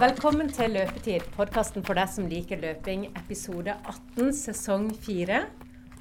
[0.00, 5.42] Velkommen til Løpetid, podkasten for deg som liker løping, episode 18, sesong 4.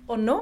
[0.08, 0.36] Og nå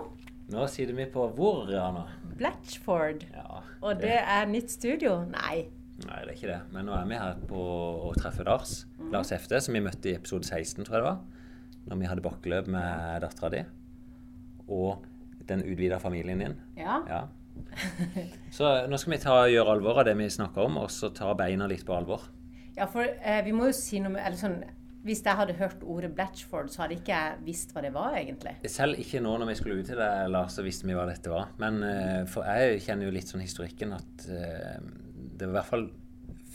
[0.54, 2.04] Nå sitter vi på hvor, Rihanna?
[2.38, 3.25] Blatchford.
[3.33, 5.23] Ja, Og det er nytt studio?
[5.32, 5.64] Nei.
[6.04, 6.59] Nei, det er ikke det.
[6.75, 7.64] Men nå er vi her på
[8.11, 8.75] å treffe Lars.
[9.09, 11.51] Lars Hefte, som vi møtte i episode 16, tror jeg det var.
[11.89, 13.65] Når vi hadde bakkeløp med dattera di.
[14.69, 15.01] Og
[15.50, 16.60] den utvida familien din.
[16.78, 17.01] Ja.
[17.10, 17.25] Ja.
[18.54, 21.33] Så nå skal vi ta, gjøre alvor av det vi snakker om, og så ta
[21.33, 22.29] beina litt på alvor.
[22.77, 24.59] Ja, for eh, vi må jo si noe med Eller sånn
[25.07, 28.57] Hvis jeg hadde hørt ordet Blatchford, så hadde ikke jeg visst hva det var, egentlig.
[28.69, 31.31] Selv ikke nå når vi skulle ut til det, Lars, så visste vi hva dette
[31.31, 31.53] var.
[31.61, 34.81] Men eh, for jeg kjenner jo litt sånn historikken at eh,
[35.38, 35.88] det var i hvert fall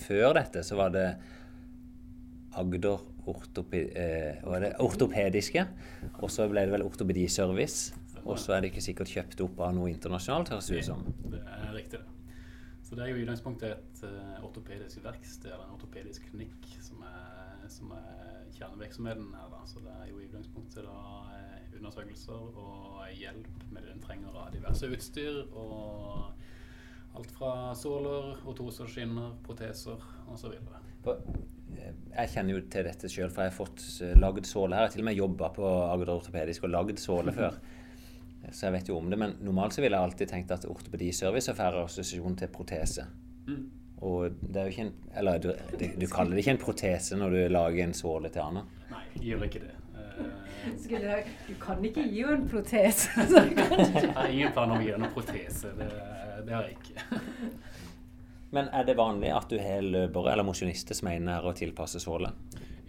[0.03, 1.07] før dette så var det
[2.61, 5.67] Agder ortopi, eh, det ortopediske.
[6.21, 7.95] Og så ble det vel ortopediservice.
[8.23, 11.07] Og så er det ikke sikkert kjøpt opp av noe internasjonalt, høres det ut som.
[11.33, 12.22] Det er riktig, det.
[12.93, 17.01] Så det er jo i utgangspunktet et uh, ortopedisk verksted, eller en ortopedisk klinikk, som
[17.09, 19.47] er, som er kjernevirksomheten her.
[19.49, 19.61] Da.
[19.65, 20.99] Så det er jo i utgangspunktet da
[21.39, 25.41] eh, undersøkelser og hjelp med det en trenger av diverse utstyr.
[25.57, 30.61] Og alt fra såler, ortoser, skinner, proteser osv.
[31.01, 31.25] For,
[31.79, 33.87] eh, Jeg kjenner jo til dette sjøl, for jeg har fått
[34.21, 34.91] lagd såle her.
[34.91, 37.57] Jeg har til og med jobba på Agder ortopedisk og lagd såle før.
[38.51, 39.19] Så jeg vet jo om det.
[39.21, 43.07] Men normalt så ville jeg alltid tenkt at ortopediservice er færre assosiasjon til protese.
[43.47, 43.63] Mm.
[44.03, 47.19] Og det er jo ikke en Eller du, du, du kaller det ikke en protese
[47.19, 48.65] når du lager en såle til Anna.
[48.91, 49.77] Nei, gjør ikke det.
[49.95, 53.11] Eh, Skulle, du kan ikke gi henne en protese.
[53.29, 55.71] jeg har ingen plan om å gjøre en protese.
[55.79, 55.89] Det,
[56.47, 57.23] det har jeg ikke.
[58.53, 61.57] Men er det vanlig at du har løpere eller mosjonister som er inne her og
[61.57, 62.35] tilpasser såle?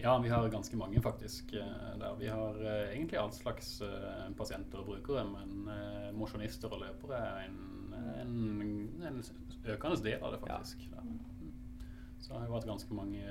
[0.04, 2.16] Ja, vi har ganske mange faktisk eh, der.
[2.18, 5.70] Vi har eh, egentlig all slags eh, pasienter og brukere, men
[6.12, 8.34] mosjonister og løpere er en, en,
[9.00, 9.22] en
[9.64, 10.82] økende del av det faktisk.
[10.92, 11.06] Ja.
[12.20, 13.24] Så det har jo vært ganske mange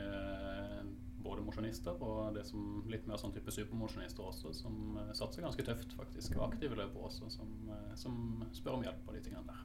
[1.24, 5.94] både mosjonister og det som litt mer sånn type supermosjonister også, som satser ganske tøft
[6.00, 7.54] faktisk, og aktive løpere også, som,
[7.94, 8.18] som
[8.50, 9.62] spør om hjelp på de tingene der.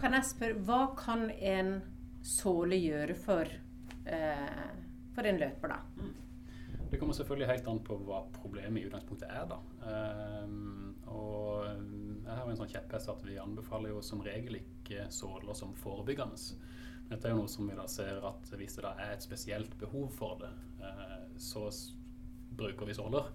[0.00, 1.74] Kan jeg spørre, hva kan en
[2.24, 3.52] såle gjøre for,
[4.08, 4.85] eh,
[5.16, 5.80] for en løper, da?
[6.90, 9.46] Det kommer selvfølgelig helt an på hva problemet i utgangspunktet er.
[9.50, 9.56] da.
[10.44, 15.08] Um, og jeg har jo en sånn kjepphest at vi anbefaler jo som regel ikke
[15.14, 16.38] såler som forebyggende.
[17.06, 19.22] Men Dette er jo noe som vi da ser at hvis det da er et
[19.26, 21.88] spesielt behov for det, uh, så s-
[22.56, 23.26] bruker vi såler.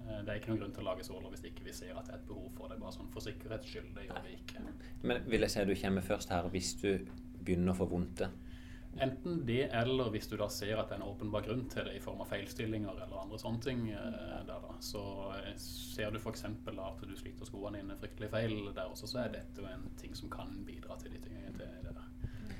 [0.00, 2.06] Eh, det er ikke noen grunn til å lage såler hvis ikke vi ser at
[2.06, 2.78] det er et behov for det.
[2.80, 3.90] Bare sånn for sikkerhets skyld.
[3.96, 4.62] Det gjør vi ikke.
[5.02, 6.92] Men vil jeg si at du kommer først her hvis du
[7.44, 8.22] begynner å få vondt?
[8.98, 11.92] Enten det, eller hvis du da ser at det er en åpenbar grunn til det
[11.96, 15.02] i form av feilstillinger eller andre sånne ting, eh, der da, så
[15.38, 16.44] eh, ser du f.eks.
[16.44, 20.16] at du sliter skoene dine fryktelig feil der også, så er dette jo en ting
[20.18, 22.08] som kan bidra til de tingene til det der.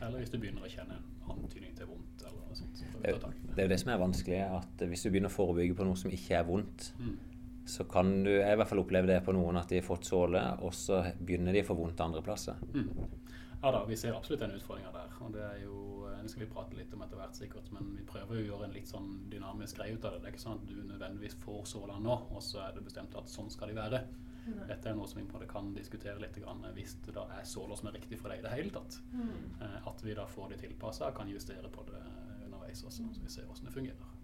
[0.00, 2.78] Eller hvis du begynner å kjenne en antydning til vondt eller noe sånt.
[2.78, 3.16] Så Det,
[3.56, 5.96] det er jo det som er vanskelig, at hvis du begynner å forebygge på noe
[5.98, 7.18] som ikke er vondt, Mm.
[7.66, 10.04] så kan du Jeg i hvert fall oppleve det på noen at de har fått
[10.08, 12.54] såle, og så begynner de å få vondt andre plasser.
[12.72, 12.88] Mm.
[13.62, 15.10] Ja da, vi ser absolutt den utfordringa der.
[15.20, 17.70] Og det er jo Det skal vi prate litt om etter hvert, sikkert.
[17.72, 20.20] Men vi prøver jo å gjøre en litt sånn dynamisk greie ut av det.
[20.22, 23.14] Det er ikke sånn at du nødvendigvis får såla nå, og så er det bestemt
[23.18, 24.02] at sånn skal de være.
[24.66, 27.44] Dette er noe som vi på en kan diskutere litt grann, hvis det da er
[27.46, 28.96] såler som er riktig for deg i det hele tatt.
[29.60, 32.00] Eh, At vi da får det tilpassa og kan justere på det
[32.46, 34.16] underveis også, så vi ser hvordan det fungerer.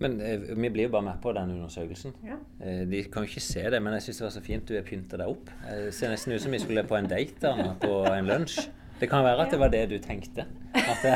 [0.00, 2.14] Men eh, vi blir jo bare med på den undersøkelsen.
[2.24, 2.38] Ja.
[2.64, 4.74] Eh, de kan jo ikke se det, men jeg syns det var så fint du
[4.78, 5.50] har pynta deg opp.
[5.66, 8.62] Det ser nesten ut som vi skulle på en date da, nå, på en lunsj.
[9.00, 10.44] Det kan være at det var det du tenkte.
[10.74, 11.14] Det,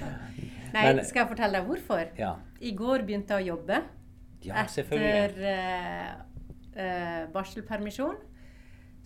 [0.74, 2.08] Nei, Men- skal jeg fortelle deg hvorfor?
[2.18, 2.34] ja.
[2.60, 3.82] I går begynte jeg å jobbe
[4.46, 5.24] ja, selvfølgelig.
[5.24, 6.14] etter eh,
[6.82, 8.16] eh, barselpermisjon.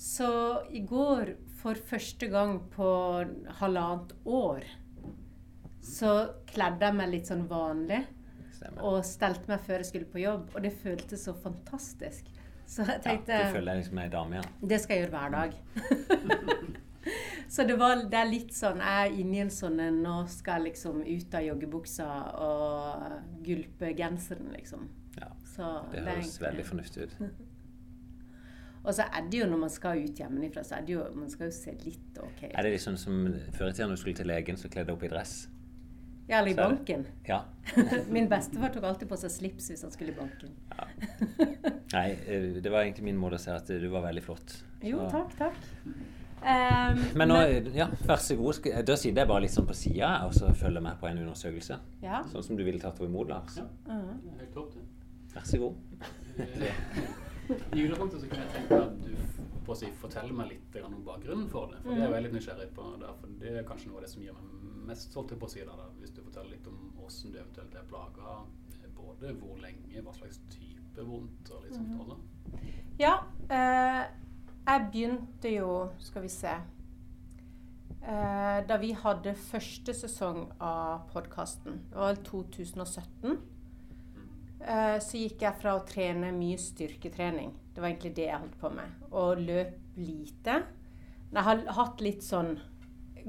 [0.00, 0.28] Så
[0.72, 2.86] i går, for første gang på
[3.60, 4.64] halvannet år,
[5.84, 6.14] så
[6.48, 8.04] kledde jeg meg litt sånn vanlig.
[8.60, 8.82] Stemmer.
[8.84, 10.50] og stelte meg før jeg skulle på jobb.
[10.54, 12.26] Og det føltes så fantastisk.
[12.70, 14.50] Så jeg Ja, tenkte du føler deg liksom ei dame igjen.
[14.68, 15.50] det skal jeg gjøre hver dag.
[17.54, 20.72] så det, var, det er litt sånn Jeg er inni en sånn Nå skal jeg
[20.74, 22.08] liksom ut av joggebuksa
[22.44, 23.14] og
[23.46, 24.88] gulpe genseren, liksom.
[25.16, 27.16] Ja, Så det høres egentlig- veldig fornuftig ut.
[28.80, 31.28] Og så er det jo når man skal ut hjemmefra, så er det jo Man
[31.28, 32.52] skal jo se litt OK ut.
[32.54, 33.18] Er det liksom som
[33.52, 35.34] før i tida når du skulle til legen, så kledde du opp i dress?
[36.30, 37.06] Ja, eller i så det- banken.
[37.28, 37.40] Ja.
[38.14, 40.54] Min bestefar tok alltid på seg slips hvis han skulle i banken.
[40.76, 40.86] ja.
[41.92, 44.52] Nei, eh, det var egentlig min måte å si at du var veldig flott.
[44.86, 45.56] Jo, takk, takk.
[46.40, 47.36] Um, Men nå,
[47.76, 48.54] ja, vær så god.
[48.54, 51.18] Skal- Da sitter jeg bare litt sånn på sida og så følger med på en
[51.18, 51.78] undersøkelse.
[52.02, 52.22] ja.
[52.32, 53.56] Sånn som du ville tatt henne imot, Lars.
[53.56, 53.64] Ja.
[53.88, 54.84] Uh Det det.
[55.34, 55.74] Vær så god.
[57.74, 59.10] I utgangspunktet så kunne jeg tenke at du
[59.66, 61.80] på å si, forteller meg litt om bakgrunnen for det.
[61.82, 62.86] For det er jeg veldig nysgjerrig på.
[63.00, 65.50] Der, for det er kanskje noe av det som gir meg mest holdt på å
[65.50, 68.38] si da, hvis du forteller litt om hvordan du eventuelt er plaga,
[68.96, 72.00] både hvor lenge, hva slags type vondt og litt sånt Mhm.
[72.00, 72.16] også.
[72.98, 73.14] Ja,
[73.48, 74.06] eh,
[74.66, 75.70] jeg begynte jo
[76.02, 76.52] Skal vi se
[78.02, 83.38] eh, Da vi hadde første sesong av podkasten, det var vel 2017,
[84.60, 88.58] eh, så gikk jeg fra å trene mye styrketrening Det var egentlig det jeg holdt
[88.60, 88.98] på med.
[89.10, 90.60] Og løp lite.
[91.30, 92.54] Jeg har hatt litt sånn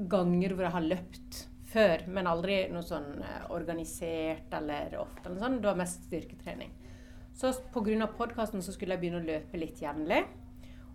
[0.08, 1.40] ganger hvor jeg har løpt
[1.72, 5.26] før, men aldri noe sånn eh, organisert eller ofte.
[5.28, 5.58] Eller sånn.
[5.62, 6.72] Det var mest styrketrening.
[7.36, 8.06] Så pga.
[8.16, 10.22] podkasten så skulle jeg begynne å løpe litt jevnlig.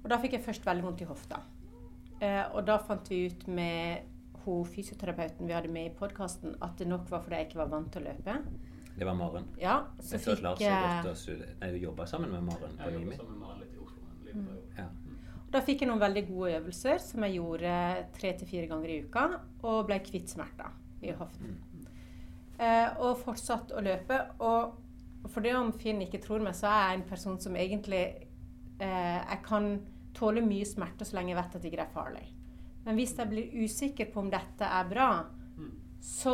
[0.07, 1.41] Og da fikk jeg først veldig vondt i hofta.
[2.23, 4.05] Eh, og da fant vi ut med
[4.45, 7.73] hun fysioterapeuten vi hadde med i podkasten, at det nok var fordi jeg ikke var
[7.73, 8.35] vant til å løpe.
[8.93, 9.49] Det var Maren.
[9.59, 12.77] Ja, så Jeg tror fikk Lars har gått og Nei, du jobba sammen med Maren
[12.79, 14.77] på Jeg jobber sammen med Maren litt i Oslo en liten periode.
[14.77, 15.43] Ja.
[15.57, 17.75] Da fikk jeg noen veldig gode øvelser som jeg gjorde
[18.15, 19.25] tre til fire ganger i uka,
[19.67, 20.71] og ble kvitt smerter
[21.03, 21.59] i hoften.
[22.63, 24.21] Eh, og fortsatt å løpe.
[24.39, 28.01] Og for det om Finn ikke tror meg, så er jeg en person som egentlig
[28.79, 29.69] eh, Jeg kan
[30.17, 32.25] tåle mye smerte så lenge jeg vet at det ikke er farlig.
[32.87, 35.09] Men hvis jeg blir usikker på om dette er bra,
[35.57, 35.71] Mm.
[36.01, 36.33] så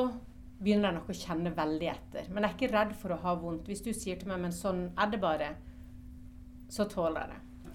[0.62, 2.28] begynner jeg nok å kjenne veldig etter.
[2.30, 3.68] Men jeg er ikke redd for å ha vondt.
[3.68, 5.56] Hvis du sier til meg men sånn er det bare,
[6.70, 7.72] så tåler jeg det.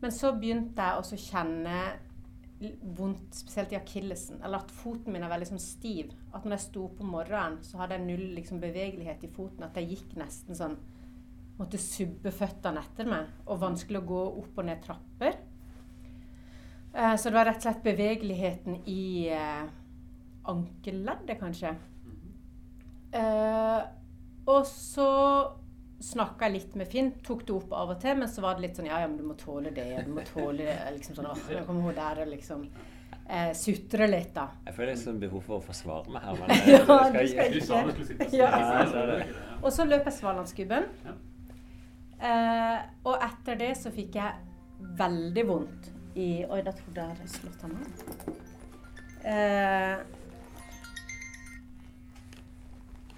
[0.00, 1.80] Men så begynte jeg også å kjenne
[2.96, 4.40] vondt, spesielt i akillesen.
[4.44, 6.12] Eller at foten min er veldig sånn stiv.
[6.34, 9.64] At når jeg sto opp om morgenen, så hadde jeg null liksom, bevegelighet i foten.
[9.64, 10.78] At jeg gikk nesten sånn
[11.60, 13.26] Måtte subbe føttene etter meg.
[13.46, 15.34] Og vanskelig å gå opp og ned trapper.
[16.94, 19.64] Eh, så det var rett og slett bevegeligheten i eh,
[20.50, 21.74] ankelleddet, kanskje.
[23.12, 23.80] Eh,
[24.50, 25.06] og så
[26.00, 28.64] snakka jeg litt med Finn, tok det opp av og til, men så var det
[28.64, 30.76] litt sånn Ja, ja, men du må tåle det, ja, du må tåle det.
[30.96, 32.62] Liksom sånn, åh, nå kommer hun der og liksom
[33.28, 34.46] eh, sutrer litt, da.
[34.66, 37.36] Jeg føler liksom behov for å forsvare meg her, men Ja, skal jeg- Ja.
[37.36, 37.42] det
[37.76, 38.16] er det det.
[38.26, 39.58] ikke det, ja.
[39.60, 40.88] Og så løp jeg Svalandsgubben.
[41.04, 41.16] Ja.
[42.30, 42.78] Eh,
[43.08, 44.32] og etter det så fikk jeg
[44.98, 47.86] veldig vondt i Oi, da trodde jeg hadde slått han av.
[49.30, 49.98] Eh,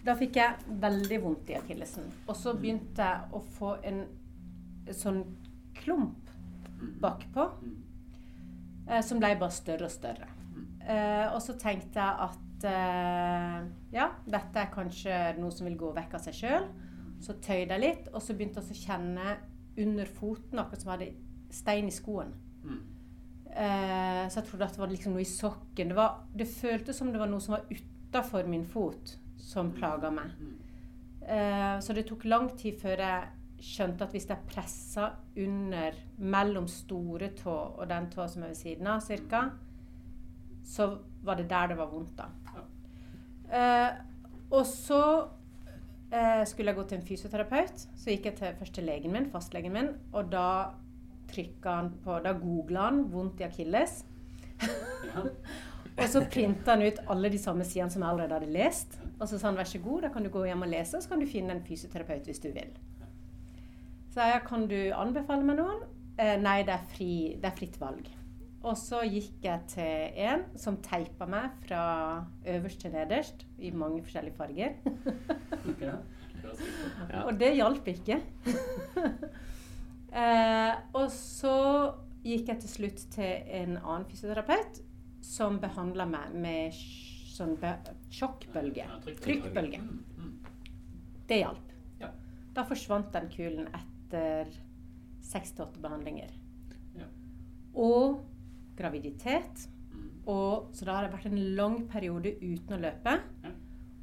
[0.03, 2.09] da fikk jeg veldig vondt i akillesen.
[2.27, 4.05] Og så begynte jeg å få en
[4.91, 5.23] sånn
[5.79, 6.31] klump
[7.03, 7.47] bakpå
[8.89, 10.29] eh, som ble bare større og større.
[10.83, 13.59] Eh, og så tenkte jeg at eh,
[13.95, 16.71] ja, dette er kanskje noe som vil gå vekk av seg sjøl.
[17.23, 19.37] Så tøyde jeg litt, og så begynte jeg å kjenne
[19.79, 21.13] under foten, akkurat som hadde
[21.55, 22.35] stein i skoen.
[23.53, 25.93] Eh, så jeg trodde at det var liksom noe i sokken.
[25.93, 30.11] Det, var, det føltes som det var noe som var utafor min fot, som plaga
[30.15, 30.33] meg.
[31.23, 33.31] Eh, så det tok lang tid før jeg
[33.63, 38.59] skjønte at hvis jeg pressa under mellom store tå og den tå som er ved
[38.59, 39.45] siden av, cirka,
[40.67, 40.89] så
[41.23, 42.31] var det der det var vondt, da.
[43.53, 43.91] Eh,
[44.53, 45.03] og så
[46.13, 47.85] eh, skulle jeg gå til en fysioterapeut.
[47.97, 50.47] Så gikk jeg til, først til legen min, fastlegen min, og da
[51.33, 54.03] trykka han på Da googla han 'vondt i akilles'.
[54.63, 55.27] Ja.
[55.93, 58.97] Og så printa han ut alle de samme sidene som jeg allerede hadde lest.
[59.21, 61.05] Og så sa han vær så god, da kan du gå hjem og lese, og
[61.05, 62.73] så kan du finne en fysioterapeut hvis du vil.
[64.09, 65.85] Så sa jeg kan du anbefale meg noen?
[66.21, 68.09] Eh, nei, det er, fri, det er fritt valg.
[68.63, 71.85] Og så gikk jeg til en som teipa meg fra
[72.47, 74.77] øverst til nederst i mange forskjellige farger.
[75.83, 77.23] Ja.
[77.23, 78.17] Og det hjalp ikke.
[80.13, 81.57] eh, og så
[82.23, 84.83] gikk jeg til slutt til en annen fysioterapeut
[85.23, 86.77] som behandla meg med
[87.33, 87.55] sånn
[88.13, 88.87] sjokkbølge.
[89.23, 89.81] Trykkbølge.
[89.83, 90.33] Mm, mm.
[91.29, 91.73] Det hjalp.
[92.03, 92.11] Ja.
[92.55, 94.51] Da forsvant den kulen etter
[95.25, 96.35] seks til åtte behandlinger.
[96.99, 97.09] Ja.
[97.79, 98.21] Og
[98.79, 99.67] graviditet.
[99.93, 100.05] Mm.
[100.27, 103.17] Og, så da har det vært en lang periode uten å løpe.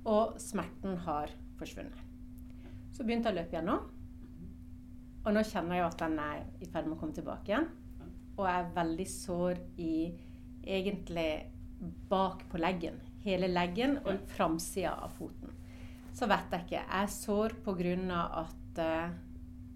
[0.10, 2.06] Og smerten har forsvunnet.
[2.96, 3.80] Så begynte jeg å løpe igjen nå.
[5.26, 7.70] Og nå kjenner jeg at den er i ferd med å komme tilbake igjen.
[8.40, 9.94] Og jeg er veldig sår i
[10.64, 11.30] egentlig
[12.10, 13.00] bak på leggen.
[13.26, 15.52] Hele leggen og framsida av foten.
[16.16, 16.80] Så vet jeg ikke.
[16.80, 18.24] Jeg er sår pga.
[18.44, 19.12] at eh,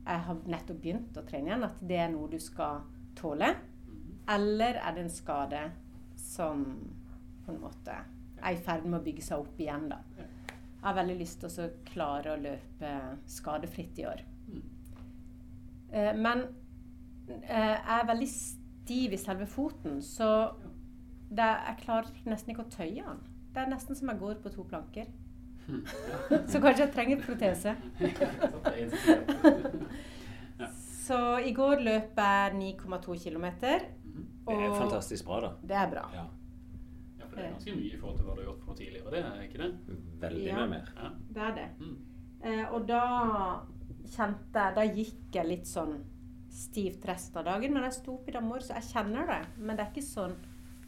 [0.03, 1.67] jeg har nettopp begynt å trene igjen.
[1.67, 2.83] At det er noe du skal
[3.15, 3.53] tåle.
[4.31, 5.63] Eller er det en skade
[6.15, 6.63] som
[7.45, 7.95] på en måte
[8.43, 9.99] er i ferd med å bygge seg opp igjen, da.
[10.17, 12.93] Jeg har veldig lyst til å klare å løpe
[13.31, 14.23] skadefritt i år.
[15.93, 16.41] Eh, men
[17.27, 20.29] eh, jeg er veldig stiv i selve foten, så
[21.29, 23.21] det, jeg klarer nesten ikke å tøye den.
[23.53, 25.05] Det er nesten som jeg går på to planker.
[25.67, 25.85] Mm.
[26.51, 27.75] Så kanskje jeg trenger protese.
[31.03, 33.45] Så i går løp jeg 9,2 km.
[34.03, 34.27] Mhm.
[34.47, 35.51] Det er Og- fantastisk bra, da.
[35.61, 36.03] Det er bra.
[36.13, 36.23] Ja.
[37.19, 39.11] Ja, For det er ganske mye i forhold til hva du har gjort på tidligere,
[39.11, 39.71] det er ikke det?
[40.21, 40.55] Veldig Ja.
[40.55, 40.91] mye mer.
[40.97, 41.09] Ja.
[41.33, 41.69] Det er det.
[41.79, 41.97] Mm.
[42.43, 43.01] Eh, og da
[44.05, 46.03] kjente Da gikk jeg litt sånn
[46.49, 47.73] stivt resten av dagen.
[47.73, 49.47] Men jeg sto opp i dag morges, så jeg kjenner det.
[49.57, 50.35] Men det er ikke sånn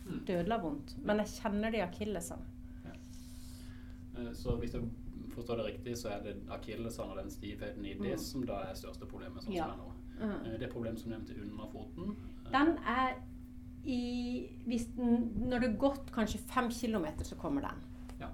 [0.05, 0.19] Mm.
[0.25, 0.97] dødelig vondt.
[1.03, 2.45] Men jeg kjenner det i akillesene.
[2.85, 4.33] Ja.
[4.33, 4.83] Så hvis jeg
[5.35, 8.19] forstår det riktig, så er det akillesene og den stivheten i det Mm.
[8.19, 9.63] som da er største problemet, sånn Ja.
[9.65, 9.91] som er nå.
[10.19, 10.45] Mm.
[10.53, 13.15] Eh, Det problemet som nevnte under foten eh, Den er
[13.83, 17.81] i hvis den, Når det har gått kanskje fem kilometer, så kommer den.
[18.19, 18.27] Ja.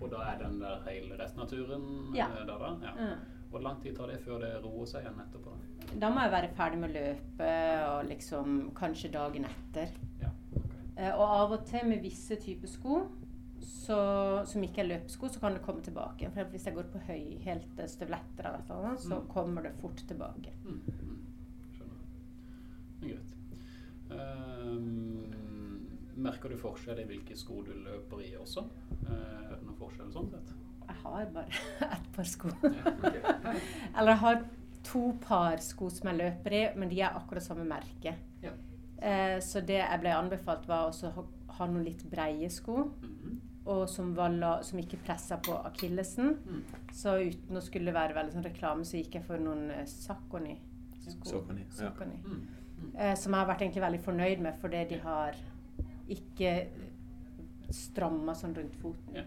[0.00, 2.26] Og da er den der hele resten av turen Ja.
[2.28, 2.78] eh, der, da?
[2.82, 2.94] Ja.
[2.94, 3.18] Mm.
[3.50, 5.52] Hvor lang tid tar det før det roer seg igjen etterpå?
[5.92, 9.92] Da da må jeg være ferdig med løpet og liksom kanskje dagen etter.
[10.20, 10.72] Ja, ok.
[10.96, 12.98] Eh, Og av og til med visse typer sko
[13.60, 16.28] så, som ikke er løpesko, så kan det komme tilbake.
[16.34, 19.28] For hvis jeg går på høyhælte støvletter, eller noe, så Mm.
[19.28, 20.52] kommer det fort tilbake.
[20.64, 21.26] Mm, mm.
[21.72, 22.02] Skjønner.
[23.00, 23.32] Greit.
[24.10, 25.86] Um,
[26.16, 28.64] merker du forskjell i hvilke sko du løper i også?
[29.06, 30.52] Eh, er det noen forskjell sånn sett?
[30.86, 31.62] Jeg har bare
[31.96, 32.52] ett par sko.
[33.96, 34.44] Eller jeg har
[34.86, 38.14] to par sko som jeg løper i, men de er akkurat samme merke.
[38.42, 38.52] Ja.
[38.98, 41.24] Eh, så det jeg ble anbefalt, var å ha,
[41.58, 42.86] ha noen litt breie sko.
[43.02, 43.42] Mhm.
[43.66, 46.36] Og som, var la, som ikke pressa på akillesen.
[46.46, 46.60] Mm.
[46.94, 51.40] Så uten å skulle være veldig sånn reklame, så gikk jeg for noen eh, Sakoni-sko.
[51.82, 51.90] Ja.
[51.98, 52.44] Mm.
[52.76, 52.92] Mm.
[52.94, 55.40] Eh, som jeg har vært egentlig veldig fornøyd med, fordi de har
[56.14, 56.52] ikke
[57.74, 59.18] stramma sånn rundt foten.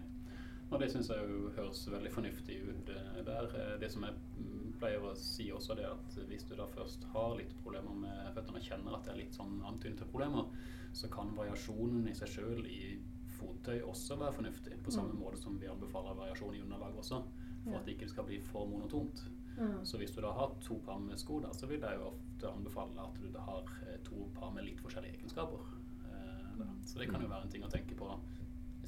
[0.70, 3.48] Og det syns jeg jo høres veldig fornuftig ut eh, der.
[3.58, 6.66] Eh, Det som jeg mm, pleier å si også, det er at hvis du da
[6.70, 10.06] først har litt problemer med føttene og kjenner at det er litt sånn antydning til
[10.12, 10.46] problemer,
[10.92, 12.98] så kan variasjonen i seg sjøl i
[13.40, 14.78] fottøy også være fornuftig.
[14.84, 15.20] På samme Mm.
[15.24, 17.22] måte som vi anbefaler variasjon i underlag også,
[17.64, 17.78] for Ja.
[17.78, 19.24] at det ikke skal bli for monotont.
[19.58, 19.84] Mm.
[19.84, 22.48] Så hvis du da har to par med sko, da, så vil jeg jo ofte
[22.48, 25.60] anbefale at du da har eh, to par med litt forskjellige egenskaper.
[26.06, 26.64] Eh.
[26.84, 28.18] Så det kan jo være en ting å tenke på.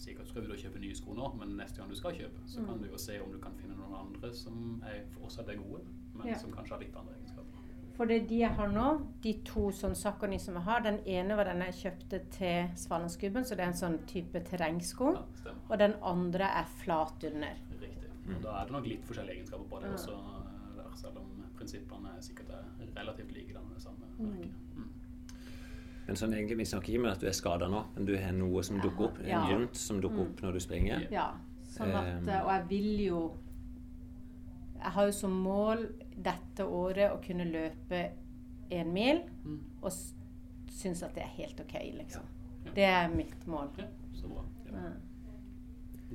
[0.03, 2.75] Du skal og kjøpe nye sko nå, men neste gang du skal kjøpe, så kan
[2.75, 2.83] Mm.
[2.83, 5.81] du jo se om du kan finne noen andre som er fortsatt er gode,
[6.15, 6.35] men Ja.
[6.39, 7.59] som kanskje har litt andre egenskaper.
[7.95, 11.37] For det de jeg har nå, de to sånn Saucony som jeg har, den ene
[11.37, 15.13] var den jeg kjøpte til Svalandsgubben, så det er en sånn type terrengsko.
[15.45, 15.51] Ja.
[15.71, 17.55] Og den andre er flat under.
[17.81, 18.35] Riktig.
[18.37, 19.95] Og da er det nok litt forskjellige egenskaper på det Ja.
[19.95, 22.65] også, eh, der, selv om prinsippene er sikkert er
[22.97, 24.27] relativt like den samme Mm.
[24.27, 24.47] merket.
[24.47, 24.55] Mm.
[26.13, 28.35] Men sånn, egentlig, vi snakker ikke om at du er skada nå, men du har
[28.37, 29.19] noe som dukker opp.
[29.25, 29.67] En Ja.
[29.73, 30.27] som dukker Mm.
[30.27, 31.07] opp når du springer.
[31.11, 31.31] Ja.
[31.65, 32.29] Sånn at, Um.
[32.29, 33.33] eh, og jeg vil jo
[34.83, 38.11] Jeg har jo som mål dette året å kunne løpe
[38.73, 39.61] en mil, Mm.
[39.81, 39.93] og
[40.69, 42.23] syns at det er helt OK, liksom.
[42.67, 42.71] Ja.
[42.75, 43.69] Det er mitt mål.
[43.79, 44.45] Ja, så bra.
[44.67, 44.73] Ja.
[44.73, 44.91] Ja.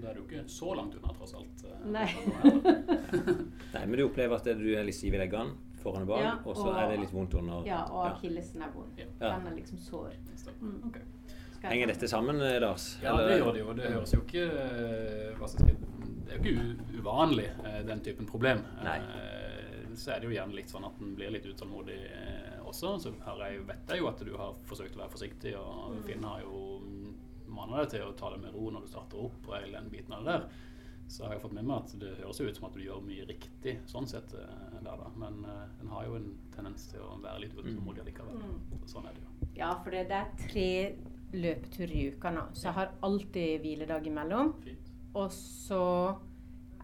[0.01, 1.63] Da er du ikke så langt unna, tross alt.
[1.63, 2.13] eh, Nei.
[3.74, 6.34] Nei, men du opplever at du er litt stiv i leggene foran og bak, Ja,
[6.46, 7.63] og så er det litt vondt under.
[7.65, 8.13] Ja, og Ja.
[8.15, 8.91] akillesen er vond.
[8.98, 9.05] Ja.
[9.38, 10.13] Den er liksom sår.
[10.62, 10.81] Mm.
[10.88, 10.98] Ok.
[11.63, 13.00] Henger dette sammen, eh, Lars?
[13.03, 13.74] Ja, det gjør det jo.
[13.74, 15.84] Det høres jo ikke eh, hva skal jeg si,
[16.27, 18.63] Det er jo ikke uvanlig, eh, den typen problem.
[18.84, 19.00] Nei.
[19.96, 21.96] Så er det jo gjerne litt sånn at en blir litt utålmodig
[22.67, 23.00] også.
[23.01, 26.03] Så her jeg, vet jeg jo at du har forsøkt å være forsiktig, og Mm.
[26.05, 26.81] Finn har jo
[27.48, 29.89] mana deg til å ta det med ro når du starter opp, og hele den
[29.89, 30.48] biten av det der.
[31.08, 33.04] Så har jeg fått med meg at det høres jo ut som at du gjør
[33.06, 35.12] mye riktig sånn sett eh, der, da.
[35.16, 38.42] Men uh, en har jo en tendens til å være litt utålmodig likevel.
[38.44, 38.82] Mm.
[38.92, 39.52] Sånn er det jo.
[39.56, 40.68] Ja, for det, det er tre
[41.38, 44.54] løpeturer i uka nå, så jeg har alltid hviledag imellom.
[44.64, 44.92] Fint.
[45.18, 45.86] Og så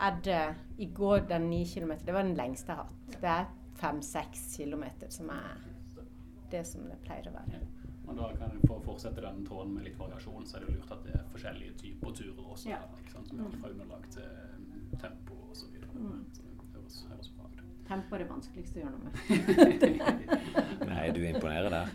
[0.03, 0.43] er det
[0.81, 3.19] I går den ni kilometer, det var den lengste jeg har hatt.
[3.21, 3.51] Det er
[3.83, 5.61] fem-seks kilometer som er
[6.53, 7.61] det som det pleier å være.
[8.13, 10.75] Og da kan For å fortsette den tråden med litt variasjon, så er det jo
[10.77, 12.69] lurt at det er forskjellige typer turer også.
[12.69, 12.81] Ja.
[13.01, 13.31] ikke sant?
[13.31, 14.27] Som er alt fra underlag til
[14.67, 15.89] mm, tempo og så videre.
[15.97, 16.21] Mm.
[16.35, 17.63] Så det høres, høres bra ut.
[17.89, 20.93] Tempo er det vanskeligste å gjøre noe med.
[20.93, 21.91] Nei, du imponerer der.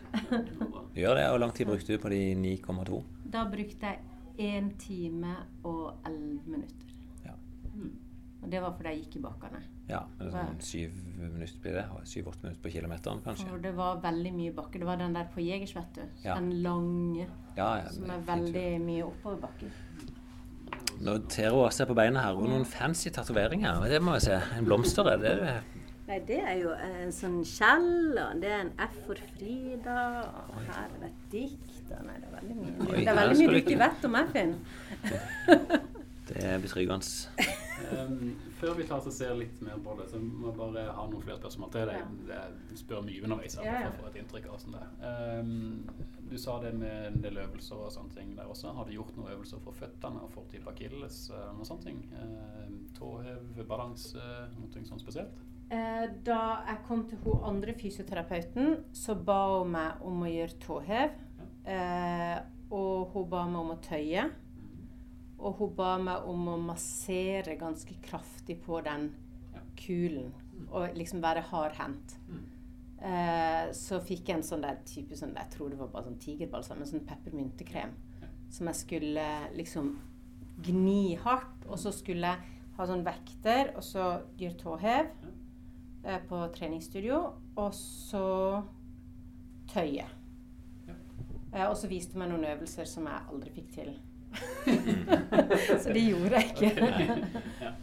[0.92, 1.24] Du gjør det.
[1.30, 3.00] Hvor lang tid brukte du på de 9,2?
[3.38, 5.34] Da brukte jeg 1 time
[5.66, 6.94] og elleve minutter.
[7.24, 7.38] Ja.
[7.72, 7.94] Mm.
[8.42, 9.62] Og det var fordi jeg gikk i bakkene.
[9.88, 11.84] Ja men sånn syv minutter blir det?
[12.04, 13.48] Syv-åtte minutter på kilometeren, kanskje?
[13.54, 14.78] Og det var veldig mye bakke.
[14.82, 16.02] Det var den der på Jegers, vet du.
[16.24, 16.34] Ja.
[16.36, 17.26] Den lange,
[17.56, 18.28] Ja, ja, som er fint.
[18.28, 19.70] veldig mye oppoverbakke.
[21.00, 23.80] Nå Tero også er på beina her, og noen fancy tatoveringer.
[23.88, 24.40] Det må vi se.
[24.58, 25.56] En blomster, er det det?
[26.08, 29.96] Nei, det er jo en sånn skjell, og det er en F for Frida,
[30.48, 31.90] og her er det et dikt.
[31.92, 32.88] og Nei, det er veldig mye.
[32.88, 34.54] Oi, det er veldig mye du ikke ikke- vet om meg, Finn.
[36.28, 37.04] Det er betryggende.
[37.92, 41.06] Um, før vi tar og ser litt mer på det, så må jeg bare ha
[41.08, 42.02] noen flere spørsmål til deg.
[42.28, 42.42] Ja.
[42.68, 43.90] Jeg spør mye underveis Ja, ja.
[43.90, 45.40] for å få et inntrykk av hvordan det er.
[45.40, 48.72] Um, du sa det med en del øvelser og sånne ting der også.
[48.76, 51.22] Har du gjort noen øvelser for føttene og for type akilles?
[51.32, 52.02] Uh, noen sånne ting?
[52.18, 54.24] Um, tåhev, balanse,
[54.58, 55.38] noe sånt spesielt?
[55.70, 60.60] Eh, Da jeg kom til hun andre fysioterapeuten, så ba hun meg om å gjøre
[60.64, 61.10] tåhev.
[61.68, 62.38] Eh,
[62.72, 64.28] og hun ba meg om å tøye.
[65.38, 69.12] Og hun ba meg om å massere ganske kraftig på den
[69.78, 70.32] kulen.
[70.70, 72.16] Og liksom være hardhendt.
[72.98, 76.18] Eh, så fikk jeg en sånn der type sånn, Jeg tror det var bare sånn
[76.18, 77.94] tigerbalsam, en sånn peppermyntekrem.
[78.50, 79.92] Som jeg skulle liksom
[80.66, 81.66] gni hardt.
[81.68, 85.12] Og så skulle jeg ha sånn vekter, og så gjøre tåhev
[86.04, 87.22] eh, på treningsstudio.
[87.56, 88.26] Og så
[89.70, 90.08] tøye.
[91.52, 93.94] Eh, og så viste hun meg noen øvelser som jeg aldri fikk til.
[95.82, 96.70] så det gjorde jeg ikke.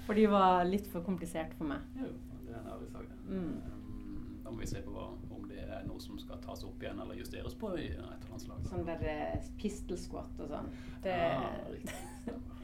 [0.06, 1.86] for de var litt for komplisert for meg.
[2.00, 2.12] Jo,
[2.46, 3.14] det er en ærlig sak.
[3.28, 3.38] Mm.
[3.38, 6.84] Um, Da må vi se på hva, om det er noe som skal tas opp
[6.84, 8.68] igjen eller justeres på i et eller annet slag.
[8.70, 10.70] Sånn der eh, pistol squat og sånn.
[11.06, 11.96] Det Ja, riktig.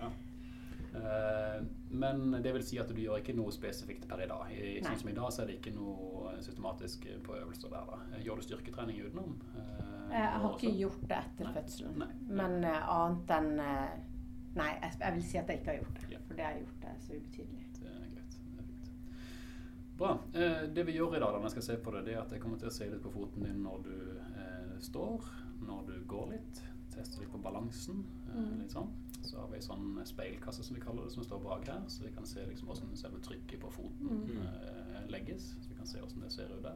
[0.01, 0.11] Ja.
[0.91, 1.57] Eh,
[1.89, 4.49] men det vil si at du gjør ikke noe spesifikt per i dag.
[4.51, 7.89] I, sånn som i dag så er det ikke noe systematisk på øvelser der.
[7.93, 8.21] da.
[8.25, 9.37] Gjør du styrketrening utenom?
[9.55, 11.53] Eh, Jeg har ikke gjort det etter Nei.
[11.57, 11.97] fødselen.
[11.99, 12.09] Nei.
[12.41, 13.99] Men uh, annet enn uh,
[14.55, 16.07] Nei, jeg, jeg vil si at jeg ikke har gjort det.
[16.11, 16.17] Ja.
[16.27, 17.67] For det har jeg gjort det så ubetydelig.
[17.79, 18.33] Det er greit.
[18.35, 18.89] Det er greit.
[20.01, 20.09] Bra.
[20.33, 22.19] Eh, det vi gjør i dag, da, når jeg skal se på det, det er
[22.25, 25.29] at jeg kommer til å se litt på foten din når du eh, står,
[25.63, 26.61] når du går litt.
[26.91, 28.03] Teste litt på balansen.
[28.27, 28.59] Eh, Mm.
[28.59, 28.91] litt sånn.
[29.23, 31.81] Så har vi en sånn speilkasse som vi kaller det, som står bak her.
[31.87, 34.37] Så vi kan se liksom hvordan selve trykket på foten Mm.
[34.41, 35.53] eh, legges.
[35.61, 36.75] Så vi kan se hvordan det ser ut der.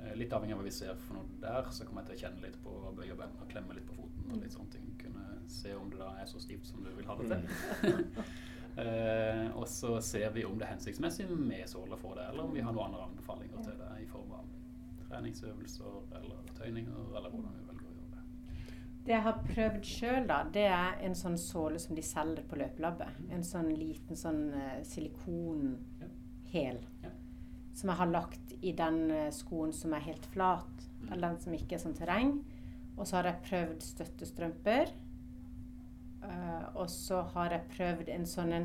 [0.00, 2.22] Eh, litt avhengig av hva vi ser for noe der, så kommer jeg til å
[2.24, 4.26] kjenne litt på bøye beina og klemme litt på foten.
[4.30, 4.90] og litt sånne ting.
[5.00, 7.42] Kunne se om det da er så stivt som du vil ha det til.
[8.76, 12.52] Eh, og så ser vi om det er hensiktsmessig med såler for det, eller om
[12.52, 14.50] vi har noen andre anbefalinger til det i form av
[15.06, 18.24] treningsøvelser eller tøyninger, eller hvordan vi velger å gjøre det.
[19.06, 22.60] Det jeg har prøvd sjøl, da, det er en sånn såle som de selger på
[22.60, 23.08] løpelabbet.
[23.32, 25.80] En sånn liten sånn eh, silikonhæl.
[26.84, 26.95] Ja.
[27.76, 31.56] Som jeg har lagt i den eh, skoen som er helt flat, eller den som
[31.56, 32.38] ikke er sånn terreng.
[32.96, 34.94] Og så har jeg prøvd støttestrømper.
[36.26, 38.64] Uh, og så har jeg prøvd en sånn en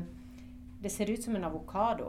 [0.82, 2.08] Det ser ut som en avokado.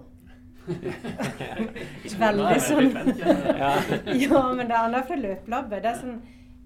[2.23, 2.87] Veldig sånn
[3.19, 3.73] Ja.
[4.23, 5.83] Ja, men det andre er fra løpelabbet.
[5.83, 6.17] Det er sånn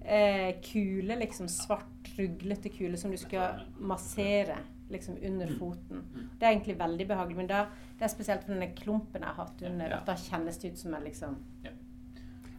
[0.06, 4.56] eh, kule, liksom svart, ruglete kule som du skal massere
[4.90, 6.02] liksom under foten.
[6.38, 7.64] Det er egentlig veldig behagelig, men da,
[7.98, 9.96] det er spesielt for denne klumpen jeg har hatt under, Ja.
[9.98, 11.36] at da kjennes det ut som jeg liksom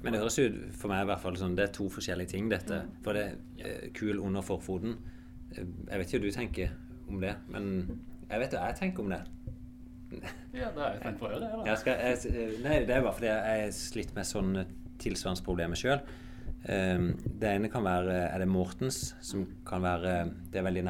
[0.02, 2.48] Men det høres ut for meg i hvert fall sånn Det er to forskjellige ting,
[2.50, 2.86] dette.
[3.04, 4.98] For det er kul under forfoten.
[5.52, 6.70] Eh, Jeg vet ikke hva du tenker
[7.10, 9.22] om det, men jeg vet hva jeg tenker om det.
[10.54, 11.66] Ja, det har jeg tenkt på å gjøre.
[11.66, 14.66] jeg, nei, det er bare fordi jeg har slitt med sånne
[15.00, 16.00] tilsvarende problemer sjøl.
[16.66, 20.84] det ene kan være Er det Mortens, som kan være Det er veldig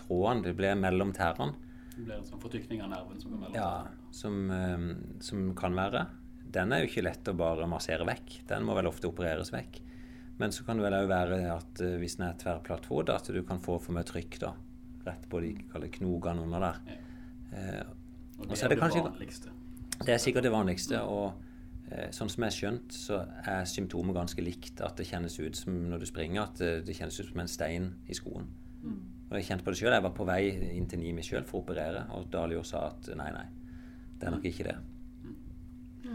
[0.00, 0.42] nervetrådene.
[0.42, 1.54] Det blir mellom tærne.
[1.96, 5.74] Det blir en sånn fortykning av nerven som går mellom Ja, som, eh, som kan
[5.74, 6.06] være.
[6.52, 8.46] Den er jo ikke lett å bare massere vekk.
[8.46, 9.80] Den må vel ofte opereres vekk.
[10.38, 13.42] Men så kan det vel òg være at eh, hvis den er tverrplattfot, at du
[13.42, 14.52] kan få for mye trykk da.
[15.06, 16.80] Rett på de knogene under der.
[16.86, 16.96] Ja.
[17.56, 17.84] Eh,
[18.38, 19.50] Og det er det, det det vanligste.
[20.04, 21.00] det er sikkert det vanligste.
[21.02, 21.32] Og
[22.10, 24.80] sånn som jeg har skjønt, så er symptomet ganske likt.
[24.82, 27.94] At det kjennes ut som når du springer, at det kjennes ut som en stein
[28.08, 28.48] i skoen.
[29.26, 29.94] Og jeg kjente på det sjøl.
[29.96, 30.42] Jeg var på vei
[30.76, 33.46] inn til Nimi sjøl for å operere, og Dalio sa at nei, nei,
[34.16, 34.76] det er nok ikke det.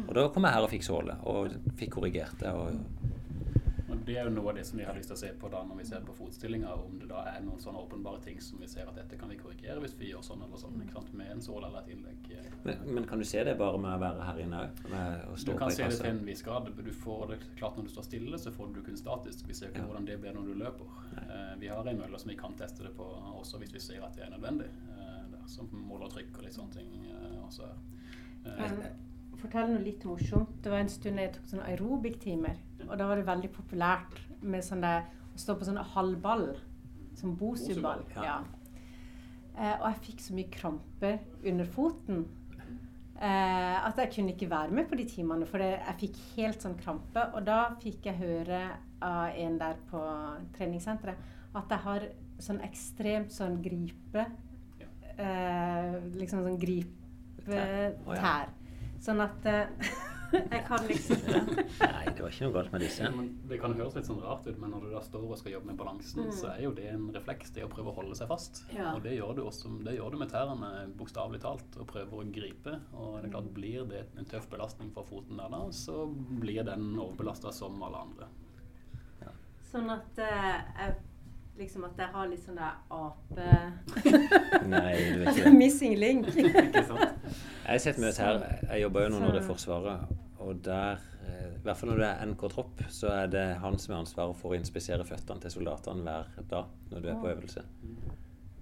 [0.07, 2.51] Og da kom jeg her og fikk såle, og fikk korrigert det.
[2.55, 3.00] Og
[4.11, 5.61] det er jo noe av det som vi har lyst til å se på da
[5.67, 8.67] når vi ser på fotstillinga, om det da er noen sånne åpenbare ting som vi
[8.67, 11.13] ser at dette kan vi korrigere hvis vi gjør sånn eller sånn, ikke sant?
[11.17, 12.31] med en sål eller et innlegg.
[12.67, 14.81] men, men kan du se det bare med å være her inne òg?
[15.45, 16.67] Du kan se det til en viss grad.
[16.75, 19.47] Du får det klart Når du står stille, så får du det kun statisk.
[19.47, 19.87] Vi ser ikke Ja.
[19.89, 20.89] hvordan det blir når du løper.
[21.17, 23.05] Eh, vi har en mølle som vi kan teste det på
[23.39, 24.67] også hvis vi ser at det er nødvendig.
[24.91, 27.69] Eh, der, som måler trykk og litt sånne ting eh, også.
[28.45, 28.75] her.
[28.75, 28.91] Eh,
[29.41, 30.61] fortell noe litt morsomt.
[30.61, 32.59] Det var en stund jeg tok sånne aerobic-timer.
[32.89, 36.51] Og da var det veldig populært med sånn der, å stå på sånn halvball.
[37.19, 38.05] Som bosuball.
[38.15, 38.39] Ja.
[39.57, 42.21] Eh, og jeg fikk så mye kramper under foten
[43.21, 45.47] eh, at jeg kunne ikke være med på de timene.
[45.49, 47.27] For det, jeg fikk helt sånn krampe.
[47.35, 48.63] Og da fikk jeg høre
[49.01, 50.01] av en der på
[50.57, 52.07] treningssenteret at jeg har
[52.41, 54.23] sånn ekstremt sånn gripe
[55.19, 56.61] eh, Liksom sånn ja.
[56.61, 58.53] gripetær.
[59.01, 59.91] Sånn at eh,
[60.53, 61.21] jeg kan liksom
[61.91, 63.09] Nei, det var ikke noe galt med disse.
[63.15, 65.55] Men det kan høres litt sånn rart ut, men når du da står og skal
[65.57, 66.31] jobbe med balansen, Mm.
[66.37, 68.63] så er jo det en refleks, det å prøve å holde seg fast.
[68.75, 68.91] Ja.
[68.95, 72.27] Og det gjør du også det gjør du med tærne, bokstavelig talt, og prøver å
[72.31, 72.77] gripe.
[72.93, 76.05] Og det er klart, blir det en tøff belastning for foten der da, så
[76.41, 78.29] blir den overbelasta som alle andre.
[79.71, 80.89] Sånn at eh,
[81.61, 83.49] Liksom at jeg har litt sånn der ape
[84.71, 85.51] Nei, du vet Altså ikke.
[85.53, 86.29] missing link.
[86.41, 87.27] Ikke sant?
[87.61, 88.39] Jeg har sett mye her.
[88.71, 90.15] Jeg jobber jo noen år i er Forsvaret.
[90.41, 93.93] og der, eh, i hvert fall når det er NK-tropp, så er det han som
[93.93, 97.63] er ansvaret for å inspisere føttene til soldatene hver dag når du er på øvelse.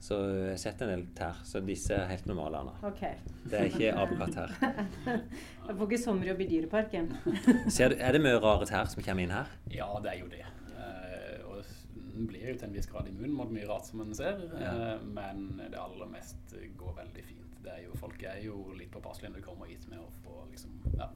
[0.04, 0.16] Så
[0.52, 2.62] jeg setter en del tær, så disse er helt normale.
[2.62, 2.76] Anna.
[2.92, 3.16] Okay.
[3.48, 4.54] Det er ikke apekatt her.
[5.70, 7.10] Jeg får ikke sommerjobb i Dyreparken.
[7.70, 9.52] Ser du, er det mye rare tær som kommer inn her?
[9.72, 10.46] Ja, det er jo det.
[12.20, 14.74] En blir jo til en viss grad immun mot mye rart som en ser, Ja.
[14.96, 17.46] eh, men det aller mest går veldig fint.
[17.64, 20.44] Det er jo, folk er jo litt påpasselige når de kommer hit med å få
[20.52, 21.08] liksom, ja.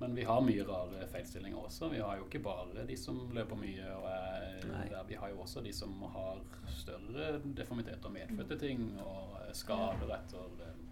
[0.00, 1.88] Men vi har mye rare feilstillinger også.
[1.90, 5.04] Vi har jo ikke bare de som løper mye, og er der.
[5.08, 10.82] vi har jo også de som har større deformiteter, medfødte ting, og skader etter eh,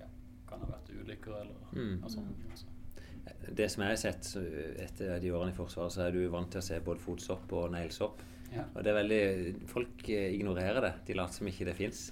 [0.00, 0.06] ja,
[0.48, 2.00] kan ha vært ulykker eller Mm.
[2.02, 3.54] ja, sånne.
[3.54, 4.36] Det som jeg har sett
[4.80, 7.70] etter de årene i Forsvaret, så er du vant til å se både fotsopp og
[7.72, 8.20] neglesopp.
[8.54, 8.64] Ja.
[8.72, 9.22] Og det er veldig
[9.70, 10.92] Folk eh, ignorerer det.
[11.08, 12.04] De later som ikke det fins.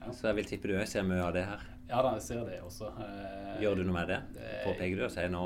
[0.00, 0.12] Ja.
[0.12, 1.64] Så jeg vil tippe du òg ser mye av det her.
[1.88, 2.90] Ja da, jeg ser det også.
[3.04, 4.20] Eh, Gjør du noe med det?
[4.64, 5.44] Påpeker du og sier nå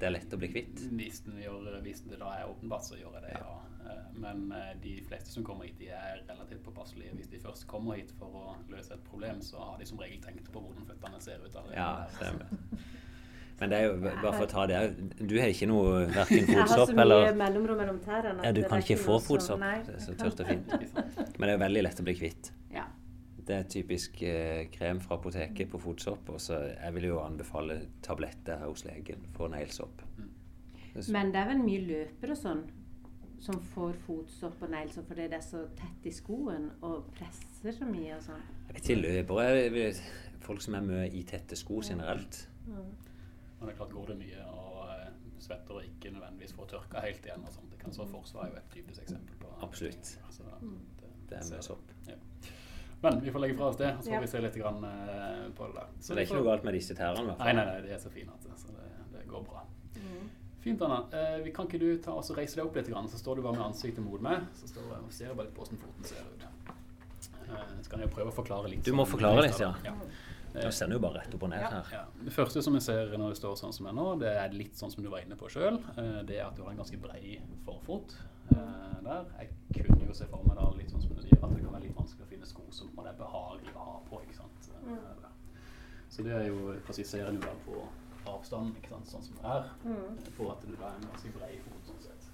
[0.00, 0.78] det er lett å bli kvitt?
[0.96, 3.56] Hvis, gjør, hvis det da er åpenbart, så gjør jeg det, ja.
[3.84, 3.96] ja.
[4.16, 7.12] Men eh, de fleste som kommer hit, de er relativt påpasselige.
[7.18, 10.22] Hvis de først kommer hit for å løse et problem, så har de som regel
[10.24, 11.52] tenkt på hvordan føttene ser ut.
[11.52, 11.76] allerede.
[11.76, 12.48] Ja, stemmer.
[13.60, 14.78] Men det er jo bare for å ta det
[15.20, 18.40] Du har ikke noe verken Jeg har så mye eller mellomrom mellom tærne.
[18.44, 19.60] ja, Du kan ikke få fotsopp.
[19.60, 20.72] Det er så tørt og fint.
[20.72, 22.50] Men det er jo veldig lett å bli kvitt.
[22.72, 22.86] Ja.
[23.50, 26.32] Det er typisk eh, krem fra apoteket på fotsopp.
[26.32, 30.04] Og så jeg vil jo anbefale tabletter hos legen for neglesopp.
[31.12, 32.64] Men det er vel mye løpere og sånn
[33.40, 37.88] som får fotsopp og neglesopp fordi det er så tett i skoen og presser så
[37.88, 38.42] mye og sånn.
[38.68, 39.92] Jeg vet ikke, løpere
[40.40, 42.40] Folk som er mye i tette sko generelt.
[43.60, 47.00] Men det er klart går det mye og eh, svetter og ikke nødvendigvis får tørka
[47.04, 47.44] helt igjen.
[47.46, 47.70] og sånt.
[47.70, 49.52] Det kan så Forsvaret er jo et typisk eksempel på.
[49.62, 50.14] Absolutt.
[50.26, 50.42] Altså,
[51.28, 51.64] Det er ser mye jeg.
[51.64, 51.92] sopp.
[52.08, 52.16] Ja.
[53.02, 54.20] Men vi får legge fra oss det, og så får Ja.
[54.20, 55.86] vi se litt grann, eh, på det der.
[56.00, 57.36] Så det er ikke får- noe galt med disse tærne?
[57.38, 59.62] Nei, nei, nei, de er så fine at det, så det, det går bra.
[60.60, 61.06] Fint, Anna.
[61.12, 63.36] Eh, vi kan ikke du ta oss og reise deg opp litt, grann, så står
[63.36, 64.42] du bare med ansiktet mot meg.
[64.54, 66.44] Så står jeg og ser bare litt på hvordan foten ser ut.
[67.48, 68.82] Eh, så kan jeg prøve å forklare litt.
[68.84, 69.70] Du må sånn forklare litt ja.
[69.70, 69.82] av
[70.54, 71.92] Nå ser den jo bare rett opp og ned her.
[71.94, 72.02] Ja.
[72.26, 74.78] Det første som jeg ser når det står sånn som jeg nå, det er litt
[74.78, 75.78] sånn som du var inne på sjøl.
[76.26, 77.36] Det er at du har en ganske brei
[77.66, 78.16] forfot
[78.50, 79.30] eh, der.
[79.38, 81.74] Jeg kunne jo se for meg da litt sånn som du sier, at det kan
[81.76, 84.22] være litt vanskelig å finne sko som man er behagelig å ha på.
[84.26, 84.70] ikke sant?
[84.86, 85.26] Mm.
[86.10, 87.84] Så det er jo presiserer du da på
[88.30, 89.68] avstand, ikke sant, sånn som det er,
[90.36, 92.26] for at du da er en ganske brei fot sånn sett.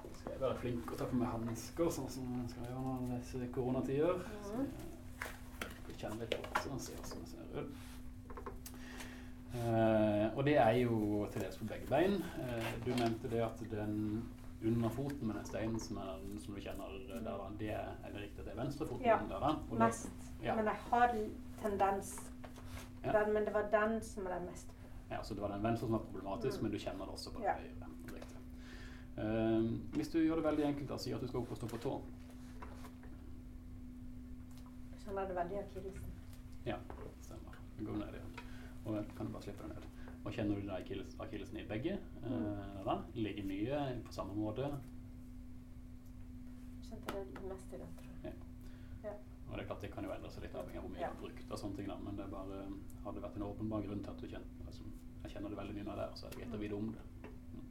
[0.00, 2.84] Så skal jeg være flink og ta på meg hansker, sånn som jeg skal gjøre
[2.86, 4.22] når disse koronatider.
[4.46, 4.62] Så
[6.00, 7.86] kjenne litt på sånn sånn ser ut.
[9.50, 12.20] Eh, og det er jo til dels på begge bein.
[12.38, 13.96] Uh, du nevnte det at den
[14.62, 18.12] under foten med den steinen som, er, som du kjenner der, da, det er, er
[18.14, 19.54] det riktig at det er venstrefoten Ja, der, da?
[19.56, 20.28] Og det- Mest.
[20.44, 20.54] Ja.
[20.56, 21.16] Men jeg har
[21.62, 22.18] tendens
[23.04, 23.12] Ja.
[23.12, 24.68] den, Men det var den som er den mest.
[25.10, 27.42] Ja, så det var den venstre som var problematisk, men du kjenner det også på
[27.42, 27.54] Ja.
[27.54, 27.90] høyre.
[29.20, 29.62] Eh,
[29.96, 31.80] hvis du gjør det veldig enkelt, da, sier at du skal opp og stå på
[31.82, 32.00] tå.
[35.10, 36.10] Sånn er det veldig akillesen.
[36.62, 36.76] Ja,
[37.26, 37.56] stemmer.
[37.82, 38.34] Går ned igjen.
[38.86, 39.86] Og jeg kan du bare slippe deg ned.
[40.20, 41.96] Og kjenner du da akilles, akillesen i begge?
[42.22, 42.92] Eh.
[43.16, 44.68] Ligger mye på samme måte?
[46.86, 49.16] Kjente det mest i den, tror jeg.
[49.50, 51.10] Og det er klart det kan jo endre seg litt avhengig av hvor mye Ja.
[51.10, 51.50] du har brukt.
[51.50, 52.62] og sånne ting da, Men det er bare,
[53.02, 54.82] hadde det vært en åpenbar grunn til at du kjenner altså,
[55.24, 57.02] Jeg kjenner det veldig mye der, så er det greit å vite om det.
[57.50, 57.64] Mm.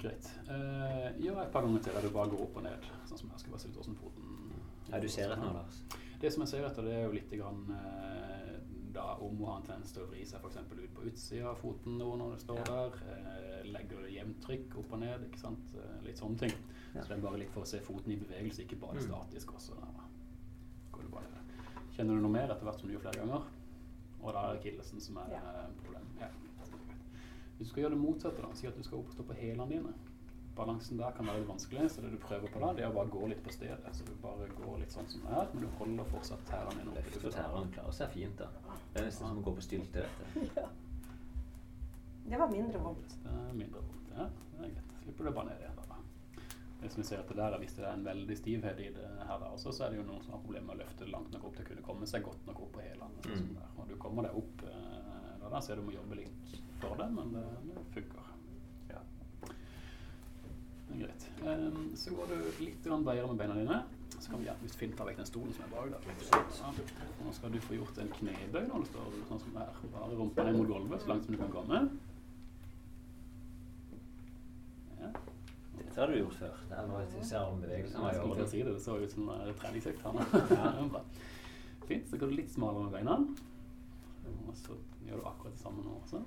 [0.00, 0.30] Greit.
[0.48, 2.88] Eh, gjør et par ganger til der du bare går opp og ned.
[3.04, 4.52] Sånn som jeg skal bare se litt hvordan foten
[4.88, 5.84] Ja, du ser etter nå, Lars.
[6.20, 8.56] Det som jeg ser etter, det er jo litt grann, eh,
[8.92, 10.56] da om hun har en tendens til å vri seg f.eks.
[10.56, 12.64] ut på utsida av foten nå når det står Ja.
[12.64, 12.98] der.
[13.14, 15.74] Eh, legger jevnt trykk opp og ned, ikke sant.
[15.78, 16.52] Eh, litt sånne ting.
[16.94, 17.02] Ja.
[17.02, 19.06] Så det er bare litt for å se foten i bevegelse, ikke bare Mm.
[19.08, 19.74] statisk også.
[19.80, 20.04] Da
[20.92, 21.24] går det bare.
[21.96, 23.42] Kjenner du noe mer etter hvert som du gjør flere ganger?
[24.22, 25.36] Og da er det akillesen som er Ja.
[25.38, 26.20] eh, problemet.
[26.20, 26.28] Ja.
[27.56, 29.34] Hvis du skal gjøre det motsatte, da, si at du skal opp og stå på
[29.34, 29.94] hælene dine.
[30.56, 32.96] Balansen der kan være litt vanskelig, så det du prøver på da, det er å
[32.96, 33.94] bare gå litt på stedet.
[33.96, 36.94] Så du bare går litt sånn som det er, men du holder fortsatt tærne dine
[36.96, 38.76] Løfte tærne klarer seg fint, da.
[38.92, 40.06] Det er nesten som å gå på stylte.
[40.06, 40.68] dette.
[42.30, 43.14] Det var mindre vondt.
[43.24, 44.10] Det er mindre vondt.
[44.14, 44.90] Ja, det er greit.
[45.02, 45.78] Slipper du bare ned igjen.
[45.88, 45.96] da.
[46.80, 49.38] Hvis vi ser etter der, er Hvis det er en veldig stivhet i det her,
[49.40, 51.32] der også, så er det jo noen som har problemer med å løfte det langt
[51.34, 53.24] nok opp til å kunne komme seg godt nok opp på hælene.
[53.24, 53.32] Mm.
[53.32, 53.72] Sånn der.
[53.76, 55.00] Og du kommer deg opp eh,
[55.42, 58.29] da, er det du må jobbe litt for det, men det, det funker.
[60.90, 61.06] Ja.
[61.06, 61.30] Greit.
[61.42, 63.82] Um, så går du litt bedre bredere med beina dine.
[64.20, 66.08] Så kan vi gjerne fint ta vekk den stolen som er bak der.
[66.28, 66.70] Ja.
[66.70, 69.82] Og Nå skal du få gjort en knebøy når du står sånn som det er.
[69.94, 71.80] Bare rumpa ned mot gulvet så langt som du kan komme.
[75.00, 75.12] Ja.
[75.78, 76.58] Dette har du gjort før.
[76.68, 78.98] Det er noe at jeg ser armbevegelsene Jeg skulle til å si det, det så
[79.00, 80.20] ut som en treningsøkt her.
[80.52, 81.04] Ja.
[81.88, 82.10] Fint.
[82.10, 83.16] Så går du litt smalere med beina.
[84.50, 84.76] Og så
[85.06, 86.20] gjør du akkurat det samme nå også.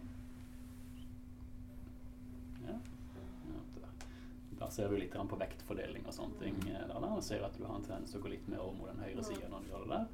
[4.71, 6.55] Ser vi litt på vektfordeling og sånne ting.
[6.69, 8.59] eh, Der, da, og ser at du har en tendens til å gå litt mer
[8.59, 10.07] over mot den høyre sida når du gjør det der.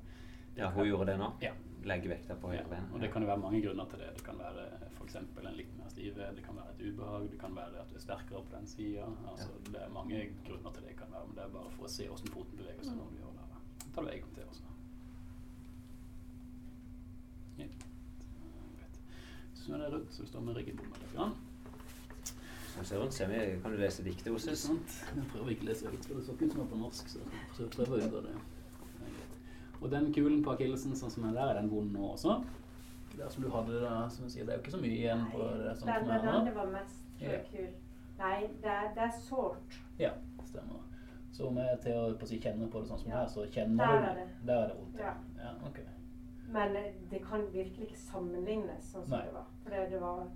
[0.57, 1.33] Ja, hun gjorde det nå.
[1.41, 1.53] Ja.
[1.83, 2.87] Legge vekta på Ja, høyre ben.
[2.93, 4.09] og det kan jo være mange grunner til det.
[4.17, 4.65] Det kan være
[4.97, 5.15] f.eks.
[5.15, 7.99] en litt mer stive, det kan være et ubehag, det kan være at du er
[8.03, 9.05] sterkere på den sida.
[9.31, 11.89] Altså, Det er mange grunner til det kan være, men det er bare for å
[11.89, 13.45] se hvordan foten beveger seg når du gjør det.
[13.53, 13.91] da.
[13.95, 14.63] tar du en gang til også.
[17.59, 17.65] Ja.
[17.65, 17.75] nå
[19.59, 21.13] Snu deg rundt så du står med ryggen bommet litt.
[21.15, 21.33] grann.
[22.83, 24.69] Ser hun, ser vi, kan du lese diktet hos oss?
[25.15, 26.79] Jeg prøver ikke å lese høyt, for det så ikke ut som det var på
[26.83, 27.09] norsk.
[27.09, 27.19] så
[27.65, 28.31] jeg prøver å unngå det.
[28.35, 28.39] Er.
[29.81, 32.37] Og den kulen på akillesen sånn som den der, er den vond nå også?
[33.17, 34.95] Der som du hadde det da, som du sier, det er jo ikke så mye
[34.95, 37.37] igjen på det som Den som det er den det var mest Ja.
[37.51, 37.69] kul.
[38.19, 39.79] Nei, det, er- det er sårt.
[39.99, 40.11] Ja,
[40.45, 40.79] stemmer.
[41.31, 43.19] Så om jeg til å på å si, kjenne på det sånn som Ja.
[43.19, 44.27] det er, så kjenner Der du er det.
[44.47, 45.13] Der er det vondt, ja.
[45.37, 45.43] Ja.
[45.43, 45.79] ja ok.
[46.51, 49.25] Men eh, det kan virkelig ikke sammenlignes sånn som Nei.
[49.25, 49.45] det var.
[49.63, 50.27] For det, det var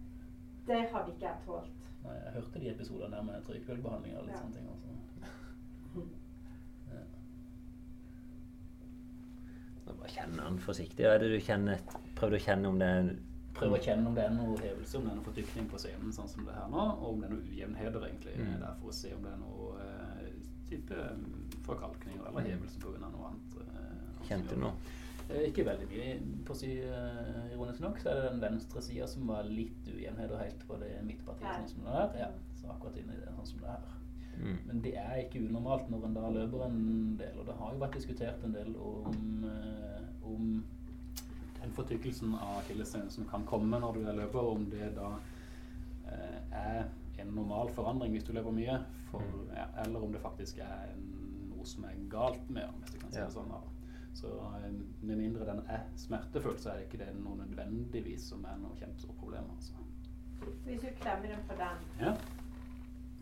[0.67, 1.89] Det hadde ikke jeg tålt.
[2.04, 4.41] Nei, jeg hørte de episodene der med trykvelbehandling og litt Ja.
[4.41, 4.67] sånne ting.
[4.69, 4.88] Altså.
[6.93, 7.04] Ja.
[9.93, 11.06] Bare kjenne den forsiktig.
[11.06, 11.80] Hva er det du kjenner?
[12.17, 13.13] Prøv å kjenne om det er
[13.54, 16.10] Prøv å kjenne om det er noe hevelse, om det er noe fortykning på scenen,
[16.15, 18.34] sånn som det her nå, og om det er noe ujevnheter egentlig.
[18.39, 18.56] Mm.
[18.63, 20.32] Der for å se om det er noe eh,
[20.71, 21.36] type mm,
[21.67, 22.97] forkalkninger eller hevelse pga.
[23.04, 23.60] noe annet.
[23.62, 24.73] eh, Kjente du noe?
[25.34, 26.13] Eh, Ikke veldig mye.
[26.46, 29.88] På å si, eh, ironisk nok så er det den venstre sida som var litt
[29.89, 32.17] ujevnheter helt på det midtpartiet, sånn som det er.
[32.19, 32.30] Ja,
[32.62, 33.89] så akkurat inni det, sånn som det er.
[34.38, 34.58] Mm.
[34.67, 37.80] Men det er ikke unormalt når en da løper en del, og det har jo
[37.84, 40.63] vært diskutert en del om, eh, om
[41.62, 45.12] den fortykkelsen av akilleshælen som kan komme når du er løper, om det da
[46.08, 48.80] eh, er en normal forandring hvis du løper mye,
[49.12, 49.56] for, Mm.
[49.56, 51.06] ja, eller om det faktisk er en,
[51.50, 53.26] noe som er galt med den, hvis du kan si Ja.
[53.26, 53.54] det sånn.
[54.13, 54.71] Så eh,
[55.02, 58.78] med mindre den er smertefull, så er det ikke det noe nødvendigvis som er noe
[58.78, 59.49] kjempestort problem.
[59.56, 59.73] Altså.
[60.65, 62.13] Hvis du klemmer den på den Ja.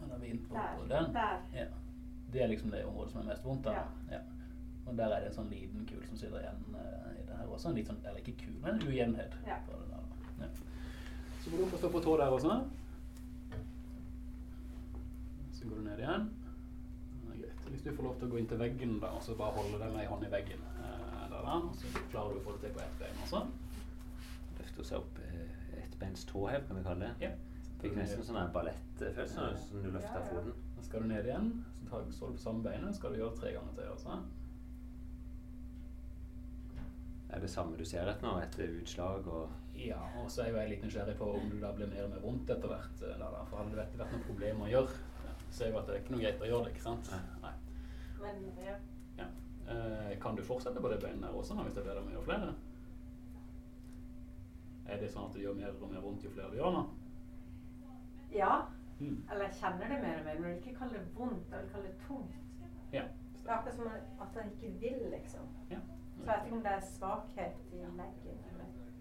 [0.02, 1.14] Da er vi inne på, på den.
[1.14, 1.42] Der.
[1.54, 1.66] Ja.
[2.34, 3.66] Det er liksom det området som er mest vondt.
[3.66, 3.72] da.
[3.72, 3.84] Ja.
[4.12, 4.20] Ja.
[4.86, 7.48] Og der er det en sånn liten kul som sitter igjen uh, i det her
[7.48, 7.70] også.
[7.70, 9.36] En litt sånn, eller ikke kul, men en ujevnhet.
[9.48, 9.60] Ja.
[10.42, 10.50] Ja.
[11.44, 12.58] Så må du opp og stå på tå der også.
[15.54, 16.28] Så går du ned igjen.
[17.32, 17.70] Greit.
[17.70, 19.80] Hvis du får lov til å gå inn til veggen da, og så bare holde
[19.80, 20.66] deg med ei hånd i veggen
[21.32, 21.56] der, da.
[21.68, 23.42] Og så klarer du å få det til på ett bein også.
[24.60, 27.30] Løfte seg opp eh, ettbeins tåhev, kan vi kalle det.
[27.30, 27.32] Ja.
[27.82, 30.28] Fikk nesten sånn ballettfølelse når du løfta Ja, ja.
[30.30, 30.54] foten.
[30.78, 31.48] Så skal du ned igjen.
[31.80, 32.96] Så tar, står du på samme beinet.
[33.00, 34.20] Skal du gjøre tre ganger til også.
[37.32, 40.58] Er det samme du ser etter nå, etter utslag og Ja, og så er jo
[40.60, 43.02] jeg litt nysgjerrig på om du da blir mer og mer vondt etter hvert.
[43.08, 43.30] eh, da.
[43.50, 44.98] For hadde det vært, noen noe problem å gjøre,
[45.52, 47.12] så er jo at det er ikke noe greit å gjøre det, ikke sant?
[47.42, 47.54] Nei.
[48.22, 48.76] Men ja.
[49.72, 52.28] Eh, kan du fortsette på det beinet der også, hvis det blir med å gjøre
[52.28, 52.54] flere?
[54.92, 56.84] Er det sånn at det gjør mer og mer vondt jo flere du gjør nå?
[58.32, 58.62] ja.
[59.02, 59.24] Mm.
[59.32, 61.52] Eller jeg kjenner det mer og mer, men jeg vil ikke kalle det vondt.
[61.52, 62.36] Jeg vil kalle det tungt.
[62.94, 63.04] Ja.
[63.34, 63.88] Det er akkurat som
[64.22, 65.48] at han ikke vil, liksom.
[65.72, 65.80] ja.
[66.16, 68.44] Så jeg vet ikke om det er svakhet i leggen.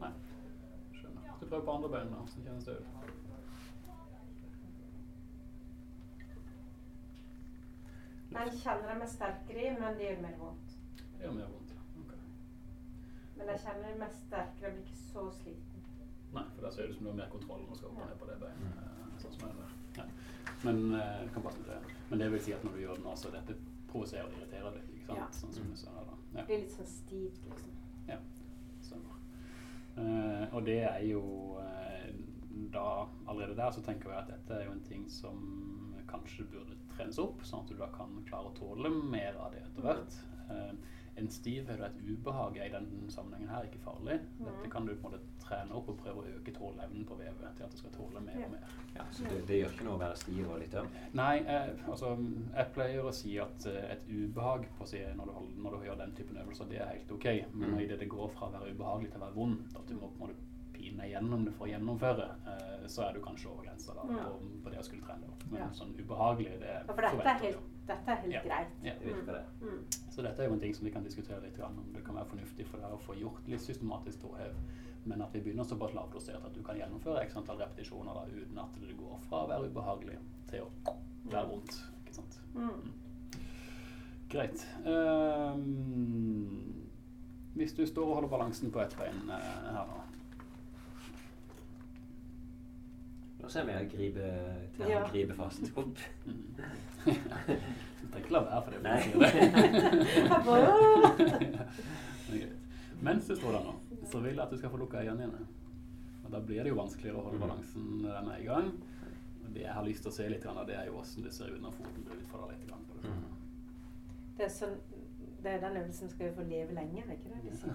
[0.01, 0.13] Nei.
[0.97, 1.27] Skjønner.
[1.35, 3.20] Skal du prøver på andre bein, da, så kjennes det ut.
[8.31, 10.77] Den kjenner jeg meg sterkere i, men det gjør mer vondt.
[11.01, 11.81] Det gjør mer vondt, ja.
[12.03, 12.13] Ok.
[13.37, 15.85] Men jeg kjenner meg sterkere, jeg blir ikke så sliten.
[16.31, 18.03] Nei, for da ser det ut som du har mer kontroll når du skal opp
[18.05, 18.77] og ned på det beinet.
[18.85, 19.73] eh, Sånn som det der.
[19.99, 20.05] Ja.
[20.63, 21.79] Men eh, det kan passe det.
[22.11, 23.57] Men det vil si at når du gjør den også, så dette
[23.91, 25.19] provoserer og irriterer deg, ikke sant?
[25.19, 25.27] Ja.
[25.41, 26.15] Sånn som du sa her da.
[26.31, 26.37] Ja.
[26.39, 27.75] Det blir litt sånn stivt, liksom.
[28.07, 28.19] Ja,
[28.87, 29.17] stemmer.
[29.99, 31.23] Uh, og det er jo
[31.59, 32.07] uh,
[32.73, 32.85] da
[33.27, 35.43] Allerede der så tenker jeg at dette er jo en ting som
[36.11, 39.63] kanskje burde trenes opp, sånn at du da kan klare å tåle mer av det
[39.67, 40.19] etter hvert.
[40.51, 40.73] Eh,
[41.21, 44.15] en stivhet og et ubehag er i denne sammenhengen her ikke farlig.
[44.41, 47.57] Dette kan du på en måte trene opp og prøve å øke tåleevnen på vevet
[47.59, 48.47] til at det skal tåle mer Ja.
[48.47, 48.71] og mer.
[48.95, 50.89] Ja, så det, det gjør ikke noe å være stiv og litt øm?
[51.21, 52.13] Nei, eh, altså
[52.55, 55.77] jeg pleier å si at eh, et ubehag på å si, når, du holder, når
[55.77, 57.29] du gjør den typen øvelser, det er helt ok.
[57.53, 57.81] Men Mm.
[57.85, 60.15] idet det går fra å være ubehagelig til å være vondt, at du må på
[60.15, 60.49] en måte
[60.81, 64.25] pine gjennom det for å gjennomføre, eh, så er du kanskje over grensa da, Ja.
[64.25, 64.31] på,
[64.65, 65.45] på det å skulle trene opp.
[65.51, 65.69] Men Ja.
[65.77, 68.43] sånn ubehagelig, det Ja, for dette er helt, dette er helt Ja.
[68.43, 68.69] greit.
[68.83, 68.95] Ja.
[69.27, 69.45] Det.
[69.61, 69.85] Mm.
[70.11, 72.27] Så dette er jo en ting som vi kan diskutere litt om det kan være
[72.33, 74.53] fornuftig for deg å få gjort litt systematisk tåhev,
[75.07, 78.59] men at vi begynner såpass lavdosert at du kan gjennomføre x antall repetisjoner da, uten
[78.59, 80.71] at det går fra å være ubehagelig til å
[81.31, 81.83] være vondt.
[82.05, 82.39] Ikke sant?
[82.55, 82.91] Mm.
[84.31, 84.67] Greit.
[84.87, 86.87] Um,
[87.57, 89.97] hvis du står og holder balansen på ett bein eh, her nå
[93.41, 94.27] Nå ser vi jeg gripe
[94.77, 95.01] til Ja.
[95.05, 95.63] å gripe fast.
[95.77, 95.97] Opp.
[96.27, 96.57] mm.
[98.01, 98.81] Du trenger ikke la være for det.
[98.83, 99.01] Nei.
[99.11, 99.15] det.
[102.31, 102.57] Det er greit.
[103.03, 103.75] Mens du står der nå,
[104.11, 105.47] så vil jeg at du skal få lukka øynene dine.
[106.25, 107.47] Og da blir det jo vanskeligere å holde Mhm.
[107.49, 108.69] balansen når den er i gang.
[109.45, 111.49] Og Det jeg har lyst til å se litt, det er jo hvordan det ser
[111.55, 112.67] ut når foten blir utfordra litt.
[112.69, 113.11] Grann på det.
[114.37, 114.77] Det er, sånn,
[115.43, 117.75] det er den øvelsen skal jo få leve lenge, er ikke det de sier?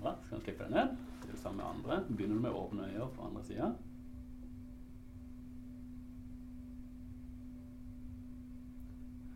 [0.00, 0.88] Bra, kan du slippe deg ned.
[1.24, 2.04] Gjør det samme med andre.
[2.16, 3.72] Begynner du med åpne øyne på andre sida.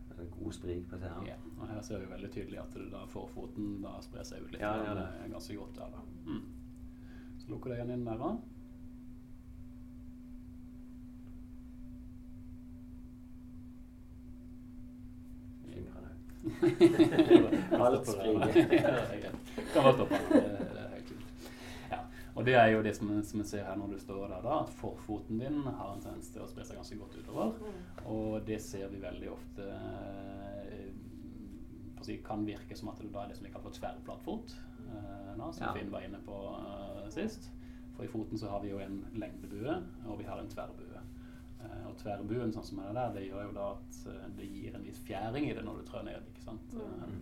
[0.07, 1.27] Det er God sprik på tærne.
[1.27, 4.55] Ja, og her ser vi veldig tydelig at det da forfoten da sprer seg ut
[4.55, 4.63] litt.
[4.63, 6.01] Ja, ja, det er ganske godt der, da.
[6.29, 6.41] Mm.
[7.41, 8.41] Så lukker du øynene inn mer.
[17.79, 19.31] Alt spriker.
[19.73, 20.15] kan bare stoppe.
[20.33, 21.25] Det, det er helt fint.
[21.91, 21.99] Ja.
[22.41, 24.55] Og det er jo det som, som vi ser her når du står der, da,
[24.63, 27.51] at forfoten din har en tendens til å spre seg ganske godt utover.
[28.09, 30.87] Og det ser vi veldig ofte eh,
[31.99, 34.55] på si, kan virke som at det da er det som vi kaller for tverrplattfot,
[34.87, 35.73] eh, nå, som Ja.
[35.77, 37.51] Finn var inne på uh, sist.
[37.93, 39.77] For i foten så har vi jo en lengdebue,
[40.07, 41.05] og vi har en tverrbue.
[41.61, 44.01] Eh, og tverrbuen sånn som er der, det gjør jo da at
[44.39, 46.25] det gir en viss fjæring i det når du trør ned.
[46.33, 46.73] ikke sant?
[46.73, 47.13] Eh,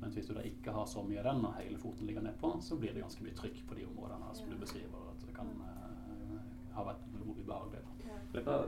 [0.00, 2.52] mens hvis du da ikke har så mye av den, og hele foten ligger nedpå,
[2.62, 5.06] så blir det ganske mye trykk på de områdene som du beskriver.
[5.12, 6.40] At det kan uh,
[6.76, 7.82] ha vært noe ubehagelig.
[8.44, 8.58] da.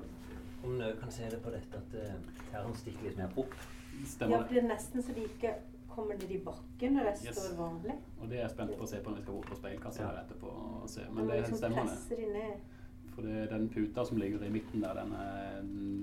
[0.65, 3.53] Om du kan se det på dette at uh, tærne stikker litt mer opp.
[3.59, 5.55] Stemmer Stemmer Ja, det er nesten så de ikke
[5.89, 7.37] kommer ned i bakken når det Yes.
[7.37, 7.95] står vanlig.
[8.21, 10.03] Og det er jeg spent på å se på når vi skal bort på speilkassa
[10.03, 10.09] Ja.
[10.09, 10.47] her etterpå.
[10.83, 11.07] og se.
[11.11, 12.61] Men det, det liksom stemmer, det.
[13.19, 15.57] For det, er den puta som ligger i midten der, den er,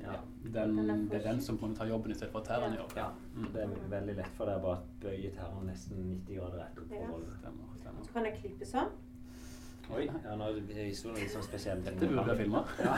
[0.03, 2.33] ja, den, Den er det er den som på en måte tar jobben i stedet
[2.33, 2.97] for at tærne gjør det.
[2.99, 3.45] Ja, Mm.
[3.53, 5.97] det er veldig lett for deg bare å bøye tærne nesten
[6.27, 6.91] 90 grader rett opp.
[6.91, 7.07] Ja.
[7.07, 7.23] og.
[7.37, 8.03] Stemmer, stemmer.
[8.07, 8.91] Så kan jeg klippe sånn.
[9.95, 10.75] Oi, ja, nå er det
[11.05, 11.85] noe litt sånn spesielt.
[11.85, 12.63] Dette burde jeg filma.
[12.81, 12.95] Ja.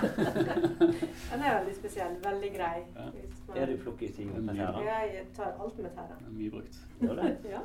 [1.29, 2.15] Den er veldig spesiell.
[2.23, 2.77] Veldig grei.
[2.95, 3.05] Ja.
[3.47, 4.85] Man- Er du plukker ting med tærne?
[4.85, 6.31] Ja, jeg tar alt med tærne.
[6.31, 6.79] Mye brukt.
[7.01, 7.37] Gjør det?
[7.53, 7.61] Ja.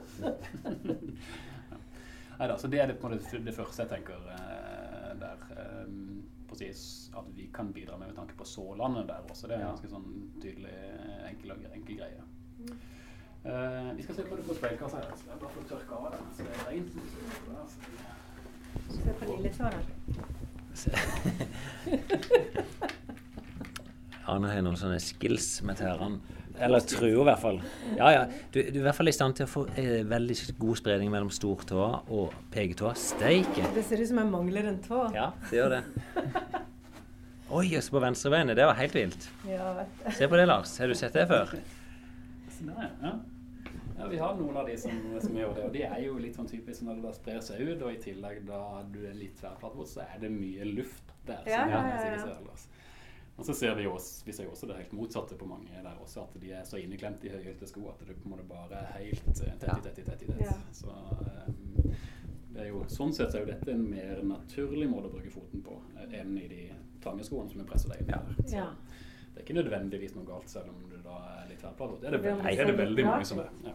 [2.38, 5.42] Neida, så det er det, på måte det første jeg tenker eh, der.
[5.54, 5.86] Eh,
[6.52, 9.46] precis at vi kan bidra med med tanke på Sålandet der også.
[9.46, 10.74] Det er en ganske sånn tydelig,
[11.30, 12.22] enkel, enkel greie.
[13.42, 15.08] Uh, vi skal se på det på speilkassa her.
[15.18, 16.24] Så jeg bare får tørke av den.
[16.36, 16.92] Så det er rent.
[18.92, 19.84] Se på lilletåren.
[24.32, 26.18] Arne har noen sånne skills med tærene.
[26.62, 27.60] Eller truer, i hvert fall.
[27.96, 28.22] Ja, ja.
[28.52, 31.10] Du, du er i hvert fall i stand til å få eh, veldig god spredning
[31.12, 31.82] mellom stortå
[32.14, 32.92] og pegetå.
[32.98, 33.66] Steike!
[33.74, 35.04] Det ser ut som jeg mangler en tå.
[35.16, 35.82] Ja, det gjør det.
[37.52, 38.56] Oi, jøss, på venstrebeinet.
[38.56, 39.28] Det var helt vilt.
[39.44, 40.10] Ja, vet du.
[40.16, 40.72] Se på det, Lars.
[40.80, 41.50] Har du sett det før?
[42.54, 43.12] Så der, ja.
[43.98, 46.38] ja, vi har noen av de som, som gjør det, og de er jo litt
[46.38, 48.62] sånn typisk når det da sprer seg ut, og i tillegg da
[48.94, 51.42] du er litt tverrplattfot, så er det mye luft der.
[51.44, 52.56] Ja, som ja, ja, ja.
[53.36, 56.26] Og så ser vi også, vi ser også det helt motsatte på mange der også,
[56.26, 58.98] at de er så inneklemt i høyhælte sko at det på en måte bare er
[58.98, 60.42] helt eh, tett i tett i tett i tett.
[60.44, 60.56] Ja.
[60.76, 61.94] Så um,
[62.52, 65.64] det er jo, sånn sett er jo dette en mer naturlig måte å bruke foten
[65.64, 66.66] på eh, enn i de
[67.02, 68.18] trange skoene som vi presser deg inn i.
[68.18, 68.20] Ja.
[68.28, 68.44] der.
[68.44, 72.02] Så Det er ikke nødvendigvis noe galt selv om du da er litt tverrplatet.
[72.02, 73.48] Det er det, veldig, det er det veldig mange som er.
[73.64, 73.74] Ja.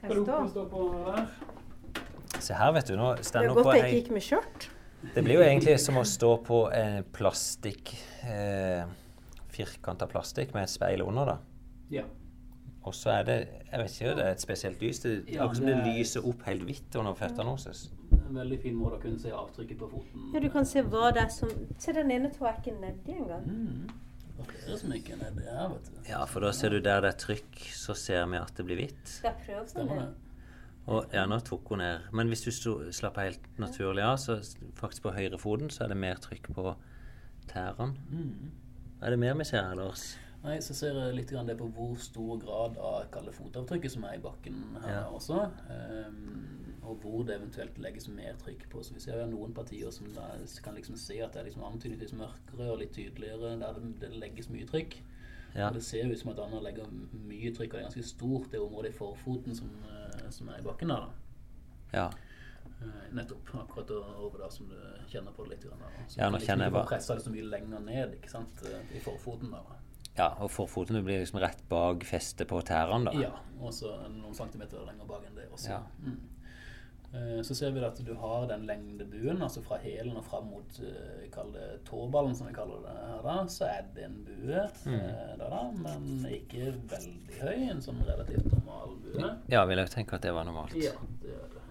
[0.00, 0.48] Skal du står.
[0.54, 2.40] stå på der?
[2.40, 2.96] Se her, vet du.
[2.96, 4.68] Nå Det er godt jeg ikke gikk med skjørt.
[5.14, 7.92] Det blir jo egentlig som å stå på en plastikk
[8.26, 8.86] eh,
[9.56, 11.36] Firkanta plastikk med et speil under, da.
[11.90, 12.02] Ja.
[12.86, 13.36] Og så er det
[13.72, 14.98] Jeg vet ikke, det er et spesielt lys.
[15.02, 17.90] Det Ja, akkurat som det det er- lyser opp helt hvitt under føttene hennes.
[18.28, 20.30] En veldig fin måte å kunne se avtrykket på foten.
[20.34, 23.12] Ja, du kan se hva det er som Se, den ene tåa er ikke nedi
[23.16, 23.46] engang.
[23.46, 23.90] Mm.
[24.36, 26.10] Det er ikke nedi vet du.
[26.10, 28.76] Ja, for da ser du der det er trykk, så ser vi at det blir
[28.76, 29.06] hvitt.
[29.08, 30.14] Skal prøve det.
[30.86, 32.00] Og ja, nå tok hun ned.
[32.12, 32.50] Men hvis du
[32.92, 34.36] slapper helt naturlig av, så
[34.74, 36.76] faktisk på høyrefoten så er det mer trykk på
[37.50, 37.94] tærne.
[38.10, 38.50] Mm.
[39.02, 40.16] Er det mer vi ser her, Lars?
[40.44, 44.04] Nei, så ser jeg litt grann det på hvor stor grad av kalde fotavtrykket som
[44.06, 45.00] er i bakken her Ja.
[45.10, 45.40] også.
[45.70, 48.82] Um, og hvor det eventuelt legges mer trykk på.
[48.82, 50.28] Så vi ser jo noen partier som da
[50.62, 54.12] kan liksom se at det er liksom antydningsvis mørkere og litt tydeligere der det, det
[54.22, 55.00] legges mye trykk.
[55.56, 55.68] Ja.
[55.68, 56.86] Og det ser ut som at Anna legger
[57.26, 60.60] mye trykk, og det er ganske stort det området i forfoten som, eh, som er
[60.60, 61.08] i bakken der.
[61.08, 61.98] da.
[61.98, 62.08] ja.
[62.82, 63.54] Eh, Nettopp.
[63.54, 64.76] Akkurat over der som du
[65.08, 65.64] kjenner på det litt.
[65.64, 65.80] Grann.
[66.08, 68.62] Så Ja, nå kjenner jeg liksom bare- pressa det så mye lenger ned ikke sant?
[68.64, 69.50] eh, i forfoten.
[69.50, 69.62] der.
[69.68, 69.76] da.
[70.16, 73.12] Ja, og forfoten blir liksom rett bak festet på tærne.
[73.20, 75.68] Ja, og så noen centimeter lenger bak enn det også.
[75.70, 75.82] Ja.
[76.02, 76.20] Mm.
[77.14, 80.68] Eh, Så ser vi at du har den lengdebuen, altså fra hælen og fram mot
[80.76, 85.38] det tåballen, som vi kaller det her, da, så er det en bue mm.
[85.38, 87.70] der, da, men ikke veldig høy.
[87.70, 89.30] En sånn relativt normal bue.
[89.48, 90.74] Ja, vil jeg tenke at det var normalt.
[90.74, 90.92] Ja.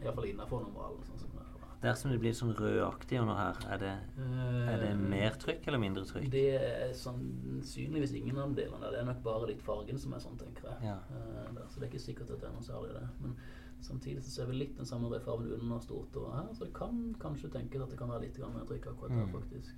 [0.04, 1.04] Iallfall innafor normalen.
[1.08, 1.52] Sånn som det er.
[1.82, 1.94] da.
[2.12, 6.30] Det blir sånn rødaktig under her, er det, er det mer trykk eller mindre trykk?
[6.32, 8.92] Det er sannsynligvis ingen av delene der.
[8.96, 10.90] Det er nok bare litt fargen som er sånn, tenker jeg.
[10.90, 10.98] Ja.
[11.12, 13.06] Eh, der, så det er ikke sikkert at det er noe særlig det.
[13.22, 13.36] Men
[13.86, 17.16] samtidig så ser vi litt den samme rødfargen under stort og her, så det kan
[17.22, 19.34] kanskje tenkes at det kan være litt mer trykk akkurat her, Mm.
[19.34, 19.76] faktisk.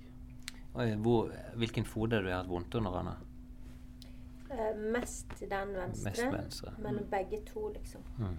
[1.02, 3.16] Hvor, hvilken fot er det du har hatt vondt under, Anna?
[4.50, 6.72] Eh, mest den venstre, Mest venstre.
[6.78, 8.00] men begge to, liksom.
[8.18, 8.36] Mm.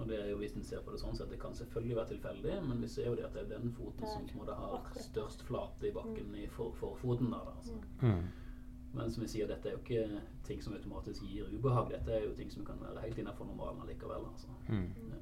[0.00, 2.12] Og det er jo Hvis en ser på det sånn sett, det kan selvfølgelig være
[2.14, 4.56] tilfeldig, men vi ser jo det at det er den foten som på en måte
[4.56, 7.30] har størst flate i bakken i for, forfoten.
[7.34, 7.76] der, da, altså.
[8.00, 8.22] Mm.
[8.94, 11.92] Men som vi sier, dette er jo ikke ting som automatisk gir ubehag.
[11.92, 14.24] Dette er jo ting som kan være helt innenfor normalen likevel.
[14.32, 14.48] Altså.
[14.68, 14.88] Mm.
[15.12, 15.20] Ja.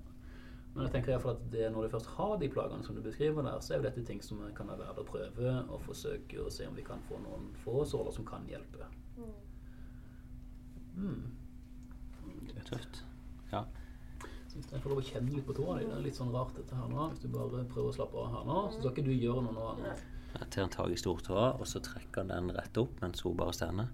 [0.75, 2.95] Men jeg tenker i hvert fall at det, når du først har de plagene som
[2.95, 5.83] du beskriver der, så er jo dette ting som kan være verdt å prøve og
[5.83, 8.87] forsøke å se om vi kan få noen få såler som kan hjelpe.
[10.99, 11.25] Mm.
[12.55, 13.05] er Tøft.
[13.53, 13.65] Ja.
[14.59, 16.57] Hvis jeg får lov å kjenne litt på tåa di, det er litt sånn rart
[16.59, 17.05] dette her nå.
[17.13, 19.55] Hvis du bare prøver å slappe av her nå, så skal ikke du gjøre noe
[19.55, 19.69] nå.
[19.85, 19.93] nå.
[20.35, 23.37] Jeg tar en tak i stortåa, og så trekker han den rett opp mens hun
[23.39, 23.93] bare stender.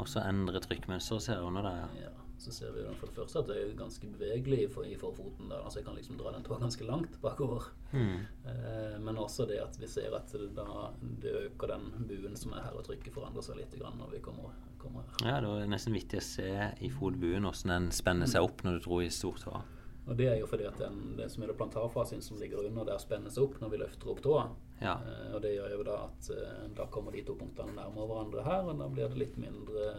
[0.00, 1.78] Og så endrer trykkmønsteret, ser under der.
[1.84, 2.08] ja.
[2.08, 4.96] Ja, så ser vi jo for det første at det er ganske bevegelig for, i
[4.98, 5.60] forfoten der.
[5.60, 7.70] Altså jeg kan liksom dra den tåa ganske langt bakover.
[7.92, 8.24] Mm.
[8.52, 10.88] Eh, men også det at vi ser at det, da,
[11.22, 14.22] det øker den buen som er her, og trykket forandrer seg litt grann når vi
[14.24, 15.28] kommer, kommer her.
[15.28, 16.48] Ja, det var nesten vittig å se
[16.80, 19.62] i fotbuen hvordan den spenner seg opp når du dro i stortåa.
[20.10, 22.88] Og det er jo fordi at den, det som er det plantarfasen som ligger under
[22.88, 24.48] der, spenner seg opp når vi løfter opp tåa.
[24.80, 24.96] Ja.
[25.06, 28.44] Eh, og det gjør jo da at eh, da kommer de to punktene nærmere hverandre
[28.46, 29.92] her, og da blir det litt mindre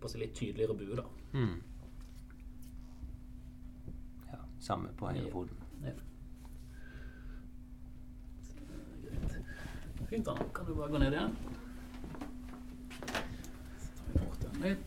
[0.00, 1.06] på si litt tydeligere bue, da.
[1.36, 1.56] Mm.
[4.32, 4.40] ja.
[4.66, 5.62] Samme på høyrefoten.
[5.84, 5.92] Ja.
[5.92, 5.94] ja.
[9.04, 9.36] greit.
[10.08, 10.34] Fint, da.
[10.54, 11.36] Kan du bare gå ned igjen?
[13.78, 14.86] Så tar vi bort den litt.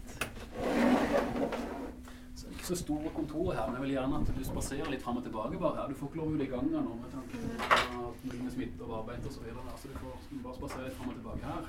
[2.36, 4.90] Så det er ikke så store kontor her, men jeg vil gjerne at du spaserer
[4.94, 5.92] litt fram og tilbake bare her.
[5.92, 8.94] Du får ikke lov ut i gangen nå med tanke på at med smitte og
[9.02, 9.66] arbeid og så videre.
[9.68, 10.12] der, Så du får
[10.46, 11.64] bare spasere litt fram og tilbake her.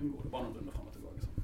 [0.00, 1.36] Unngå det bare noen runder fram og tilbake sånn.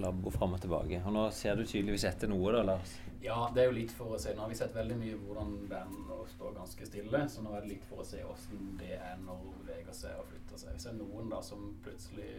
[0.00, 1.02] Labo fram og tilbake.
[1.04, 2.98] Og nå ser du tydeligvis etter noe, da, Lars.
[3.20, 4.32] Ja, det er jo litt for å se.
[4.32, 5.96] Nå har vi sett veldig mye hvordan den
[6.32, 9.42] står ganske stille, så nå er det litt for å se hvordan det er når
[9.66, 10.72] beveger seg og flytter seg.
[10.72, 12.30] Hvis det er noen da som plutselig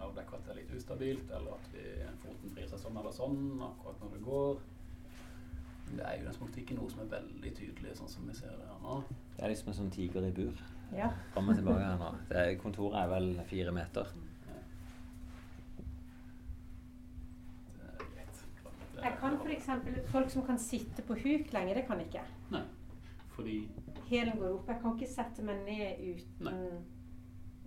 [0.00, 1.84] avdekker at det er litt ustabilt, eller at vi,
[2.24, 3.38] foten vrir seg sånn eller sånn
[3.68, 4.60] akkurat når det går
[5.90, 8.66] Det er jo nesten ikke noe som er veldig tydelig, sånn som vi ser det
[8.70, 8.96] her nå.
[9.36, 10.60] Det er liksom en sånn tiger i bur.
[10.94, 11.08] Ja.
[11.34, 12.10] Fram og tilbake her nå.
[12.30, 14.06] Det er, kontoret er vel fire meter.
[17.74, 18.36] Det er greit.
[18.40, 19.68] Det er- Jeg kan f.eks.
[20.12, 22.20] folk som kan sitte på huk lenge, det kan ikke.
[22.50, 22.62] Nei,
[23.36, 23.68] fordi
[24.10, 24.66] Hælen går opp.
[24.68, 26.54] Jeg kan ikke sette meg ned uten Nei.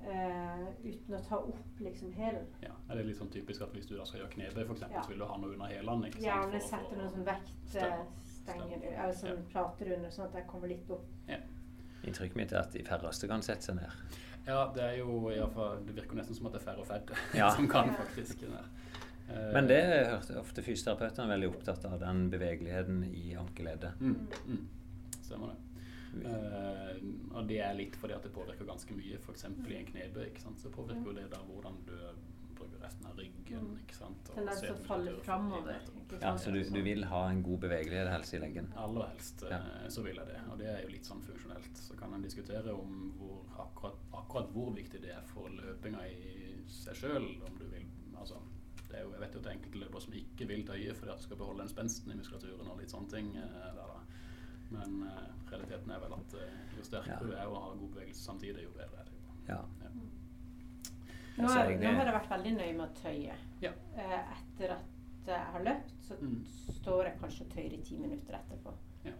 [0.03, 2.45] eh, uten å ta opp liksom hælen.
[2.61, 4.95] ja, er det litt sånn typisk at hvis du da skal gjøre knebøy, for eksempel,
[4.97, 5.01] Ja.
[5.01, 6.53] så vil du ha noe under hælene, ikke sant?
[6.53, 8.84] jeg setter noen sånn vektstenger Stemmer.
[8.84, 9.49] eller sånn Ja.
[9.51, 11.05] plater under, sånn at jeg kommer litt opp.
[12.03, 13.89] Inntrykket mitt er at de færreste kan sette seg ned.
[14.45, 16.79] Ja, det er jo i hvert fall, Det virker nesten som at det er færre
[16.79, 17.49] og færre Ja.
[17.55, 17.93] som kan Ja.
[17.93, 18.49] faktisk det.
[19.28, 19.78] Men det
[20.11, 23.99] hørte ofte fysioterapeutene er veldig opptatt av, den bevegeligheten i ankeleddet.
[24.01, 24.67] mm, mm,
[25.24, 25.59] Stemmer det.
[26.13, 26.99] Uh,
[27.34, 29.47] og det er litt fordi at det påvirker ganske mye, f.eks.
[29.47, 30.28] i en knebøy.
[30.28, 30.59] ikke sant?
[30.61, 31.95] Så påvirker jo det da hvordan du
[32.53, 33.63] bruker resten av ryggen.
[33.71, 33.80] Mm.
[33.82, 34.30] ikke sant?
[34.30, 35.80] Og Den der som faller framover.
[36.21, 38.69] Ja, så du, du vil ha en god bevegelighet helst i leggen.
[38.78, 39.57] Aller helst Ja.
[39.57, 40.39] eh, så vil jeg det.
[40.51, 41.82] Og det er jo litt sånn funksjonelt.
[41.88, 46.59] Så kan en diskutere om hvor, akkurat, akkurat hvor viktig det er for løpinga i
[46.69, 47.26] seg sjøl.
[47.49, 47.88] Om du vil
[48.19, 48.62] altså, er
[49.01, 51.17] jo, Jeg vet jo at det er enkelte løpere som ikke vil tøye fordi at
[51.17, 53.35] du skal beholde den spensten i muskulaturen og litt sånne ting.
[53.37, 53.99] eh, der da.
[54.71, 57.19] Men eh, realiteten er vel at eh, jo sterkere Ja.
[57.19, 59.17] du er og har god bevegelse samtidig, jo bedre er det.
[59.49, 59.61] Ja.
[59.83, 59.89] Ja.
[61.37, 63.35] Nå, Så er, nå har jeg vært veldig nøye med å tøye.
[63.61, 63.71] Ja.
[63.97, 64.89] Eh, etter at
[65.27, 66.45] jeg har løpt, så Mm.
[66.81, 68.73] står jeg kanskje og tøyer i ti minutter etterpå.
[69.05, 69.13] Ja.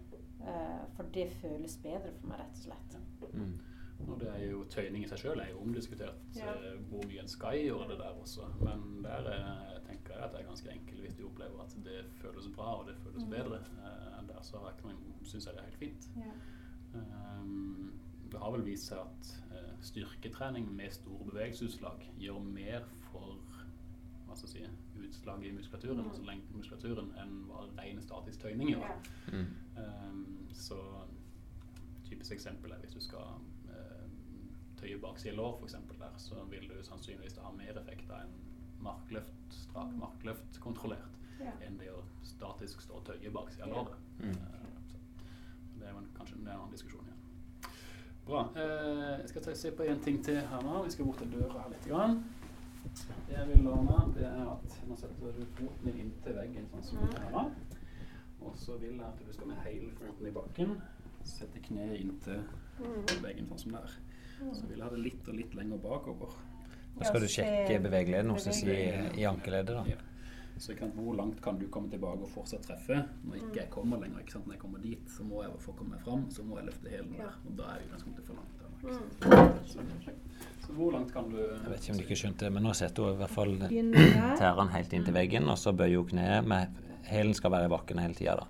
[0.44, 2.98] Eh, for det føles bedre for meg, rett og slett.
[3.34, 3.60] Mm.
[4.08, 6.54] Og det er jo Tøyning i seg sjøl er jo omdiskutert Ja.
[6.54, 8.48] eh, hvor mye en skal gjøre det der også.
[8.62, 12.06] Men der eh, tenker jeg at det er ganske enkelt hvis du opplever at det
[12.22, 13.30] føles bra og det føles Mm.
[13.30, 13.56] bedre.
[13.58, 14.58] Eh, der så
[15.24, 16.10] syns jeg det er helt fint.
[16.18, 16.32] Ja.
[16.94, 17.94] Um,
[18.32, 19.32] det har vel vist seg at
[19.82, 22.82] styrketrening med store bevegelsesutslag gjør mer
[23.12, 23.38] for
[24.28, 26.08] hva skal jeg si, utslag i muskulaturen, Mm.
[26.10, 28.80] altså lengden i muskulaturen, enn hva ren statisk tøyning gjør.
[28.80, 29.32] Ja.
[29.32, 29.48] Mm.
[29.78, 30.78] Um, så
[32.10, 33.28] typisk eksempel er hvis du skal
[34.84, 35.76] tøye bakside lår, f.eks.
[36.00, 38.34] der, så vil du sannsynligvis ha mer effekt av en
[38.84, 41.10] markløft, strak markløft kontrollert,
[41.40, 41.52] Ja.
[41.66, 43.76] enn det å statisk stå og tøye bakside av Ja.
[43.76, 43.98] låret.
[44.20, 44.30] Mm.
[44.30, 47.20] Eh, det er kanskje en annen diskusjon igjen.
[48.26, 48.42] Bra.
[48.56, 50.84] Eh, jeg skal se på en ting til her nå.
[50.86, 51.88] Vi skal bort til døra her litt.
[51.88, 52.24] Grann.
[53.28, 56.84] Det jeg vil låne, det er at nå setter du foten din inntil veggen sånn
[56.84, 57.14] som Mm.
[57.16, 57.52] her.
[58.42, 60.82] Og så vil jeg at du skal med hele foten i bakken.
[61.24, 62.44] Sette kneet inntil
[62.80, 63.06] Mm.
[63.24, 63.90] veggen sånn som der.
[64.40, 66.34] Så vil jeg ha det litt og litt lenger bakover.
[66.94, 68.80] Da skal du sjekke bevegeligheten hos oss i,
[69.18, 69.76] i ankeleddet.
[69.80, 69.86] da.
[69.90, 70.02] Ja.
[70.62, 73.00] Så ikke sant, hvor langt kan du komme tilbake og fortsatt treffe?
[73.26, 74.46] Når ikke jeg kommer lenger, ikke sant?
[74.48, 76.92] når jeg kommer dit, så må jeg få komme meg fram, så må jeg løfte
[76.94, 77.40] hælen der.
[77.50, 78.60] Og da er utgangspunktet for langt.
[78.60, 78.70] Da.
[79.66, 79.80] Så,
[80.66, 82.74] så hvor langt kan du Jeg vet ikke om du ikke skjønte det, men nå
[82.78, 83.76] setter hun i hvert fall der.
[84.40, 88.00] tærne helt inntil veggen, og så bøyer hun kneet med Hælen skal være i bakken
[88.00, 88.46] hele tida, da.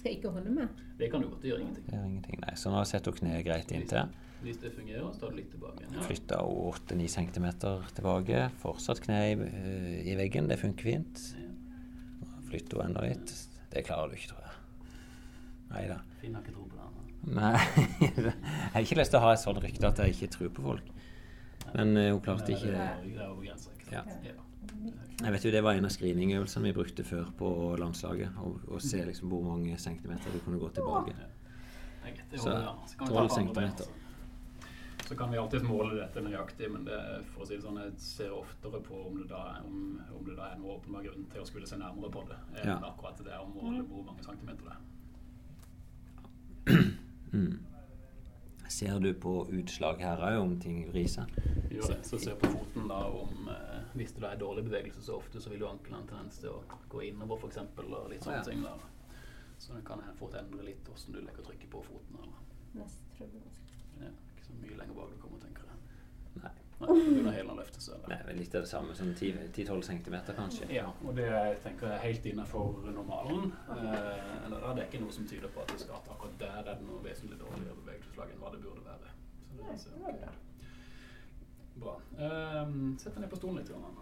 [0.00, 0.68] Skal jeg ikke holde med.
[0.96, 1.84] Det kan du godt, det gjør ingenting.
[1.84, 2.52] Det gjør ingenting, nei.
[2.56, 4.14] Så nå setter hun kneet greit inntil.
[4.40, 5.88] Hvis det fungerer, så tar du litt tilbake.
[5.92, 6.04] Ja.
[6.06, 7.48] Flytta 8-9 cm
[7.98, 8.40] tilbake.
[8.62, 9.34] Fortsatt kne i,
[10.08, 11.26] i veggen, det funker fint.
[12.48, 13.34] Flytter hun enda litt.
[13.74, 14.56] Det klarer du ikke, tror jeg.
[15.74, 16.00] Nei da.
[16.22, 16.88] Finn har ikke tro på det.
[17.36, 17.52] Nei,
[18.08, 18.32] jeg
[18.72, 20.94] har ikke lyst til å ha et sånt rykte at jeg ikke tror på folk.
[21.74, 24.06] Men eh, hun klarte ikke Det Ja.
[25.20, 27.48] Jeg vet jo Det var en av screeningøvelsene vi brukte før på
[27.80, 28.36] landslaget.
[28.40, 31.12] Å se liksom hvor mange centimeter du kunne gå tilbake.
[32.36, 32.54] Så.
[32.86, 33.86] Så kan vi 12 ta andre centimeter.
[35.10, 36.96] Så kan vi alltid måle dette nøyaktig, men det,
[37.32, 40.24] for å si det sånn, jeg ser oftere på om det da, er- om, om
[40.28, 42.76] det da er noe åpenbar grunn til å skulle se nærmere på det, enn Ja.
[42.92, 44.80] akkurat det å måle hvor mange centimeter det er.
[47.32, 47.58] Mm.
[48.70, 51.26] Ser du på utslag her òg, om ting vrir seg?
[51.74, 51.96] Gjør det.
[52.06, 55.40] Så ser på foten da om eh, Hvis det da er dårlig bevegelse så ofte,
[55.42, 56.62] så vil jo ankelen ha en tendens til å
[56.92, 58.42] gå innover, f.eks., og litt sånne Ja.
[58.46, 58.86] ting der.
[59.58, 62.16] Så det kan fort endre litt hvordan du legger trykket på foten.
[62.22, 62.38] Eller.
[62.74, 63.28] Neste tror.
[64.00, 66.42] Ja, ikke så mye lenger bak du kommer, tenker jeg.
[66.42, 66.52] Nei.
[66.80, 70.68] Nei, løftet, så Nei, litt av det samme som 10-12 cm, kanskje.
[70.72, 73.52] Ja, og det jeg tenker jeg er helt innenfor normalen.
[73.68, 76.62] Eh, eller det er ikke noe som tyder på at det skal at akkurat der
[76.62, 79.12] er det noe vesentlig dårligere bevegelsesslag enn hva det burde være.
[79.50, 80.49] Så det så, ok.
[81.80, 81.96] Bra.
[82.18, 83.68] Um, Sett deg ned på stolen litt.
[83.72, 83.98] Grann,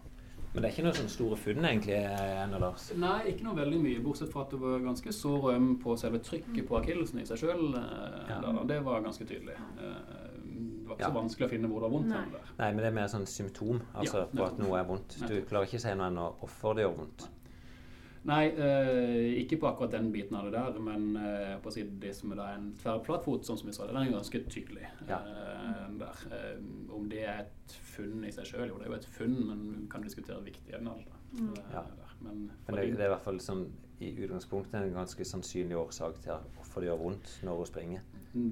[0.55, 2.87] Men det er ikke noe sånn store funn egentlig ennå, Lars?
[2.97, 5.97] Nei, ikke noe veldig mye, bortsett fra at du var ganske sår og øm på
[6.01, 7.67] selve trykket på akillesen i seg sjøl.
[7.77, 8.41] Ja.
[8.67, 9.55] Det var ganske tydelig.
[9.79, 11.11] Eh, det var ikke Ja.
[11.13, 12.09] så vanskelig å finne hvor det var vondt.
[12.09, 12.41] Nei.
[12.59, 15.19] Nei, men det er mer sånn symptom altså Ja, på at noe er vondt.
[15.29, 17.21] Du klarer ikke å si noe ennå hvorfor det gjør vondt.
[17.29, 17.38] Nei,
[18.31, 22.15] eh, ikke på akkurat den biten av det der, men eh, på å si det
[22.17, 24.87] som er da en tverrflatfot, sånn som vi sa det, den er ganske tydelig.
[25.09, 25.21] Ja.
[25.25, 26.25] eh, der.
[26.95, 29.65] Om det er et funn i seg sjøl, jo det er jo et funn, men
[29.71, 31.17] vi kan diskutere viktigheten av det.
[31.39, 31.85] Eh, Ja.
[32.21, 33.69] Men, Men det, det er i hvert fall sånn,
[34.03, 38.01] i utgangspunktet en ganske sannsynlig årsak til hvorfor det gjør vondt når hun springer.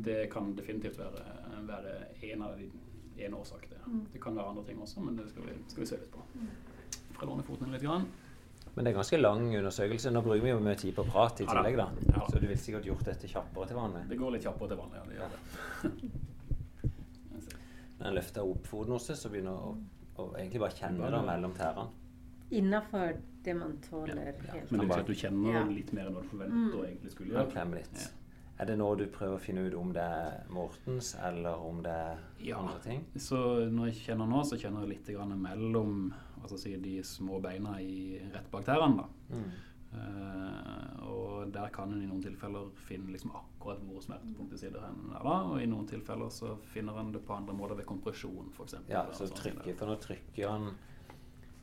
[0.07, 1.25] det kan definitivt være,
[1.67, 1.97] være
[2.33, 2.69] en av de
[3.25, 3.67] ene årsak.
[3.71, 3.81] Det.
[4.13, 6.23] det kan være andre ting også, men det skal vi, skal vi se litt på.
[7.17, 7.83] Fra låne foten litt.
[7.83, 8.07] Grann.
[8.77, 10.11] Men det er ganske lang undersøkelse.
[10.13, 11.63] Nå bruker vi jo mye tid på prat i Ja da.
[11.63, 11.87] tillegg, da.
[12.13, 12.27] Ja da.
[12.29, 14.03] Så du ville sikkert gjort dette kjappere til vanlig.
[14.11, 14.99] Det går litt kjappere til vanlig.
[15.01, 16.23] Ja, det gjør det.
[17.97, 19.71] Når en løfter opp foten hos deg, så begynner å,
[20.21, 21.87] å egentlig bare kjenne det mellom tærne.
[22.55, 23.17] Innafor
[23.47, 24.53] det man tåler Ja.
[24.53, 24.71] helt.
[24.71, 25.65] Men det vil at du kjenner Ja.
[25.65, 26.85] litt mer enn du forventer mm.
[26.85, 27.55] egentlig skulle gjøre.
[27.55, 27.65] Ja.
[27.65, 28.13] litt.
[28.59, 31.93] Er det nå du prøver å finne ut om det er Mortens, eller om det
[31.93, 32.59] er Ja.
[32.59, 33.05] andre ting?
[33.17, 36.15] Så når jeg kjenner nå, så kjenner jeg litt grann mellom
[36.47, 39.07] altså si, de små beina i rett bak tærne.
[39.31, 39.49] Mm.
[39.97, 44.99] Uh, og der kan en i noen tilfeller finne liksom akkurat hvor smertepunktet sitter hen.
[45.13, 48.51] der, da, Og i noen tilfeller så finner en det på andre måter ved kompresjon,
[48.53, 48.77] f.eks.
[48.91, 50.69] Ja, så trykker, for nå trykker han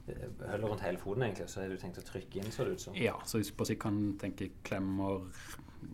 [0.07, 2.77] eh, Holder rundt hele foten, egentlig, så har du tenkt å trykke inn, så det
[2.77, 2.97] ut som.
[2.97, 5.27] Ja, så hvis på sikt kan tenke klemmer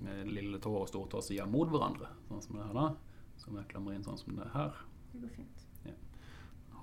[0.06, 2.90] eh, lille tå og stortå sida mot hverandre, sånn som det er da.
[3.40, 4.86] Så vi klemmer inn sånn som det er her.
[5.14, 5.59] Det går fint.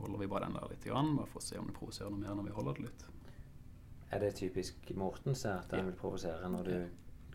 [0.01, 2.21] Holder vi bare den der litt, grann, bare for å se om det provoserer noe
[2.21, 3.05] mer når vi holder det litt.
[4.13, 5.85] Er det typisk Mortens at han Ja.
[5.91, 6.89] vil provosere når du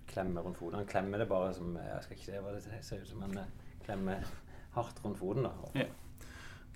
[0.07, 0.75] klemmer rundt foten?
[0.79, 3.37] Han klemmer det bare som Jeg skal ikke se hva det ser ut som, men
[3.37, 3.45] eh,
[3.85, 4.23] klemmer
[4.75, 5.51] hardt rundt foten, da.
[5.75, 5.85] Ja.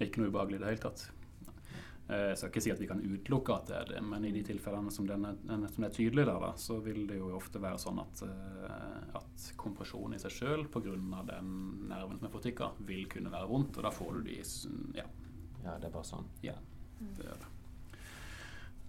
[0.02, 1.06] Ikke noe ubehagelig i det hele tatt.
[2.10, 4.32] Eh, Jeg skal ikke si at vi kan utelukke at det er det, men i
[4.32, 7.62] de tilfellene som, den er, som er tydelig der, da, så vil det jo ofte
[7.62, 10.82] være sånn at, eh, at kompresjon i seg sjøl pga.
[11.26, 14.42] den nerven som er fortykka, vil kunne være vondt, og da får du de
[15.00, 15.06] Ja.
[15.66, 16.28] Ja, det er bare sånn.
[16.46, 16.56] ja
[17.18, 17.52] det gjør det.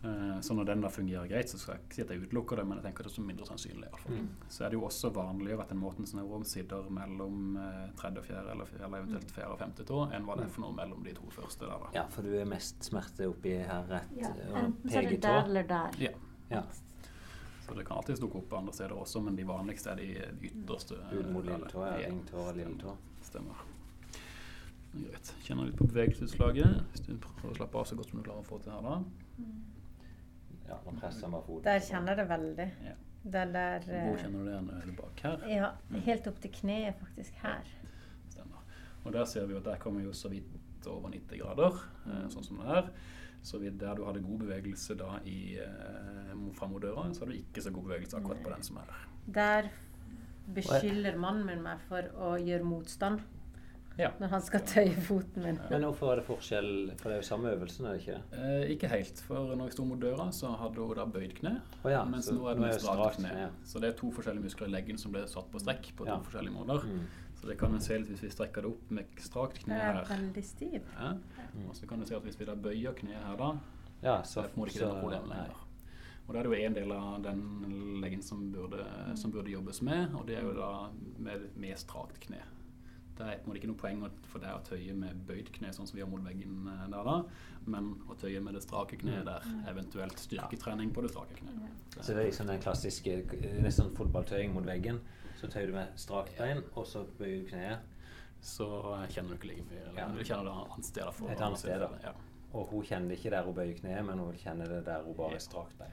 [0.05, 2.57] Eh, Så når den da fungerer greit, så skal jeg ikke si at jeg utelukker
[2.61, 3.87] det, men jeg tenker det er så mindre sannsynlig.
[3.89, 4.19] i hvert fall.
[4.21, 4.29] Mm.
[4.53, 8.25] Så er det jo også vanligere at en Mortens nevrom sitter mellom eh, tredje og
[8.29, 11.03] fjerde, eller, eller eventuelt fjerde og femte tå, enn hva det er for noe mellom
[11.03, 11.79] de to første der.
[11.87, 11.91] da.
[11.97, 15.23] Ja, for du er mest smerte oppi her rett Ja, eh, enten så er det
[15.23, 15.99] der eller der.
[16.05, 16.13] Ja.
[16.51, 16.63] Ja.
[17.67, 20.13] Så det kan alltid dukke opp andre steder også, men de vanligste er de
[20.53, 20.95] ytterste.
[21.01, 21.25] der.
[21.43, 21.97] lilletå, ja.
[22.07, 22.95] Ringtå og lilletå.
[23.27, 23.65] Stemmer.
[24.93, 25.33] Greit.
[25.45, 27.01] Kjenner litt på bevegelsesutslaget.
[27.07, 29.01] Prøver å slappe av så godt som du klarer å få til her, da.
[30.67, 31.65] Ja, nå presser han foten.
[31.67, 32.69] Der kjenner jeg det veldig.
[32.87, 32.95] Ja.
[33.27, 34.59] Det der Hvor eh, kjenner du det?
[34.63, 35.45] Nå er det bak her.
[35.51, 35.71] Ja,
[36.07, 37.39] helt opp til kneet, faktisk.
[37.43, 37.71] Her.
[38.31, 38.63] Stemmer.
[39.03, 42.47] Og der ser vi at der kommer jo så vidt over 90 grader, eh, sånn
[42.47, 42.91] som det er.
[43.47, 47.71] Så der du hadde god bevegelse da i, eh, døra, så har du ikke så
[47.71, 49.05] god bevegelse akkurat på den som er der.
[49.35, 49.69] Der
[50.55, 53.21] beskylder mannen min meg for å gjøre motstand
[53.99, 54.11] Ja.
[54.21, 55.59] når han skal tøye foten min.
[55.71, 56.73] Men hvorfor er det forskjell?
[57.01, 58.19] For det er jo samme øvelsen, er det ikke?
[58.33, 61.55] Eh, ikke helt, for når jeg sto mot døra, så hadde hun da bøyd kne.
[61.85, 63.31] Oh, ja, mens så nå er det strakt strakt kne.
[63.41, 63.49] ja.
[63.65, 66.11] Så det er to forskjellige muskler i leggen som ble satt på strekk på to
[66.13, 66.19] Ja.
[66.19, 66.85] forskjellige måter.
[66.85, 67.07] Mm.
[67.41, 70.03] Så det kan en se litt hvis vi strekker det opp med strakt kne her.
[70.05, 70.83] Det er veldig stiv.
[70.99, 71.13] Ja.
[71.69, 73.55] Og så kan du se at hvis vi da bøyer kneet her, da,
[74.03, 75.37] Ja, så så, er på en måte ikke det så- noe problem nei.
[75.37, 75.63] lenger.
[76.29, 78.85] Og da er det jo en del av den leggen som burde,
[79.17, 80.89] som burde jobbes med, og det er jo da
[81.19, 82.41] med, med strakt kne.
[83.17, 85.71] Det er på en måte ikke noe poeng for deg å tøye med bøyd kne,
[85.73, 87.15] sånn som vi har mot veggen eh, der da,
[87.67, 91.87] men å tøye med det strake kneet der, eventuelt styrketrening på det strake kneet.
[91.97, 93.17] Så det er liksom den klassiske
[93.65, 95.01] nesten fotballtøying mot veggen.
[95.41, 97.93] Så tøyer du med strakt bein, og så bøyer du kneet.
[98.47, 100.09] Så eh, kjenner du ikke like mye, eller Ja.
[100.13, 101.13] du kjenner det annet sted.
[101.17, 101.89] For, Et annet sted, da.
[102.05, 102.13] Ja.
[102.57, 105.15] Og hun kjenner det ikke der hun bøyer kneet, men hun kjenner det der hun
[105.19, 105.91] bare er strakt bein.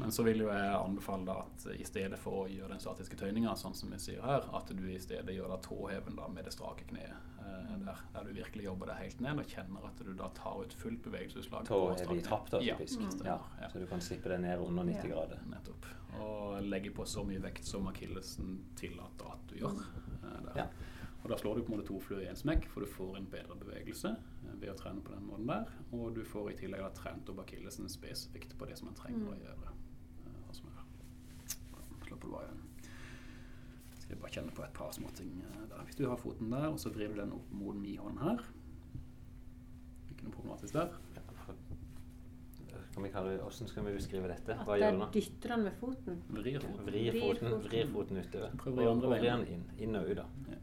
[0.00, 3.52] Men så vil jo jeg anbefale at i stedet for å gjøre den statiske tøyninga,
[3.60, 6.54] sånn som vi sier her, at du i stedet gjør da tåheven da med det
[6.56, 7.12] strake kneet.
[7.40, 10.62] Eh, der, der du virkelig jobber deg helt ned og kjenner at du da tar
[10.64, 11.66] ut fullt bevegelsesutslag.
[11.68, 13.00] på Tå strakt i trapp, da, Ja, typisk.
[13.28, 13.68] Ja, ja.
[13.68, 15.14] Så du kan slippe det ned under 90 Ja.
[15.14, 15.38] grader.
[15.52, 15.86] Nettopp.
[16.20, 19.84] Og legge på så mye vekt som akillesen tillater at du gjør.
[20.24, 20.66] eh, der.
[21.20, 23.18] Og da slår du på en måte to fluer i en smekk, for du får
[23.18, 25.68] en bedre bevegelse eh, ved å trene på den måten der.
[25.96, 29.34] Og du får i tillegg da trent opp akillesen spesifikt på det som en trenger
[29.34, 29.74] å gjøre.
[30.48, 30.86] og som er.
[32.06, 32.64] Slå på igjen.
[34.00, 35.84] Skal jeg bare kjenne på et par småting eh, der.
[35.88, 38.42] Hvis du har foten der, og så vrir du den opp mot min hånd her.
[40.08, 40.96] Ikke noe problematisk der.
[43.00, 44.54] Vi hvordan skal vi beskrive dette?
[44.66, 45.06] Hva gjør du nå?
[45.14, 46.18] dytter den med foten.
[46.28, 46.82] Vrir foten.
[46.88, 48.56] Vrir foten, vrir foten utover.
[48.60, 49.44] Prøv å vri andre veien.
[49.44, 50.18] den inn, inn og ut.
[50.18, 50.26] da.
[50.50, 50.58] Ja.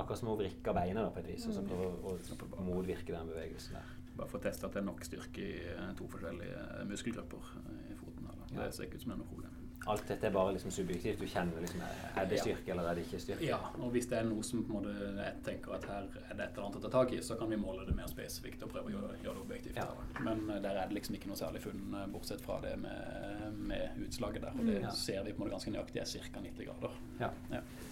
[0.00, 3.12] Akkurat som å vrikke beina da, på et vis, og så prøver prøve å motvirke
[3.14, 3.96] den bevegelsen der.
[4.16, 7.92] Bare for å teste at det er nok styrke i eh, to forskjellige muskelgrupper eh,
[7.94, 8.26] i foten.
[8.32, 8.46] Eller.
[8.56, 8.66] Ja.
[8.66, 9.56] Det ser ikke ut som det er noe problem.
[9.88, 11.22] Alt dette er bare liksom subjektivt.
[11.22, 12.42] Du kjenner liksom Er det Ja.
[12.42, 13.46] styrke, eller er det ikke styrke?
[13.46, 16.34] Ja, og hvis det er noe som på en måte, jeg tenker at her er
[16.36, 18.62] det et eller annet å ta tak i, så kan vi måle det mer spesifikt
[18.66, 19.76] og prøve å gjøre, gjøre det objektivt.
[19.80, 19.86] Ja.
[20.20, 23.56] Men eh, der er det liksom ikke noe særlig funn, eh, bortsett fra det med,
[23.72, 24.52] med utslaget der.
[24.60, 24.90] Og det Ja.
[24.90, 26.40] ser vi på en måte ganske nøyaktig er ca.
[26.44, 27.00] 90 grader.
[27.24, 27.30] Ja.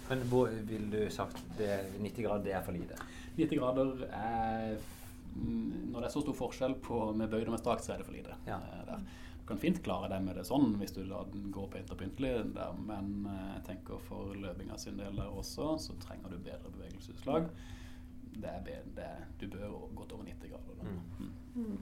[0.09, 2.97] Men hvor vil du sagt det, 90 grader, det er for lite?
[3.37, 4.77] 90 grader er
[5.35, 8.01] mm, Når det er så stor forskjell på med bøyd og med strakt, så er
[8.01, 8.37] det for lite.
[8.47, 8.57] Ja.
[8.57, 9.03] eh, Der.
[9.39, 12.33] Du kan fint klare deg med det sånn hvis du da går pent og pyntelig
[12.53, 16.69] der, men eh, jeg tenker for løpinga sin del der også, så trenger du bedre
[16.75, 17.47] bevegelsesutslag.
[18.39, 19.07] Det er bedre,
[19.39, 20.83] det du bør gått over 90 grader.
[20.83, 20.91] Da.
[21.23, 21.31] Mm.
[21.55, 21.79] Mm.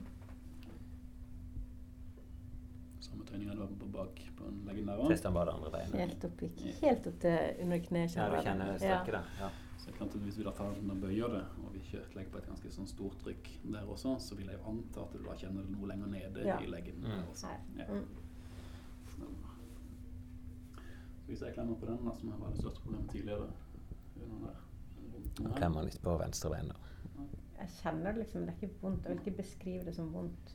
[3.26, 5.08] Du har på bak på den leggen der òg.
[5.08, 5.94] Test den bare andre beinet.
[6.00, 6.40] Helt opp,
[6.80, 8.14] helt opp til under kneet.
[8.16, 8.76] Ja, du kjenner Ja.
[8.78, 9.24] strekket der.
[9.40, 9.48] Ja.
[9.78, 12.02] Så jeg kan, til- hvis vi da tar den og bøyer det, og vi ikke
[12.14, 15.12] legger på et ganske sånn stort trykk der også, så vil jeg jo anta at
[15.12, 16.58] du da kjenner det noe lenger nede Ja.
[16.60, 16.94] i leggen.
[16.96, 17.02] Mm.
[17.10, 17.46] der også.
[17.76, 17.84] Ja.
[17.88, 18.06] Mm.
[19.08, 19.22] Så
[21.26, 23.48] hvis jeg klemmer på den, da, som var det største problemet tidligere
[24.22, 24.56] under der,
[25.42, 25.52] den.
[25.52, 26.68] Klemmer litt på venstre bein.
[26.68, 26.74] da.
[27.58, 29.04] Jeg kjenner det liksom, det er ikke vondt.
[29.04, 30.54] Jeg vil ikke beskrive det som vondt.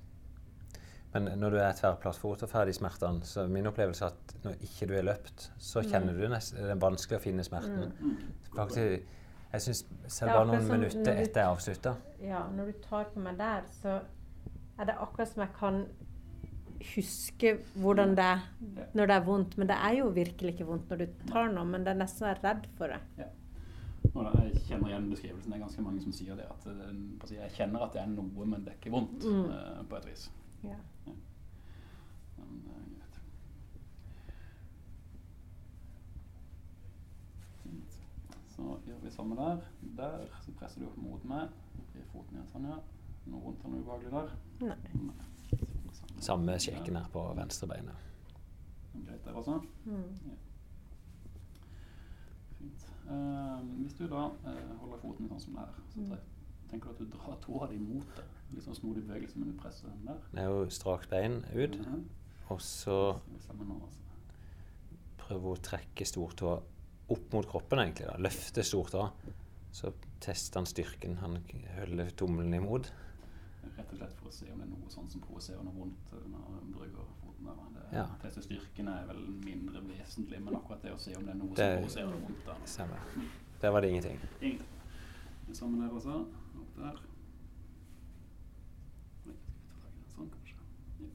[1.13, 4.55] Men når du er tverrplattfot og ferdig i smertene, så er min opplevelse at når
[4.65, 7.91] ikke du er løpt, så kjenner du nest, det er vanskelig å finne smerten.
[7.99, 8.15] Mm.
[8.55, 9.03] Faktisk,
[9.53, 13.05] jeg syns selv Det bare noen minutter du- etter jeg avslutta Ja, når du tar
[13.13, 13.99] på meg der, så
[14.79, 15.85] er det akkurat som jeg kan
[16.95, 18.41] huske hvordan det er
[18.93, 19.57] når det er vondt.
[19.57, 22.27] Men det er jo virkelig ikke vondt når du tar noe, men det er nesten
[22.27, 22.99] jeg er redd for det.
[23.17, 23.29] Ja.
[24.13, 25.51] jeg kjenner igjen beskrivelsen.
[25.51, 26.45] Det er ganske mange som sier det.
[26.49, 29.45] At si, jeg kjenner at det er noe, men det er ikke vondt, Mm.
[29.51, 30.29] eh, på et vis.
[30.63, 30.77] Ja.
[32.37, 33.19] Men det er greit.
[37.63, 37.97] Fint.
[38.55, 39.61] Så gjør vi samme der.
[39.97, 41.49] Der så presser du opp mot meg.
[41.95, 42.77] I foten igjen sånn, ja.
[43.29, 44.33] Noe vondt eller ubehagelig der?
[44.67, 44.77] Nei.
[45.93, 46.21] Samme.
[46.27, 48.09] Samme sjekken her på venstre beinet.
[48.93, 49.59] Greit der også.
[49.85, 50.09] Mm.
[52.59, 52.89] Fint.
[53.03, 56.21] Uh, hvis du da uh, holder foten sånn som det er, så tre-
[56.71, 58.27] tenker du at du drar tåa di mot det.
[58.53, 60.19] Litt sånn snodig bevegelse, men du presser den der.
[60.31, 62.03] Det er jo strakt bein ut, Mhm.
[62.49, 63.53] og så altså.
[65.17, 66.61] prøve å trekke stortåa
[67.09, 68.05] opp mot kroppen, egentlig.
[68.07, 68.17] da.
[68.17, 69.11] Løfte stortåa.
[69.71, 71.17] Så tester han styrken.
[71.17, 71.37] Han
[71.79, 72.91] holder tommelen imot.
[73.77, 76.11] Rett og slett for å se om det er noe sånn som provoserer noe vondt
[76.11, 77.45] når han bruker foten.
[77.73, 78.05] Det, Ja.
[78.21, 81.47] Teste styrken er vel mindre vesentlig, men akkurat det å se om det er noe
[81.55, 82.55] Det- som provoserer noe vondt der.
[82.65, 82.99] Stemmer.
[83.61, 84.19] Der var det ingenting.
[84.41, 84.67] Ingenting.
[85.47, 86.25] Det samme der også.
[86.55, 86.99] Opp der.
[89.25, 90.55] Oi, skal vi ta tak i den sånn, kanskje?
[90.99, 91.07] Ja.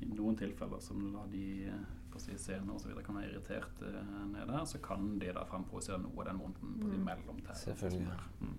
[0.00, 4.46] I noen tilfeller som lar de eh, på si scener videre kan være irritert nede,
[4.52, 7.04] ned så kan de da fremprovosere noe av den vondten på de Mm.
[7.04, 7.56] mellomtærne.
[7.56, 8.18] Selvfølgelig.
[8.40, 8.58] Mm.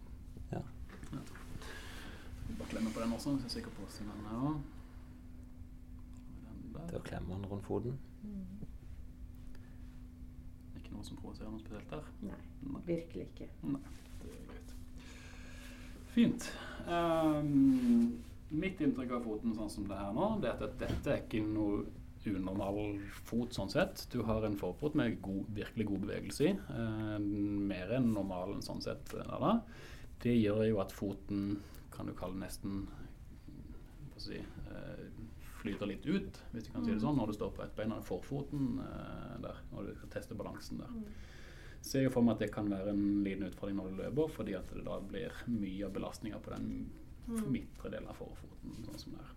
[0.51, 0.61] Ja.
[2.57, 4.61] Bare klemme på den også, hvis jeg er sikker på hvordan den er.
[6.43, 6.99] Den Da der.
[7.03, 7.99] klemmer han rundt foten.
[10.77, 12.03] Ikke noe som provoserer noe spesielt der?
[12.21, 12.81] Nei, Nei.
[12.87, 13.47] virkelig ikke.
[13.63, 13.79] Nei,
[14.23, 14.75] det er greit.
[16.13, 16.49] Fint.
[16.87, 18.23] Ehm,
[18.53, 21.41] mitt inntrykk av foten sånn som det er nå, det er at dette er ikke
[21.45, 21.83] noe
[22.29, 22.77] unormal
[23.27, 24.05] fot sånn sett.
[24.13, 26.53] Du har en forfot med god, virkelig god bevegelse i.
[26.55, 29.11] Eh, mer enn normalen sånn sett.
[29.17, 29.53] eh, Da, da.
[30.23, 31.57] Det gjør jo at foten
[31.91, 32.85] kan du kalle nesten
[34.17, 35.03] si, eh,
[35.59, 37.91] flyter litt ut, hvis du kan si det sånn, når du står på ett bein.
[38.01, 40.95] Forfoten eh, der, når du skal teste balansen der.
[41.83, 44.55] Ser jo for meg at det kan være en liten utfordring når du løper, fordi
[44.55, 46.89] at det da blir mye av belastninga på den
[47.51, 48.49] midtre delen av forfoten.
[48.85, 49.31] sånn som det er.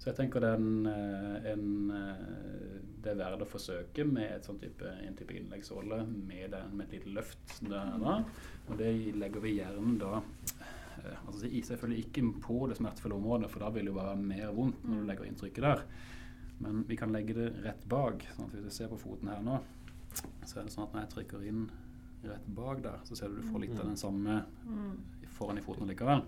[0.00, 4.30] Så jeg tenker det er, en, eh, en, eh, det er verdt å forsøke med
[4.32, 8.24] et sånn type, en type innleggssåle med, den- med et lite løft der, da.
[8.70, 10.22] Og det legger vi gjerne da
[11.26, 14.82] altså Selvfølgelig ikke på det smertefulle området, for da vil det jo være mer vondt
[14.84, 15.82] når du legger inntrykket der.
[16.60, 18.18] Men vi kan legge det rett bak.
[18.36, 19.60] sånn at Hvis du ser på foten her nå,
[20.44, 21.70] så er det sånn at når jeg trykker inn
[22.24, 24.44] rett bak der, så ser du du får litt av den samme
[25.38, 26.22] foran i foten likevel.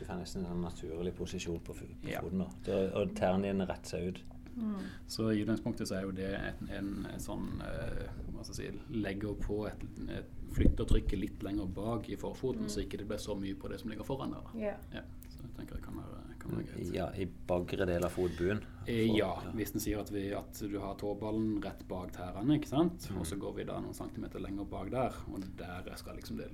[0.00, 2.22] Du får nesten en naturlig posisjon på, på Ja.
[2.24, 2.42] foten.
[2.46, 2.76] da.
[3.00, 4.22] Og tærne dine retter seg ut.
[5.08, 8.72] Så i utgangspunktet så er jo det en, en, en sånn eh, hva skal jeg
[8.74, 13.06] si, Legger på et, et Flytter trykket litt lenger bak i forfoten, så ikke det
[13.06, 14.48] blir så mye på det som ligger foran der.
[14.58, 14.80] Yeah.
[14.92, 14.98] Ja.
[15.04, 16.90] Ja, så jeg tenker det kan være, kan være greit.
[16.96, 18.58] Ja, I bagre del av fotbuen.
[18.88, 22.58] Eh, For- Ja, hvis en sier at, vi, at du har tåballen rett bak tærne,
[22.58, 23.06] ikke sant?
[23.14, 26.50] og så går vi da noen centimeter lenger bak der, og der skal liksom det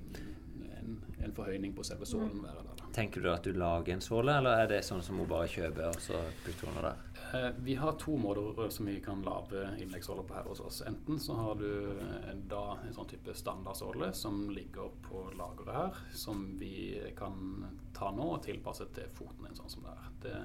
[0.87, 2.81] en, en forhøyning på selve sålen være der.
[2.81, 2.91] da.
[2.97, 5.91] Tenker du at du lager en såle, eller er det sånn som hun bare kjøper
[5.91, 7.03] og så putter hun der?
[7.37, 10.79] Eh, Vi har to måter som vi kan lage innleggssåler på her hos oss.
[10.89, 11.69] Enten så har du
[12.01, 17.67] eh, da en sånn type standardsåle som ligger på lageret her, som vi kan
[17.97, 20.09] ta nå og tilpasse til foten din sånn som det er.
[20.27, 20.37] Det,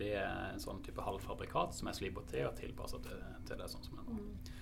[0.00, 3.70] det er en sånn type halvfabrikat som jeg slipper til og tilpasser til, til det
[3.72, 4.56] sånn som det er nå.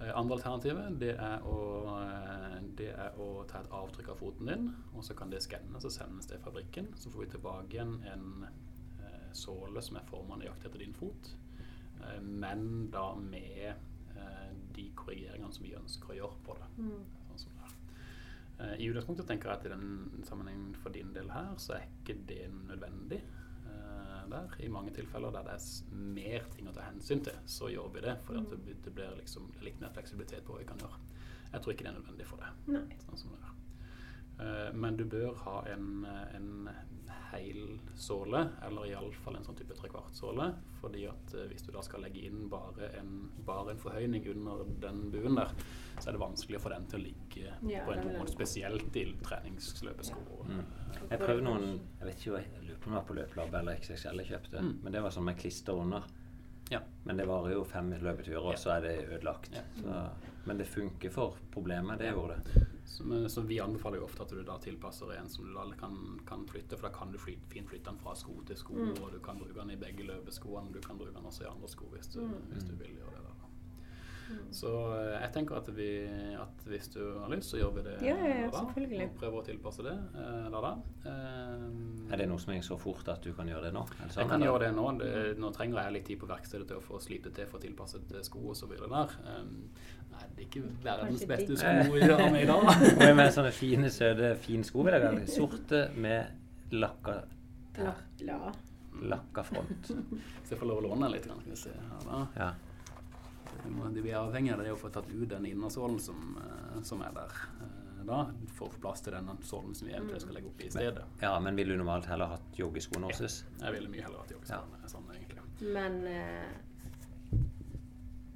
[0.00, 1.58] Eh, Andre alternativet det er, å,
[2.00, 5.86] eh, det er å ta et avtrykk av foten din, og så kan det skannes
[5.86, 6.90] og sendes til fabrikken.
[6.98, 11.34] Så får vi tilbake igjen en eh, såle som er formet nøyaktig etter din fot,
[12.02, 13.70] eh, men da med
[14.16, 16.72] eh, de korrigeringene som vi ønsker å gjøre på det.
[17.28, 17.70] Sånn som det.
[18.58, 21.86] Eh, I utgangspunktet tenker jeg at i den sammenhengen for din del her, så er
[21.86, 23.22] ikke det nødvendig.
[24.30, 24.54] Der.
[24.60, 28.00] I mange tilfeller der det er mer ting å ta hensyn til, så gjør vi
[28.00, 28.16] det.
[28.26, 28.46] For mm.
[28.50, 31.00] det, blir- det blir liksom det er litt mer fleksibilitet på hva vi kan gjøre.
[31.52, 32.52] Jeg tror ikke det er nødvendig for det.
[33.06, 33.50] Sånn som det.
[34.44, 36.68] Eh, Men du bør ha en, en
[37.34, 40.48] heil såle, eller iallfall en sånn type trekvartsåle.
[40.80, 43.14] Fordi at eh, hvis du da skal legge inn bare en,
[43.46, 45.52] bare en forhøyning under den buen der,
[45.98, 48.34] så er det vanskelig å få den til å ligge Ja, på en måte.
[48.34, 50.42] Spesielt i treningsløpesko.
[50.50, 50.64] Mm.
[51.10, 53.80] Jeg prøvde noen Jeg vet ikke, jeg lurer på om det var på løpelabbet eller
[53.82, 54.62] XXL jeg kjøpte.
[54.66, 54.76] Mm.
[54.84, 56.06] Men det var sånn med klister under.
[56.70, 56.80] Ja.
[57.04, 59.50] Men det varer jo fem løpeturer, og så er det ødelagt.
[59.54, 59.64] Ja.
[59.80, 60.04] Så,
[60.44, 61.98] men det funker for problemet.
[61.98, 62.64] Det gjorde det.
[62.84, 65.64] Så, men, så vi anbefaler jo ofte at du da tilpasser en som du da
[65.80, 65.94] kan,
[66.28, 69.12] kan flytte, for da kan du fly, fint flytte den fra sko til sko, og
[69.12, 70.72] du kan bruke den i begge løpeskoene.
[70.72, 72.20] Du kan bruke den også i andre sko hvis du,
[72.52, 73.24] hvis du vil gjøre det.
[73.24, 73.33] da.
[74.54, 75.88] Så eh, jeg tenker at, vi,
[76.40, 78.62] at hvis du har lyst, så gjør vi det Ja, ja, ja, da.
[78.62, 80.60] Og prøver å tilpasse det eh, da.
[80.64, 80.70] da.
[81.10, 83.82] Eh, Er det noe som er så fort at du kan gjøre det nå?
[83.88, 84.46] Sånn, jeg kan eller?
[84.50, 84.86] gjøre det nå.
[85.00, 85.12] Det,
[85.42, 88.14] nå trenger jeg litt tid på verkstedet til å få slipt det til for tilpasset
[88.14, 89.16] eh, sko og så videre der.
[89.28, 89.54] Um,
[90.14, 92.84] nei, det er ikke verdens beste sko å gjøre med i dag.
[93.08, 95.26] Jeg med sånne fine, søte, fine sko, vil jeg kalle.
[95.30, 97.18] Sorte med lakka
[97.76, 97.98] tær.
[98.22, 98.38] Ja.
[99.10, 99.88] Lakka front.
[99.90, 101.24] Så jeg får lov å låne litt.
[101.26, 102.20] Kan vi se her da.
[102.38, 102.52] Ja.
[103.64, 107.12] Vi er avhengig av det å få tatt ut den innersålen som, eh, som er
[107.14, 107.30] der.
[107.62, 110.60] eh, Da, for å få plass til den sålen som vi eventuelt skal legge opp
[110.60, 111.04] i stedet.
[111.22, 113.44] ja, men ville du normalt heller hatt joggeskoene hos oss?
[113.60, 114.36] Jeg ville mye heller hatt Ja.
[114.36, 115.40] joggeskoene sånn, egentlig.
[115.72, 116.44] Men eh,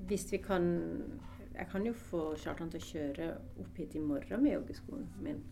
[0.08, 1.20] hvis vi kan
[1.58, 5.42] Jeg kan jo få Kjartan til å kjøre opp hit i morgen med joggeskoen min.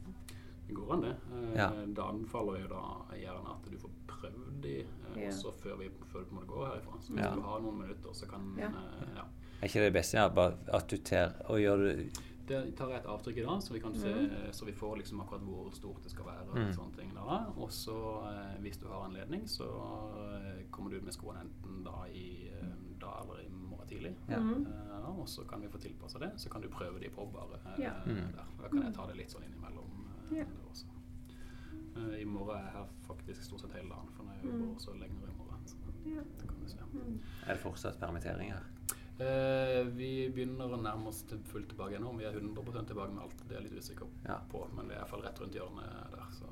[0.68, 1.16] Det går an, det.
[1.34, 1.68] Eh, Ja.
[1.86, 4.86] Da anbefaler jo da gjerne at du får prøvd de eh,
[5.24, 5.28] Ja.
[5.30, 7.00] også før vi, før du på en måte går herifra.
[7.02, 7.34] Så hvis Ja.
[7.34, 8.66] du har noen minutter, så kan Ja.
[8.68, 9.24] eh, ja.
[9.62, 10.16] Er ikke det beste?
[10.18, 13.62] Ja, bare at du ter og gjør det Det tar jeg et avtrykk i dag,
[13.62, 14.52] så vi, kan se, Mm.
[14.52, 16.44] så vi får liksom akkurat hvor stort det skal være.
[16.48, 16.72] Og Mm.
[16.72, 17.20] sånne ting da.
[17.56, 17.96] Og så,
[18.30, 22.48] eh, hvis du har anledning, så eh, kommer du ut med skoene enten da i
[22.52, 22.68] eh,
[23.00, 24.14] da eller i morgen tidlig.
[24.28, 24.36] Ja.
[24.38, 26.30] Eh, og så kan vi få tilpassa det.
[26.36, 27.92] Så kan du prøve de på bare Ja.
[28.06, 28.14] Mm.
[28.32, 28.44] der.
[28.62, 29.90] Da kan jeg ta det litt sånn innimellom.
[30.32, 30.44] Ja.
[30.70, 30.86] også.
[32.20, 34.74] I morgen er jeg her faktisk stort sett hele dagen, for når jeg jobber Mm.
[34.76, 35.66] også lenger i morgen.
[35.66, 35.76] Så
[36.06, 36.20] Ja.
[36.38, 36.78] det kan vi se.
[37.46, 38.62] Er det fortsatt permittering her?
[39.18, 42.10] Eh, vi begynner å nærme oss til fullt tilbake nå.
[42.10, 44.40] Om vi er 100% tilbake med alt, det er jeg litt usikker Ja.
[44.52, 44.66] på.
[44.76, 46.26] Men vi er i hvert fall rett rundt hjørnet der.
[46.36, 46.50] Så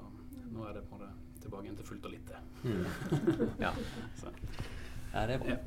[0.55, 2.37] nå er det på en måte tilbake igjen til fullt og litt til.
[2.65, 3.51] Mm.
[3.65, 3.73] Ja.
[4.17, 4.33] Så.
[5.13, 5.49] ja, det er bra.
[5.51, 5.59] Ja.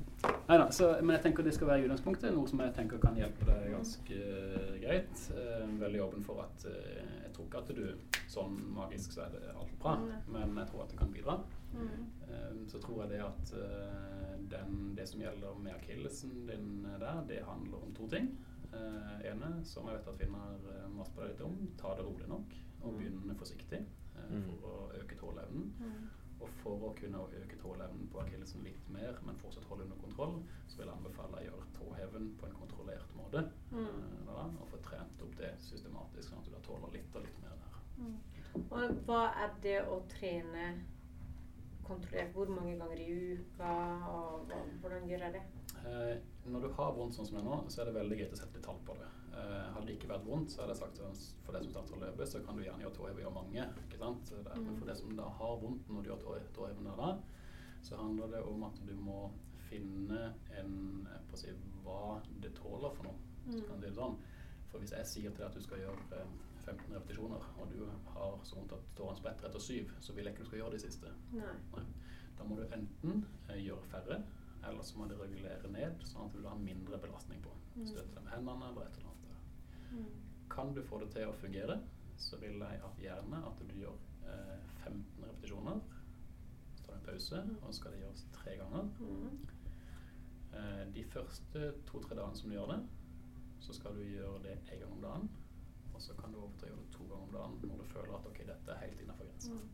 [0.50, 3.16] Neida, så, men jeg tenker det skal være i utgangspunktet noe som jeg tenker kan
[3.16, 5.28] hjelpe deg ganske eh, greit.
[5.38, 9.54] Eh, veldig åpen for at eh, tror ikke at du sånn magisk så er det
[9.56, 10.18] alt bra, Nei.
[10.28, 11.38] men jeg tror at det kan bidra.
[11.74, 12.04] Mm.
[12.28, 17.24] Eh, Så tror jeg det at eh, den, det som gjelder med akillesen din der,
[17.28, 18.34] det handler om to ting.
[18.68, 22.04] Uh, ene, som jeg vet at Finnar uh, maser på deg litt om, ta det
[22.04, 22.98] rolig nok og Mm.
[23.00, 24.42] begynne forsiktig eh, Mm.
[24.44, 25.72] for å øke tåleevnen.
[25.80, 26.10] Mm.
[26.38, 30.36] Og for å kunne øke tåleevnen på akillesen litt mer, men fortsatt holde under kontroll,
[30.68, 33.44] så vil jeg anbefale å gjøre tåheven på en kontrollert måte.
[33.72, 33.88] Mm.
[33.88, 37.26] eh, da, og få trent opp det systematisk, sånn at du da tåler litt og
[37.26, 37.82] litt mer der.
[37.98, 38.20] Mm.
[38.68, 40.70] Og hva er det å trene
[41.88, 42.34] kontrollert?
[42.36, 43.72] Hvor mange ganger i uka?
[44.12, 45.44] Og hvordan gjør jeg det?
[45.88, 46.18] Eh,
[46.52, 48.40] når du har vondt sånn som det er nå, så er det veldig greit å
[48.42, 49.08] sette litt tall på det.
[49.38, 51.98] Eh, hadde det ikke vært vondt, så hadde jeg sagt at for deg som starter
[51.98, 53.66] å løpe, så kan du gjerne gjøre tåhev og gjøre mange.
[53.86, 54.26] ikke sant?
[54.28, 56.96] Så det er- Men for deg som da har vondt når du gjør tå- der
[56.98, 57.18] da,
[57.84, 59.32] så handler det om at du må
[59.70, 61.48] finne en eh, si,
[61.86, 63.16] hva det tåler for noe.
[63.48, 63.62] Mm.
[63.68, 64.18] Kan det sånn.
[64.72, 66.26] For hvis jeg sier til deg at du skal gjøre eh,
[66.68, 70.36] 15 repetisjoner, og du har så vondt at tårene spretter etter syv, så vil jeg
[70.36, 71.14] ikke du skal gjøre de siste.
[71.34, 71.54] Nei.
[71.76, 71.86] Nei.
[72.38, 74.22] Da må du enten eh, gjøre færre,
[74.68, 77.54] eller så må du regulere ned, sånn at du har mindre belastning på.
[77.78, 77.86] Mm.
[77.88, 79.18] Støtte deg med hendene eller et eller annet.
[79.92, 80.10] Mm.
[80.52, 81.80] Kan du få det til å fungere,
[82.18, 83.98] så vil jeg at gjerne at du gjør
[84.28, 85.82] eh, 15 repetisjoner.
[86.76, 88.92] Så tar du en pause, og så skal det gjøres tre ganger.
[89.00, 89.58] Mm.
[90.58, 92.80] Eh, de første to-tre dagene som du gjør det,
[93.64, 95.30] så skal du gjøre det én gang om dagen.
[95.98, 98.42] Og så kan du overdrive det to ganger om dagen når du føler at ok,
[98.52, 99.52] dette er helt innafor grensa.
[99.52, 99.70] Mm.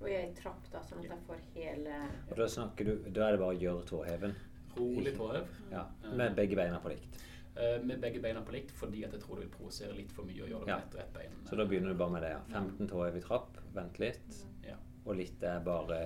[0.00, 1.96] Og jeg er i trapp, da, sånn at jeg får hele
[2.30, 4.36] Og da snakker du Da er det bare å gjøre tåheven.
[4.78, 5.50] Rolig tåhev.
[5.74, 5.82] Ja,
[6.16, 7.18] med begge beina på likt.
[7.58, 10.24] Eh, med begge beina på likt, fordi at jeg tror det vil provosere litt for
[10.24, 10.76] mye å gjøre det Ja.
[10.78, 11.34] med ett og ett bein.
[11.50, 12.30] Så da begynner du bare med det.
[12.30, 12.40] ja.
[12.54, 14.38] 15 tåhev i trapp, vent litt.
[14.64, 14.76] Ja.
[15.04, 15.98] Og litt er bare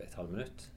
[0.00, 0.68] et halvt minutt.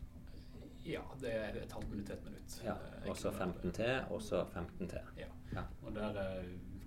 [0.85, 2.61] ja, det er et halvt minutt til et minutt.
[2.65, 2.73] Ja.
[2.73, 4.99] Eh, Og så 15 til, og så 15 til.
[5.17, 5.27] Ja.
[5.53, 5.63] Ja.
[5.85, 6.43] Og der eh,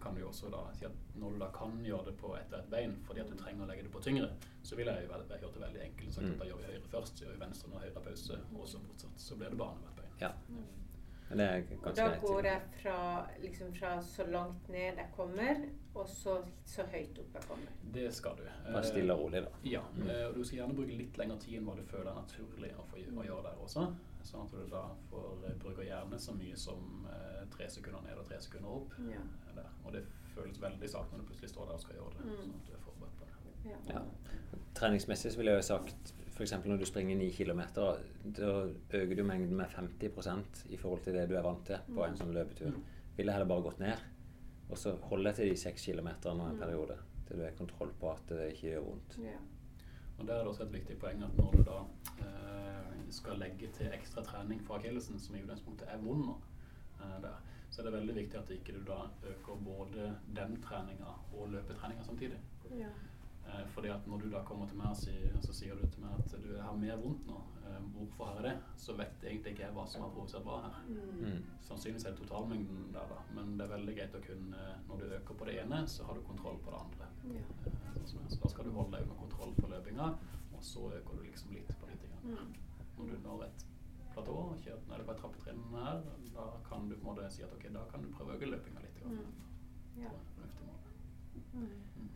[0.08, 2.52] kan du jo også da si at når du da kan gjøre det på ett
[2.52, 4.30] og ett bein fordi at du trenger å legge det på tyngre,
[4.64, 6.12] så vil jeg jo gjort det veldig enkelt.
[6.16, 6.38] Sagt, Mm.
[6.38, 9.16] da gjør vi høyre først, så gjør vi venstre når høyre pause, og så fortsatt.
[9.28, 10.18] Så blir det bare annethvert bein.
[10.20, 10.32] Ja.
[11.30, 11.96] Men det er ganske greit.
[11.96, 15.58] da går jeg fra, liksom fra så langt ned jeg kommer,
[15.94, 17.68] og så, så høyt opp jeg kommer.
[17.92, 18.42] Det skal du.
[18.72, 19.50] Bare stille og rolig, da.
[19.64, 20.08] Ja, Mm.
[20.08, 22.72] eh, og du skal gjerne bruke litt lengre tid enn hva du føler er naturlig
[22.78, 23.94] å, få, å gjøre der også.
[24.24, 28.18] Sånn at du da får eh, bruke gjerne så mye som eh, tre sekunder ned
[28.18, 28.92] og tre sekunder opp.
[29.08, 29.20] Ja.
[29.48, 29.70] eh, Der.
[29.84, 30.04] Og det
[30.34, 32.24] føles veldig sakte når du plutselig står der og skal gjøre det.
[32.24, 32.36] Mm.
[32.42, 33.70] Sånn at du er forberedt på det.
[33.70, 33.78] Ja.
[33.94, 34.02] Ja.
[34.74, 36.52] Treningsmessig så ville jeg jo sagt f.eks.
[36.64, 37.88] når du springer 9 km, da
[38.94, 42.14] øker du mengden med 50% i forhold til det du er vant til på en
[42.20, 42.70] sånn løpetur.
[42.76, 42.84] Mm.
[43.16, 44.04] Ville heller bare gått ned,
[44.70, 46.58] og så holde til de 6 km en Mm.
[46.60, 46.98] periode.
[47.26, 49.18] Til du har kontroll på at det ikke gjør vondt.
[49.24, 49.38] Ja.
[50.18, 51.80] Og Der er det også et viktig poeng at når du da
[52.22, 56.38] eh, skal legge til ekstra trening for akillesen, som i utgangspunktet er vond nå,
[57.00, 57.38] eh, der,
[57.70, 62.04] så er det veldig viktig at ikke du da øker både den treninga og løpetreninga
[62.04, 62.40] samtidig.
[62.70, 62.90] Ja.
[63.48, 66.04] Eh, fordi at når du da kommer til meg og sier, så sier du til
[66.04, 68.56] meg at du har mer vondt nå, eh, hvorfor har jeg det?
[68.76, 70.78] Så vet egentlig ikke jeg hva som har provosert hva her.
[70.88, 71.22] Mm.
[71.22, 71.42] Mm.
[71.68, 73.20] Sannsynligvis er det totalmengden der, da.
[73.36, 76.14] Men det er veldig greit å kunne Når du øker på det ene, så har
[76.14, 77.08] du kontroll på det andre.
[77.34, 77.74] Ja.
[78.04, 80.06] Så da skal du holde deg under kontroll på løpinga,
[80.52, 82.04] og så øker du liksom litt på litt.
[82.08, 82.48] Grann.
[82.48, 82.67] Mm.
[82.98, 83.66] Når du når et
[84.12, 86.00] platå og kjører ned på et trappetrinn her,
[86.34, 88.50] da kan du på en måte si at ok, da kan du prøve å øke
[88.50, 88.98] løpinga litt.
[89.02, 89.20] Grann.
[89.20, 90.02] Mm.
[90.02, 90.10] Ja.
[91.54, 92.08] Mm.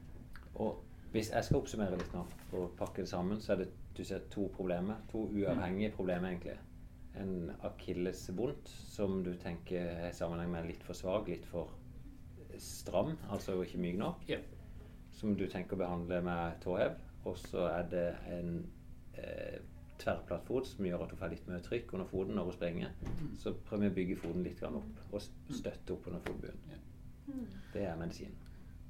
[0.54, 2.24] Og hvis jeg skal oppsummere litt nå
[2.56, 5.02] og pakke det sammen, så er det du ser, to problemer.
[5.12, 6.56] To uavhengige problemer, egentlig.
[7.20, 11.74] En akillesvondt som du tenker er i sammenheng med litt for svak, litt for
[12.58, 14.24] stram, altså ikke myk nok.
[14.28, 14.38] Ja.
[15.12, 16.96] Som du tenker å behandle med tåhev.
[17.28, 18.54] Og så er det en
[19.20, 19.60] eh,
[20.00, 22.94] tverrplatt fot som gjør at hun får litt mer trykk under foten når hun springer.
[23.38, 26.70] Så prøver vi å bygge foten litt opp og støtte opp under fotbunnen.
[26.72, 26.80] Ja.
[27.26, 27.46] Mm.
[27.72, 28.38] Det er medisin.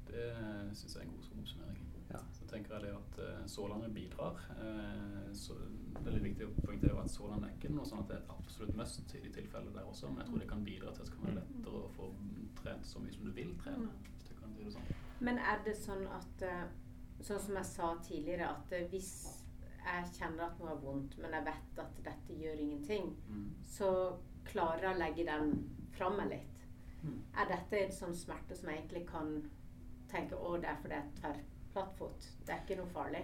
[0.09, 0.29] Det
[0.77, 1.89] syns jeg er en god oppsummering.
[2.13, 2.19] Ja.
[2.37, 4.41] Så tenker jeg det at uh, Sålandet bidrar.
[4.61, 5.55] Eh, så
[5.95, 8.21] det er litt viktig å poengtere at Såland er ikke noe sånn at det er
[8.21, 11.05] et absolutt must i de tilfellene der også, men jeg tror det kan bidra til
[11.05, 12.09] at det kan være lettere å få
[12.61, 13.89] trent så mye som du vil trene.
[14.11, 14.91] Hvis du kan si det sånn.
[15.23, 16.63] Men er det sånn at eh,
[17.23, 19.11] Sånn som jeg sa tidligere, at eh, hvis
[19.85, 23.49] jeg kjenner at noe er vondt, men jeg vet at dette gjør ingenting, Mm.
[23.63, 25.53] så klarer jeg å legge den
[25.91, 26.65] fra meg litt.
[27.03, 27.19] Mm.
[27.37, 29.49] Er dette en sånn smerte som jeg egentlig kan
[30.09, 32.27] tenke å, det er fordi jeg er tverrplattfot?
[32.45, 33.23] Det er ikke noe farlig?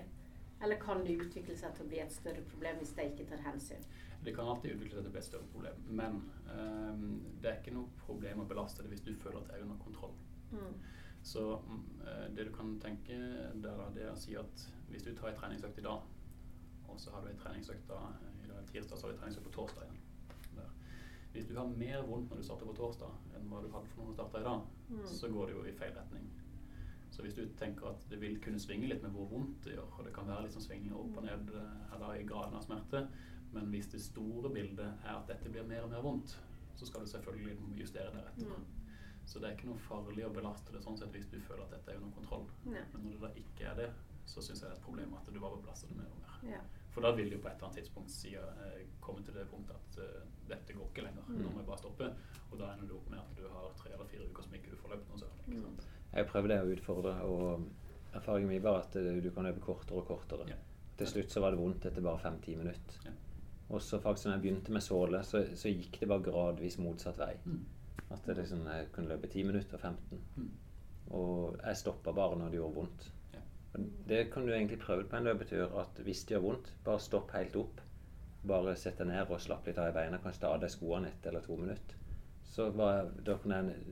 [0.61, 3.43] Eller kan det utvikle seg til å bli et større problem hvis jeg ikke tar
[3.45, 3.83] hensyn?
[4.23, 6.17] Det kan alltid utvikle seg til å bli et større problem, men
[6.51, 9.63] ehm, det er ikke noe problem å belaste det hvis du føler at det er
[9.63, 10.11] under kontroll.
[10.51, 10.73] Mm.
[11.23, 11.45] Så
[12.03, 13.15] eh, det du kan tenke
[13.63, 16.01] der, det er å si at hvis du tar en treningsøkt i dag,
[16.93, 19.55] og så har du en treningsøkt i dag tirsdag, så har du en treningsøkt på
[19.55, 20.01] torsdag igjen.
[20.55, 20.69] Der.
[21.33, 24.01] Hvis du har mer vondt når du starter på torsdag enn hva du hadde for
[24.03, 25.05] når du starta i dag, Mm.
[25.05, 26.29] så går det jo i feil retning.
[27.11, 29.89] Så hvis du tenker at det vil kunne svinge litt med hvor vondt det gjør,
[29.99, 32.63] og det kan være litt sånn svingninger opp og ned eh, eller i graden av
[32.65, 33.07] smerte,
[33.53, 36.37] men hvis det store bildet er at dette blir mer og mer vondt,
[36.75, 38.53] så skal du selvfølgelig justere deretter.
[39.25, 41.71] Så det er ikke noe farlig å belaste det sånn sett hvis du føler at
[41.71, 42.45] dette er under kontroll.
[42.65, 42.81] Ja.
[42.93, 43.89] Men når det da ikke er det,
[44.25, 46.51] så syns jeg det er et problem at du bare belaster det mer og mer.
[46.55, 46.61] Ja.
[46.93, 49.75] For da vil du på et eller annet tidspunkt si, uh, komme til det punktet
[49.77, 51.29] at uh, dette går ikke lenger.
[51.29, 52.09] Nå må jeg bare stoppe.
[52.49, 54.73] Og da ender du opp med at du har tre eller fire uker som ikke
[54.73, 55.45] du får løpt noe særlig.
[55.45, 55.87] Ikke sant?
[56.09, 60.07] Jeg prøvde å utfordre, og erfaringen min var at eh, du kan løpe kortere og
[60.09, 60.47] kortere.
[60.49, 60.57] Ja.
[60.99, 63.03] Til slutt så var det vondt etter bare fem-ti minutter.
[63.05, 63.13] Ja.
[63.69, 67.21] Og så faktisk når jeg begynte med såle, så, så gikk det bare gradvis motsatt
[67.21, 67.35] vei.
[67.45, 67.61] Mm.
[68.09, 70.23] At det liksom, jeg kunne løpe 10 minutter, 15.
[70.39, 70.49] Mm.
[71.19, 73.11] Og jeg stoppa bare når det gjorde vondt.
[74.09, 77.31] Det kan du egentlig prøve på en løpetur, at hvis det gjør vondt, bare stopp
[77.35, 77.81] helt opp.
[78.47, 80.17] Bare sett deg ned og slapp litt av i beina.
[80.23, 81.95] Kanskje ta av deg skoene ett eller to minutter.
[82.49, 83.35] Så var, det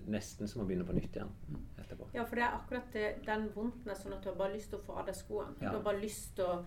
[0.08, 1.62] nesten som å begynne på nytt igjen Mm.
[1.78, 2.08] etterpå.
[2.14, 4.70] Ja, for det er akkurat det, den vondten er sånn at du har bare lyst
[4.70, 5.54] til å få av deg skoene.
[5.62, 5.70] Ja.
[5.70, 6.66] Du har bare lyst til å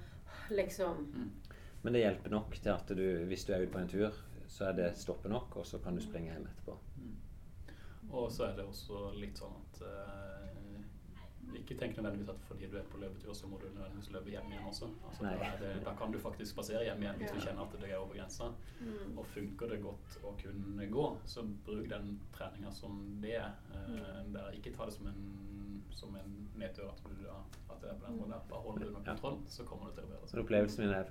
[0.51, 1.31] liksom Mm.
[1.83, 4.13] Men det hjelper nok til at du, hvis du er ute på en tur,
[4.47, 6.77] så er det stoppe nok, og så kan du springe hjem etterpå.
[8.13, 10.40] Og så er det også litt sånn at eh,
[11.55, 14.51] Ikke tenk nødvendigvis at fordi du er på løpetur, så må du nødvendigvis løpe hjem
[14.53, 14.89] igjen også.
[15.09, 17.91] Altså, da, det, da kan du faktisk spasere hjem igjen hvis du kjenner at det
[17.91, 18.45] er over grensa.
[18.81, 19.19] mm.
[19.19, 23.51] Og funker det godt å kunne gå, så bruk den treninga som det er.
[23.75, 27.43] Eh, der ikke ta det som en, som en nedtur at, du, da-
[27.75, 28.35] at det er på den måten.
[28.49, 29.11] Bare hold det under Ja.
[29.15, 30.41] kontroll, så kommer det til å bedre seg.
[30.45, 31.05] opplevelsen min er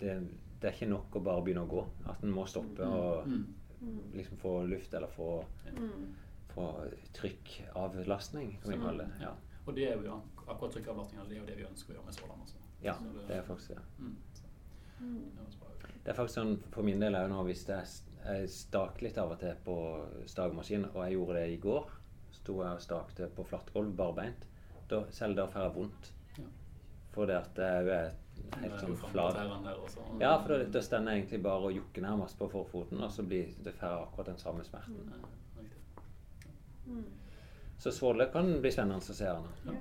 [0.00, 0.28] det,
[0.60, 1.86] det er ikke nok å bare begynne å gå.
[2.08, 4.12] At en må stoppe og Mm.
[4.14, 5.44] liksom få luft, eller få,
[5.76, 6.14] Mm.
[6.54, 9.10] få trykkavlastning, kan vi kalle det.
[9.20, 9.32] Ja.
[9.64, 12.16] Og det er jo akkurat trykkavlastninga, det er jo det vi ønsker å gjøre med
[12.18, 12.62] Svolland også.
[12.84, 13.84] ja, Så det er faktisk det.
[13.98, 14.16] Mm.
[15.00, 15.46] Det
[15.84, 15.84] ut.
[16.04, 17.92] Det er faktisk sånn for min del òg nå, hvis jeg,
[18.24, 19.76] jeg staker litt av og til på
[20.30, 21.94] stagemaskin, og jeg gjorde det i går,
[22.34, 24.44] sto jeg og stakte på flatgulv barbeint,
[24.90, 26.12] da, selv da får jeg vondt.
[26.36, 26.50] Ja.
[27.14, 28.12] For det at jeg er
[28.60, 29.38] helt sånn flat.
[30.20, 33.24] Ja, for da, da stender jeg egentlig bare og jokker nærmest på forfoten, og så
[33.24, 35.14] blir det får jeg akkurat den samme smerten.
[36.84, 37.04] Mm.
[37.84, 39.74] Så Svolle kan bli spennende å se her nå.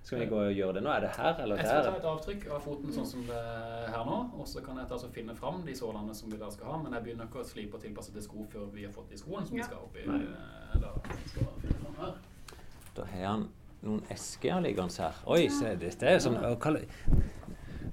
[0.00, 0.88] Skal vi gå og gjøre det nå?
[0.94, 3.90] Er det her eller Jeg skal ta et avtrykk av foten sånn som det er
[3.92, 6.70] her nå, og så kan jeg altså finne fram de sålene som vi der skal
[6.72, 9.12] ha, men jeg begynner ikke å slipe og tilpasse til sko før vi har fått
[9.12, 10.06] de skoene som vi skal opp oppi.
[10.08, 10.16] Eh,
[12.96, 13.44] Da har han
[13.84, 15.20] noen esker liggende her.
[15.28, 16.40] Oi, se, det er sånn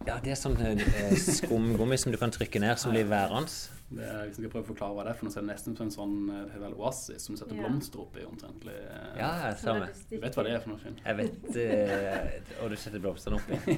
[0.08, 3.52] Ja, det er sånn eh, skumgummi som du kan trykke ned, som blir værende.
[3.90, 5.46] Det er, hvis jeg skal prøve å forklare hva det er for nå ser er
[5.46, 7.62] det nesten som en sånn eh, vel oasis som du setter Ja.
[7.64, 8.74] blomster oppi omtrentlig.
[8.84, 9.14] eh.
[9.22, 9.88] Ja, samme.
[10.10, 10.98] Du vet hva det er for noe, Finn?
[11.06, 13.78] Jeg vet uh, Og du setter blomstene oppi.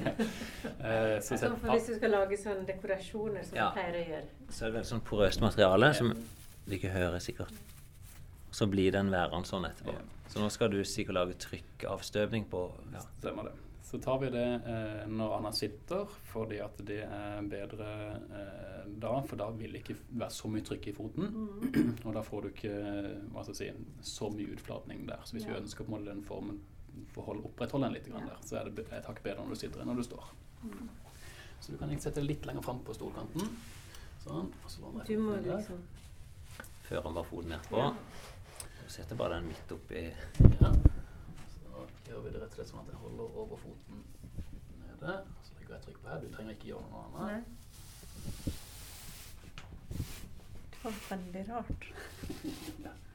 [0.80, 3.68] Eh, så Sånn set, for hvis du skal lage sånne dekorasjoner som Ja.
[3.70, 4.28] du pleier å gjøre.
[4.50, 6.10] Så er det veldig sånn porøst materiale som
[6.66, 7.52] du ikke hører sikkert.
[8.50, 9.94] Så blir den værende sånn etterpå.
[9.94, 10.02] Ja.
[10.28, 13.00] Så nå skal du sikkert lage trykkavstøpning på ja.
[13.20, 13.52] Stemmer det.
[13.90, 17.88] Så tar vi det eh, når Anna sitter, fordi at det er bedre
[18.38, 21.32] eh, da, for da vil det ikke være så mye trykk i foten.
[22.06, 22.74] Og da får du ikke
[23.34, 25.24] hva skal jeg si, så mye utflatning der.
[25.26, 25.56] Så hvis Ja.
[25.56, 26.60] vi ønsker på måle den formen
[27.10, 28.22] for å opprettholde den litt ja.
[28.28, 30.30] der, så er det et hakk bedre når du sitter enn når du står.
[31.60, 33.50] Så du kan egentlig sette deg litt lenger fram på stolkanten.
[34.22, 34.52] Sånn.
[34.64, 35.82] Og så Du må liksom
[36.86, 37.78] Fører han bare foten nedpå.
[37.78, 37.90] Ja.
[38.86, 40.06] Du setter bare den midt oppi
[40.60, 40.72] Ja.
[42.10, 44.00] Gjør vi det rett og slett sånn at jeg holder over foten
[44.80, 45.12] nede.
[45.46, 46.18] Så legger jeg trykk på her.
[46.24, 47.20] Du trenger ikke gjøre noe annet.
[47.20, 47.40] Nei.
[50.72, 51.82] Det var veldig rart.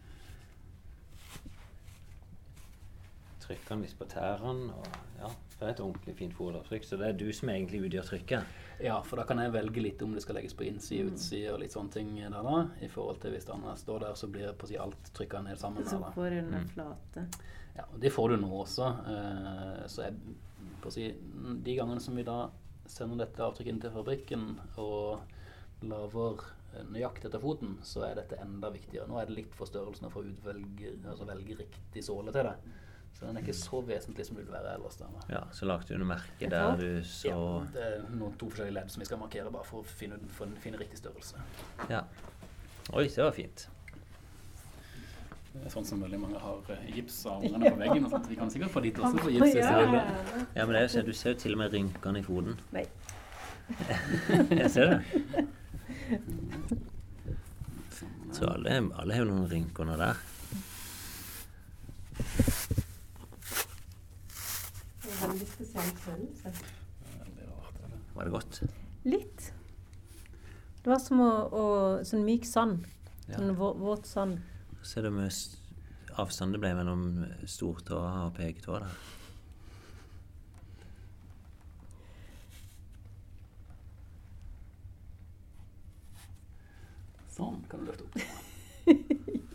[3.45, 4.73] Trykker den litt på tærne.
[5.19, 5.27] Ja,
[5.59, 6.85] det er et ordentlig fint foderavtrykk.
[6.87, 8.55] Så det er du som egentlig utgjør trykket.
[8.83, 11.59] Ja, for da kan jeg velge litt om det skal legges på innside, utside og
[11.61, 12.55] litt sånne ting der da.
[12.81, 15.61] I forhold til hvis den står der, så blir på å si alt trykka ned
[15.61, 15.85] sammen.
[15.85, 16.67] Så får du den Mm.
[16.73, 17.27] flate.
[17.77, 18.89] Ja, og det får du nå også.
[19.13, 20.13] Eh, så jeg,
[20.81, 22.49] på å si, de gangene som vi da
[22.87, 25.19] sender dette avtrykket inn til fabrikken og
[25.83, 26.41] lager
[26.75, 29.07] eh, nøyaktig etter foten, så er dette enda viktigere.
[29.07, 32.55] Nå er det litt for å utvelge, altså velge riktig såle til det.
[33.15, 34.97] Så den er ikke så vesentlig som det vil være ellers.
[34.99, 35.21] Der, da.
[35.31, 37.37] Ja, så lagde du noe merke der du så Ja,
[37.71, 40.51] det er noen to forskjellige ledd som vi skal markere bare for å finne, for
[40.51, 41.39] å finne riktig størrelse.
[41.87, 42.01] Ja.
[42.91, 43.69] Oi, det var fint.
[45.55, 48.03] Det er sånn som veldig mange har eh, gips av ungene på veggen.
[48.05, 48.27] og sånt.
[48.27, 49.55] Vi kan sikkert få dit også på gips.
[49.55, 50.03] Ja, ja, ja.
[50.57, 52.59] Ja, men det er du ser jo til og med rynkene i foten.
[52.75, 52.83] Nei.
[54.59, 54.99] Jeg ser det.
[57.95, 60.19] Sånn, Så alle, alle har jo noen rynker nå der
[65.21, 66.51] veldig spesiell følelse.
[68.15, 68.31] Var, det.
[68.31, 68.61] godt?
[69.05, 69.51] Litt.
[70.83, 71.65] Det var som å, å
[72.05, 72.85] sånn myk sand.
[73.25, 74.39] Sånn vå, våt sand.
[74.85, 75.33] Ser du hvor mye
[76.21, 77.05] avstand det ble mellom
[77.49, 78.97] stortåa og peketåa der?
[87.35, 88.15] Sånn kan du løfte opp.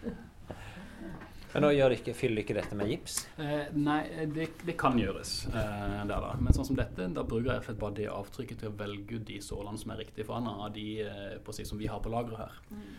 [1.54, 3.16] Men nå gjør det ikke, fyller ikke dette med gips?
[3.38, 4.00] Eh, nei,
[4.34, 6.32] det, det kan gjøres eh, der, da.
[6.42, 9.24] Men sånn som dette, da bruker jeg slett bare det avtrykket til å velge ut
[9.28, 11.86] de sålene som er riktige for Anna, av de eh, på å si, som vi
[11.90, 12.56] har på lageret her.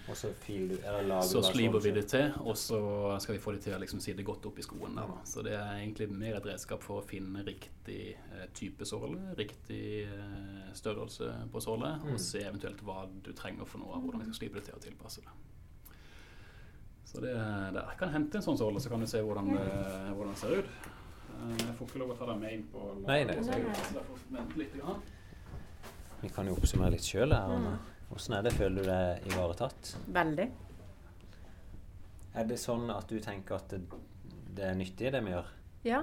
[0.08, 2.80] Og så fil du, eller Så sliver vi sånn, det til, og så
[3.24, 5.12] skal vi få det til å liksom sitte godt opp i skoen der.
[5.12, 5.26] Da.
[5.28, 9.84] Så det er egentlig mer et redskap for å finne riktig eh, type såle, riktig
[10.08, 12.14] eh, størrelse på sålet, Mm.
[12.14, 14.82] og se eventuelt hva du trenger for noe hvordan vi skal slipe det til og
[14.84, 15.34] tilpasse det.
[17.06, 17.92] Så det der.
[18.00, 19.66] Kan hente en sånn såle, så kan du se hvordan det,
[20.16, 20.70] hvordan det ser ut.
[21.36, 23.36] Eh, Jeg får ikke lov å ta deg med inn på Nei, nei.
[24.80, 25.02] Grann.
[26.22, 27.78] Vi kan jo oppsummere litt sjøl her.
[28.10, 28.54] Hvordan er det?
[28.56, 29.94] Føler du deg ivaretatt?
[30.16, 30.48] Veldig.
[32.36, 33.82] Er det sånn at du tenker at det,
[34.58, 35.50] det er nyttig, det vi gjør?
[35.88, 36.02] Ja.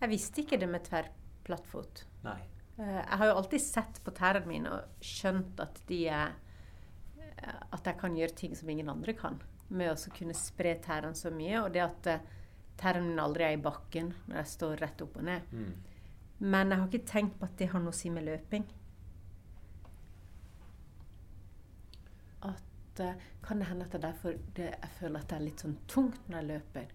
[0.00, 2.04] Jeg visste ikke det med tverrplattfot.
[2.24, 2.38] Nei.
[2.78, 6.32] Eh, Jeg har jo alltid sett på tærne mine og skjønt at de er
[7.74, 9.34] At jeg kan gjøre ting som ingen andre kan.
[9.74, 11.64] Med å kunne spre tærne så mye.
[11.64, 12.30] Og det at eh,
[12.80, 15.50] tærne mine aldri er i bakken når jeg står rett opp og ned.
[15.50, 15.74] Mm.
[16.44, 18.66] Men jeg har ikke tenkt på at det har noe å si med løping.
[22.44, 23.14] At uh,
[23.44, 25.78] Kan det hende at det er derfor det, jeg føler at det er litt sånn
[25.90, 26.92] tungt når jeg løper?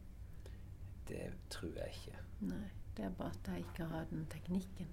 [1.10, 2.24] Det tror jeg ikke.
[2.50, 2.66] Nei,
[2.98, 4.92] det er bare at jeg ikke har den teknikken.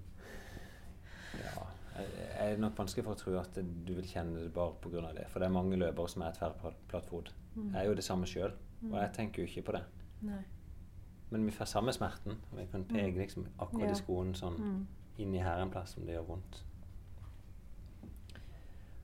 [1.37, 1.67] Ja.
[1.97, 5.13] Det er nok vanskelig for å tro at du vil kjenne det bare pga.
[5.13, 5.27] det.
[5.29, 7.33] For det er mange løpere som er tverrplattfot.
[7.55, 7.71] Mm.
[7.73, 8.51] Jeg er jo det samme sjøl,
[8.91, 9.83] og jeg tenker jo ikke på det.
[10.21, 10.43] Nei.
[11.31, 12.37] Men vi får samme smerten.
[12.51, 13.91] og Vi kan peke liksom akkurat Ja.
[13.91, 14.85] i skoen sånn Mm.
[15.17, 16.63] inni her en plass om det gjør vondt.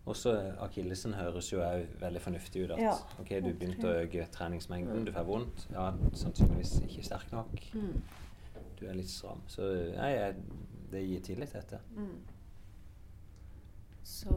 [0.06, 2.72] Også akillesen høres jo òg veldig fornuftig ut.
[2.72, 2.94] At Ja.
[3.20, 5.68] ok, du begynte å øke treningsmengden, du får vondt.
[5.72, 7.54] Ja, sannsynligvis ikke sterk nok.
[7.74, 8.02] Mm.
[8.80, 9.42] Du er litt stram.
[9.48, 9.62] Så
[9.96, 10.36] nei, jeg,
[10.92, 11.80] det gir tillit, dette.
[11.96, 12.18] Mm.
[14.04, 14.36] Så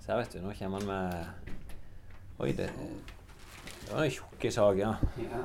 [0.00, 1.26] Så her, vet du, nå kommer han med
[2.42, 2.70] Oi, det,
[3.86, 4.96] det var en tjukke sager.
[5.22, 5.42] Ja.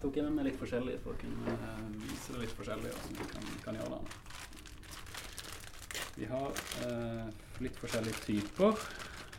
[0.00, 3.18] Tok jeg med meg litt forskjellig for å kunne eh, vise det litt forskjellig hvordan
[3.18, 4.02] vi kan, kan gjøre det.
[6.16, 7.28] Vi har eh,
[7.64, 8.80] litt forskjellige typer.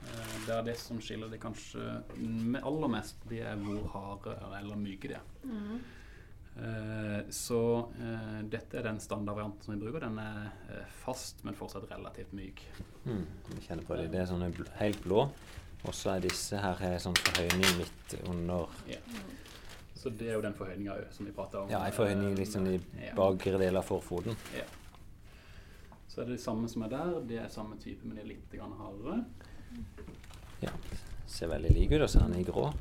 [0.04, 1.82] Eh, det er det som skiller det kanskje
[2.62, 5.28] aller mest, det er hvor harde eller myke de er.
[5.50, 5.76] Eh,
[7.34, 7.60] så
[7.98, 10.04] eh, dette er den standardvarianten som vi bruker.
[10.06, 12.62] Den er eh, fast, men fortsatt relativt myk.
[13.06, 13.24] Mm,
[13.56, 14.12] vi kjenner på det.
[14.14, 15.24] Det er sånne bl helt blå.
[15.84, 19.02] Og så er disse her er sånn forhøyning midt under Ja.
[20.04, 21.70] Så det er jo den forhøyninga òg som vi prata om.
[21.72, 23.14] Ja, en forhøyning liksom i Ja.
[23.16, 24.36] bakre del av forfoten.
[24.56, 24.66] Ja.
[26.08, 27.22] Så er det det samme som er der.
[27.26, 29.26] Det er samme type, men det er litt hardere.
[30.62, 30.70] Ja.
[31.26, 32.74] Ser veldig like ut, og så er den i grå.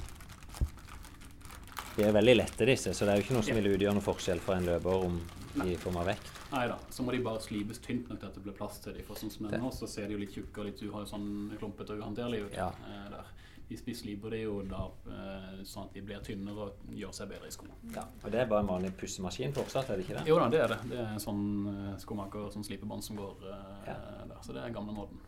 [1.96, 4.04] De er veldig lette, disse, så det er jo ikke noe som vil utgjøre noe
[4.06, 5.18] forskjell for en løper om
[5.58, 6.30] de får mer vekt.
[6.52, 8.94] Nei da, så må de bare slipes tynt nok til at det blir plass til
[8.96, 9.04] dem.
[9.04, 11.10] For sånn som nå, så ser de jo litt tjukke og litt Du har jo
[11.12, 11.26] sånn
[11.60, 12.70] klumpete og uhåndterlige ut Ja.
[12.88, 13.32] eh, der.
[13.68, 17.28] Hvis vi sliper det jo da eh, sånn at de blir tynnere og gjør seg
[17.30, 17.76] bedre i skoene.
[17.94, 18.04] Ja.
[18.24, 20.24] Og det er bare en vanlig pussemaskin fortsatt, er det ikke det?
[20.28, 20.80] Jo da, det er det.
[20.90, 23.96] Det er sånn uh, skomaker, sånn slipebånd som går eh, Ja.
[24.32, 24.40] der.
[24.44, 25.20] Så det er gamle måten.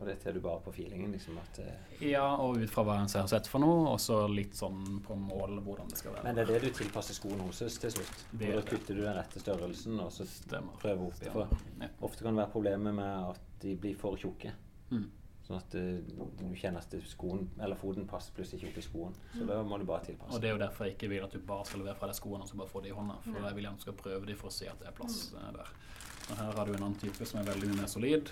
[0.00, 2.94] Og dette er du bare på feelingen, liksom at eh, Ja, og ut fra hva
[3.02, 6.24] en ser sett for noe, og så litt sånn på mål hvordan det skal være.
[6.24, 8.24] Men det er det du tilpasser skoen hos oss til slutt?
[8.32, 8.70] Det Og da det.
[8.70, 10.78] kutter du den rette størrelsen, og så Stemmer.
[10.80, 11.46] prøver opp ifra.
[11.84, 11.88] Ja.
[12.00, 14.54] ofte kan det være problemer med at de blir for tjukke.
[14.90, 15.10] Mm.
[15.44, 16.00] Sånn at eh,
[16.38, 19.14] du kjenner at skoen, eller foten passer plutselig ikke opp i skoen.
[19.36, 20.32] Så da må du bare tilpasse.
[20.32, 22.16] Og det er jo derfor jeg ikke vil at du bare skal levere fra deg
[22.16, 23.16] skoene og så bare få de i hånda.
[23.26, 25.50] For jeg vil gjerne skal prøve dem for å se at det er plass eh,
[25.58, 25.74] der.
[26.30, 28.30] Og her har du en annen type som er veldig mye mer solid.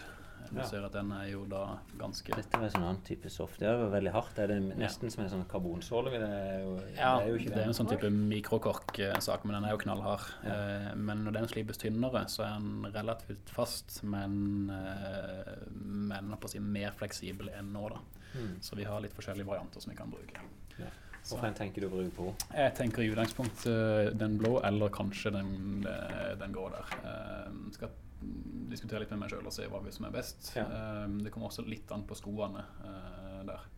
[0.50, 0.64] Du Ja.
[0.64, 3.58] ser at den er jo da ganske Dette er en sånn annen type soft.
[3.60, 4.34] Det er jo veldig hardt.
[4.34, 6.10] Det er det nesten som en sånn karbonsåle.
[6.10, 9.64] Det, jo, Ja, det er jo ikke det er en sånn type mikrokork-sak, men den
[9.64, 10.24] er jo knallhard.
[10.44, 16.46] Eh, Men når den slipes tynnere, så er den relativt fast, men, eh, men på
[16.48, 17.98] å si mer fleksibel enn nå, da.
[18.34, 18.56] Mm.
[18.60, 20.38] Så vi har litt forskjellige varianter som vi kan bruke.
[20.78, 20.86] Ja.
[21.22, 25.32] Så- Hvorfor tenker du å bruke på Jeg tenker i utgangspunktet den blå, eller kanskje
[25.32, 26.84] den, eh, den grå der.
[27.04, 27.88] Eh, skal
[28.69, 30.53] diskutere litt med meg sjøl og se hva som er best.
[30.57, 30.65] Ja.
[30.66, 33.69] Eh, det kommer også litt an på skoene eh, der.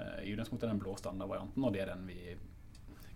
[0.00, 2.18] Eh, I utgangspunktet er den blå standardvarianten, og det er den vi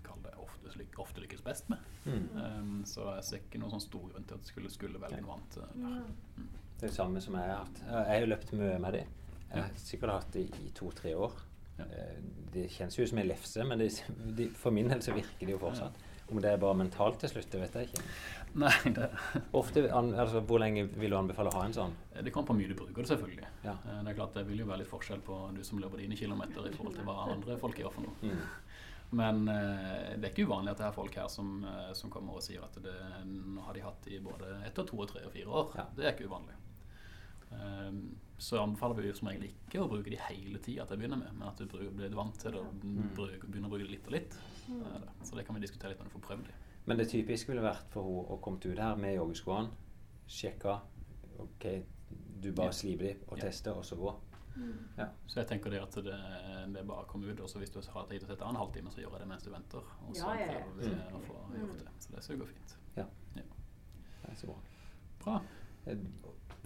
[0.05, 1.79] kaller det ofte, ofte lykkes best med.
[2.05, 2.29] mm.
[2.43, 5.23] Eh, så jeg ser ikke noen sånn stor grunn til at jeg skulle, skulle velge
[5.25, 5.59] noe annet.
[5.59, 5.75] Der.
[5.81, 6.53] Mm.
[6.75, 7.83] Det er det samme som jeg har hatt.
[7.89, 9.05] Jeg har jo løpt mye med det.
[9.55, 11.37] Jeg har sikkert hatt det i to-tre år.
[11.79, 11.85] Ja.
[11.91, 12.19] Eh,
[12.55, 13.89] Det kjennes jo som en lefse, men det,
[14.39, 15.97] de, for min del så virker det jo fortsatt.
[16.31, 18.05] Om det er bare mentalt til slutt, det vet jeg ikke.
[18.63, 19.09] Nei, det,
[19.59, 21.95] Ofte, altså, Hvor lenge vil du anbefale å ha en sånn?
[22.15, 23.49] det kommer på mye du bruker det, selvfølgelig.
[23.67, 23.75] Ja.
[23.75, 26.17] Eh, Det er klart det vil jo være litt forskjell på du som løper dine
[26.17, 28.35] kilometer i forhold til hva andre folk gjør for noe.
[28.35, 28.45] Mm.
[29.21, 32.39] Men eh, det er ikke uvanlig at det er folk her som, eh, som kommer
[32.39, 32.95] og sier at det,
[33.27, 35.75] nå har de hatt i både ett og to og tre og fire år.
[35.79, 35.89] Ja.
[35.99, 36.57] Det er ikke uvanlig.
[37.55, 37.99] Um,
[38.39, 41.37] så anbefaler vi som regel ikke å bruke de hele tida til å begynne med,
[41.37, 44.35] men at du blir vant til det og begynner å bruke det litt og litt.
[45.23, 46.53] Så det kan vi diskutere litt når du får prøvd dem.
[46.87, 49.71] Men det typiske ville vært for henne å komme ut her med joggeskoene,
[50.29, 50.79] sjekke
[51.41, 51.67] OK,
[52.41, 52.73] du bare Ja.
[52.73, 53.45] sliper dem og Ja.
[53.49, 54.15] tester, og så gå.
[54.99, 55.09] Ja.
[55.27, 57.71] Så jeg tenker det at det, det er bare å komme ut, og så hvis
[57.75, 59.83] du har tid til å sette en halvtime, så gjør jeg det mens du venter.
[60.09, 60.61] Og så Ja, ja, ja.
[60.61, 62.23] prøver vi å få gjort det.
[62.23, 62.77] Så det går fint.
[62.95, 64.57] Det er så bra.
[65.25, 65.41] Bra.
[65.87, 65.97] Eh,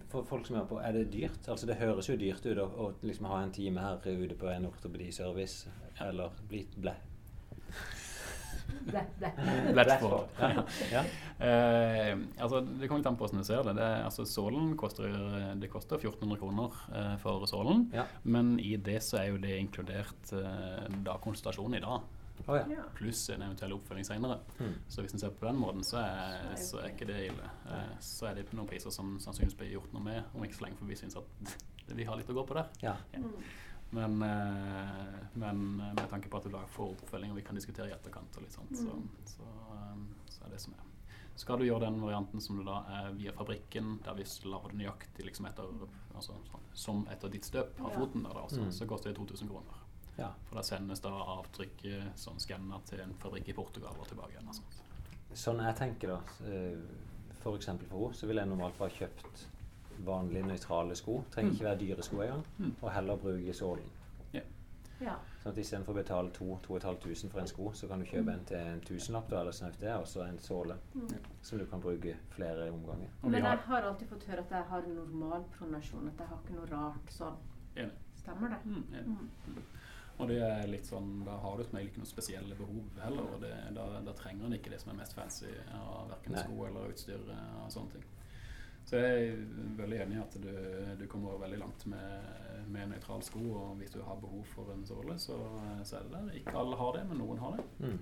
[0.09, 1.49] For folk som hører på, er det dyrt?
[1.49, 4.47] Altså Det høres jo dyrt ut å, å liksom ha en time her ute på
[4.49, 5.69] en ortopediservice,
[6.01, 6.95] eller bli ble.
[9.73, 10.29] Blatchford.
[10.41, 10.65] Ja.
[10.97, 11.03] ja.
[11.47, 13.75] Eh, altså, det kommer litt an på hvordan du ser det.
[13.79, 15.13] det altså, sålen koster,
[15.61, 17.89] det koster 1400 kroner eh, for sålen.
[17.95, 18.07] Ja.
[18.23, 22.07] Men i det så er jo det inkludert eh, da konsultasjonen i dag.
[22.47, 22.83] Oh, ja.
[22.95, 24.39] Pluss en eventuell oppfølging senere.
[24.59, 24.75] Mm.
[24.89, 27.51] Så hvis en ser på den måten, så er, så er ikke det ille.
[27.69, 30.69] Eh, så er det noen priser som sannsynligvis blir gjort noe med om ikke så
[30.69, 31.57] lenge, for vi syns at
[31.99, 32.71] vi har litt å gå på der.
[33.17, 33.25] ja.
[33.91, 37.89] Men, eh, men med tanke på at du da får oppfølging, og vi kan diskutere
[37.89, 38.93] i etterkant, og litt sånt, så,
[39.25, 40.85] så, eh, så er det som er.
[41.39, 44.79] Skal du gjøre den varianten som du da er via fabrikken, der vi lager det
[44.81, 45.69] nøyaktig liksom etter,
[46.19, 48.73] altså, sånn, som etter ditt støp av foten, der, da, altså, Mm.
[48.73, 49.85] så koster det 2000 kroner.
[50.19, 50.33] ja.
[50.49, 54.49] For da sendes da avtrykket som skanner til en fabrikk i Portugal og tilbake igjen.
[54.49, 54.83] og sånt.
[55.33, 57.39] Sånn jeg tenker da, f.eks.
[57.43, 59.47] for for henne, så ville jeg normalt bare kjøpt
[60.07, 61.23] vanlige nøytrale sko.
[61.35, 62.45] Trenger ikke være dyre sko engang.
[62.59, 62.75] Mm.
[62.81, 63.95] Og heller bruke sålen.
[65.03, 65.15] Ja.
[65.43, 68.59] Sånn at Istedenfor å betale 2500 for en sko, så kan du kjøpe en til
[68.59, 70.75] en tusenlapp eller snaut det, og så en såle
[71.43, 73.13] som du kan bruke flere omganger.
[73.23, 76.59] Men jeg har, alltid fått høre at jeg har normal pronasjon, at jeg har ikke
[76.59, 77.39] noe rart sånn.
[77.77, 78.07] Enig.
[78.19, 78.61] Stemmer det?
[78.67, 79.65] Mm, enig.
[80.19, 83.35] Og det er litt sånn, da har du som regel ikke noe spesielle behov heller,
[83.37, 86.43] og det, da, da trenger en ikke det som er mest fancy av hverken Nei.
[86.43, 88.09] sko eller utstyr eh, og sånne ting.
[88.89, 89.41] Så jeg er
[89.77, 90.53] veldig enig i at du,
[90.97, 92.29] du kommer veldig langt med,
[92.73, 95.37] med nøytral sko, og hvis du har behov for en såle, så,
[95.85, 96.31] så er det der.
[96.41, 97.67] Ikke alle har det, men noen har det.
[97.85, 97.99] Mm.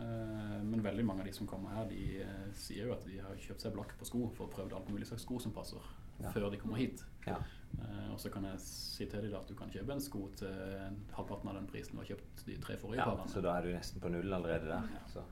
[0.00, 3.20] Uh, men veldig mange av de som kommer her, de uh, sier jo at de
[3.22, 5.90] har kjøpt seg blakk på sko for å prøve alt mulig slags sko som passer,
[6.20, 6.30] Ja.
[6.34, 7.04] før de kommer hit.
[7.26, 7.38] Ja.
[7.78, 10.96] Uh, og så kan jeg si til dem at du kan kjøpe en sko til
[11.14, 13.30] halvparten av den prisen du har kjøpt de tre forrige ja, parene.
[13.30, 14.90] så da er du nesten på null allerede der.
[15.14, 15.24] Ja.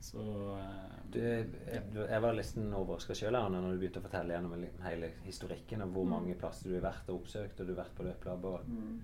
[0.00, 0.22] Så.
[0.58, 4.52] Eh, Du, jeg, jeg var nesten overraska sjøl når du begynte å fortelle gjennom
[4.84, 7.96] hele historikken og hvor mange plasser du har vært og oppsøkt, og du har vært
[7.98, 8.44] på løplab.
[8.44, 9.00] Og, Mm.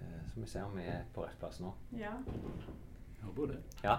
[0.00, 1.70] eh, så vi ser om vi er på rett plass nå.
[1.96, 2.16] Ja.
[2.26, 3.60] jeg håper det.
[3.84, 3.96] Ja.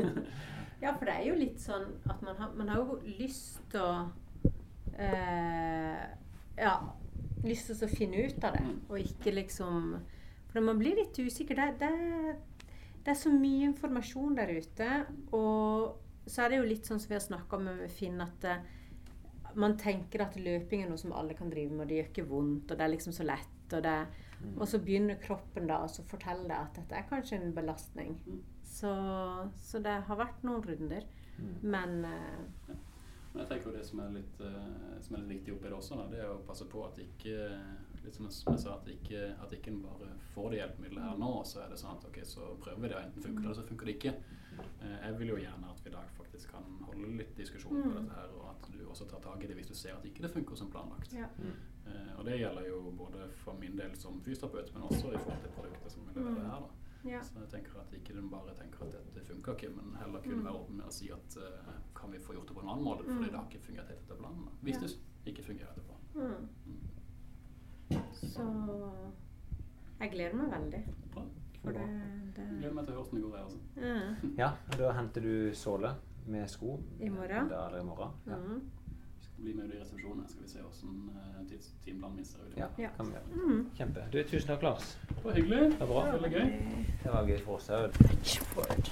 [0.82, 3.80] ja, for det er jo litt sånn at man har, man har jo lyst til
[3.80, 4.10] å
[4.98, 6.06] eh,
[6.60, 6.74] Ja,
[7.44, 9.94] lyst til å finne ut av det, og ikke liksom
[10.50, 11.54] For man blir litt usikker.
[11.54, 12.36] Det, det,
[13.04, 14.88] det er så mye informasjon der ute,
[15.36, 18.44] og så er det jo litt sånn som vi har snakka om med Finn, at
[18.46, 18.60] uh,
[19.58, 22.28] man tenker at løping er noe som alle kan drive med, og det gjør ikke
[22.30, 23.56] vondt, og det er liksom så lett.
[23.70, 23.96] Og, det,
[24.56, 28.16] og så begynner kroppen da å fortelle deg at dette er kanskje en belastning.
[28.66, 28.90] Så,
[29.62, 31.06] så det har vært noen runder.
[31.62, 32.74] Men eh,
[33.32, 35.76] Men jeg tenker jo det som er litt, eh, som er litt viktig oppi det
[35.76, 37.36] også, da, det er å passe på at ikke
[38.10, 41.30] litt som jeg sa, at ikke, at ikke en bare får det hjelpemiddelet her nå,
[41.46, 43.66] så er det sånn at ok, så prøver vi det, enten funker det, eller så
[43.70, 44.14] funker det ikke.
[44.82, 47.92] Eh, Jeg vil jo gjerne at vi i dag faktisk kan holde litt diskusjon på
[47.96, 50.22] dette her, og at du også tar tak i det hvis du ser at ikke
[50.26, 51.12] det funker som planlagt.
[51.16, 51.28] ja.
[51.86, 55.40] Eh, og det gjelder jo både for min del som fysioterapeut, men også i forhold
[55.46, 56.66] til produktet som vi leverer her.
[56.66, 57.08] da.
[57.10, 57.22] ja.
[57.24, 60.44] Så jeg tenker at ikke den bare tenker at dette funker ikke, men heller kunne
[60.44, 62.84] være åpen med å si at uh, kan vi få gjort det på en annen
[62.84, 64.50] måte, fordi det har ikke fungert helt etter planen.
[64.62, 64.86] Hvis Ja.
[64.86, 66.04] det ikke fungerer etter planen.
[66.14, 66.99] Mm.
[67.90, 68.44] Så
[70.00, 70.82] jeg gleder meg veldig.
[71.14, 71.24] Bra.
[71.62, 71.86] For det,
[72.36, 73.58] det Gleder meg til å høre hvordan det går, jeg også.
[73.84, 74.44] ja.
[74.44, 75.90] ja, og da henter du såle
[76.30, 77.48] med sko I morgen.
[77.50, 78.14] Da eller i morgen.
[78.26, 78.36] Ja.
[78.36, 78.60] Mm.
[79.40, 82.56] Bli med i resepsjonen, skal vi se hvordan uh, timeplanen min ser ut.
[82.60, 82.90] Ja, Ja.
[82.96, 83.44] kan vi gjøre.
[83.46, 83.62] Mm.
[83.78, 84.02] Kjempe.
[84.12, 84.90] Du, tusen takk, Lars.
[85.08, 85.60] Det var hyggelig.
[85.70, 86.02] Det var bra.
[86.16, 86.50] Veldig gøy.
[87.04, 87.96] Det var gøy for oss òg.
[87.98, 88.90] Blatchford.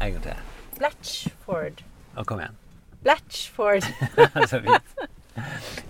[0.00, 0.40] En gang til.
[0.78, 1.84] Blatchford.
[2.16, 2.56] Og kom igjen.
[3.04, 3.88] Blatchford.
[4.52, 4.87] Så fint.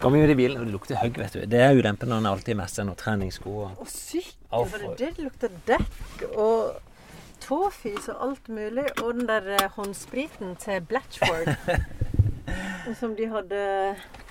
[0.09, 1.43] Kom jo i bilen, og det lukter høgg, vet du.
[1.52, 3.51] Det er ulempen når en alltid seg noen treningssko.
[3.66, 3.82] Og...
[3.82, 4.39] Og sykkel.
[4.48, 6.78] Det for- det det lukta dekk og
[7.44, 8.86] tåfis og alt mulig?
[9.02, 11.52] Og den der eh, håndspriten til Blatchford.
[13.02, 13.60] som de hadde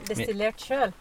[0.09, 0.97] destillert sjøl.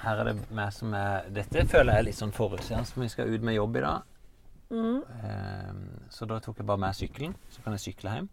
[0.00, 3.12] Her er det meg som er Dette føler jeg er litt sånn forutseende, som vi
[3.12, 4.10] skal ut med jobb i dag.
[4.72, 4.98] Mm.
[5.20, 8.32] Ehm, så da tok jeg bare med sykkelen, så kan jeg sykle hjem.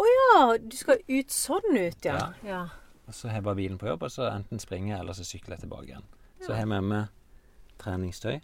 [0.00, 2.16] Å ja, du skal ut sånn ut, ja.
[2.16, 2.28] Ja.
[2.48, 2.62] ja.
[3.10, 5.24] Og så har jeg bare bilen på jobb, og så enten springer jeg, eller så
[5.26, 6.04] sykler jeg tilbake igjen.
[6.44, 7.08] Så har jeg med meg
[7.82, 8.36] treningstøy,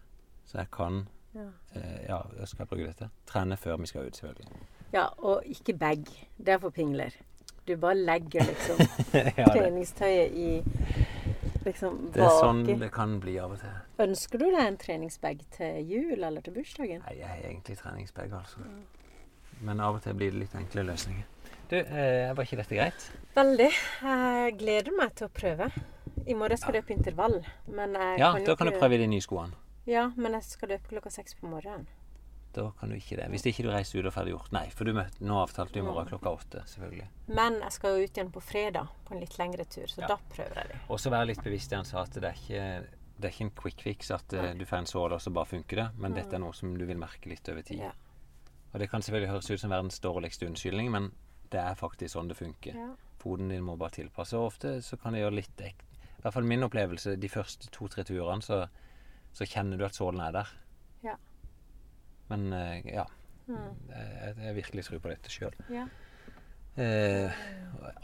[0.47, 1.05] så jeg kan
[1.36, 1.44] Ja.
[1.76, 2.18] Eh, ja,
[2.48, 3.10] skal jeg bruke dette?
[3.28, 4.59] Trene før vi skal ut, selvfølgelig.
[4.93, 6.05] ja, og ikke bag.
[6.38, 7.12] Det er for pingler.
[7.68, 8.80] Du bare legger liksom
[9.38, 10.62] ja, treningstøyet i
[11.66, 13.78] liksom det er sånn det kan bli av og til.
[14.02, 17.02] Ønsker du deg en treningsbag til jul eller til bursdagen?
[17.06, 18.66] Nei, jeg er egentlig treningsbag, altså.
[19.60, 21.24] Men av og til blir det litt enkle løsninger.
[21.68, 23.06] Du, eh, var ikke dette greit?
[23.34, 23.68] Veldig.
[24.02, 25.70] Jeg gleder meg til å prøve.
[26.26, 27.40] I morgen skal jeg løpe intervall.
[27.68, 29.52] Men jeg Ja, kan da kan du prøve de nye skoene.
[29.86, 31.86] Ja, men jeg skal løpe klokka seks på morgenen.
[32.56, 33.26] Da kan du ikke det.
[33.30, 34.52] Hvis ikke du reiser ut og ferdig gjort.
[34.52, 37.09] Nei, for du møtte, nå avtalte du i morgen klokka åtte, selvfølgelig.
[37.28, 40.06] Men jeg skal jo ut igjen på fredag på en litt lengre tur, så Ja.
[40.06, 40.78] da prøver jeg det.
[40.88, 42.86] Og så være litt bevisst igjen, sa at det er ikke,
[43.20, 45.44] det er ikke en quick fix at eh, du får en såle og så bare
[45.47, 47.78] funker det, men dette er noe som du vil merke litt over tid.
[47.80, 47.93] Ja.
[48.72, 51.12] Og det kan selvfølgelig høres ut som verdens dårligste unnskyldning, men
[51.51, 52.74] det er faktisk sånn det funker.
[52.78, 52.89] Ja.
[53.23, 54.36] Poden din må bare tilpasse.
[54.39, 55.85] Og ofte så kan det gjøre litt ek-
[56.18, 58.64] I hvert fall min opplevelse de første to-tre turene, så,
[59.36, 60.48] så kjenner du at sålen er der.
[61.05, 61.14] Ja.
[62.31, 63.05] Men eh, ja.
[63.47, 63.77] Mm.
[63.93, 65.55] Jeg, jeg virkelig tror på dette sjøl.
[65.70, 65.85] Ja.
[66.77, 67.32] Eh,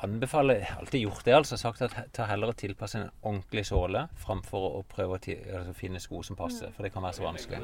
[0.01, 1.59] anbefaler jeg har alltid gjort det, altså.
[1.61, 5.21] Sagt at ta heller å tilpasse en ordentlig såle framfor å prøve å
[5.59, 6.71] altså, finne sko som passer.
[6.77, 7.61] For det kan være så vanskelig.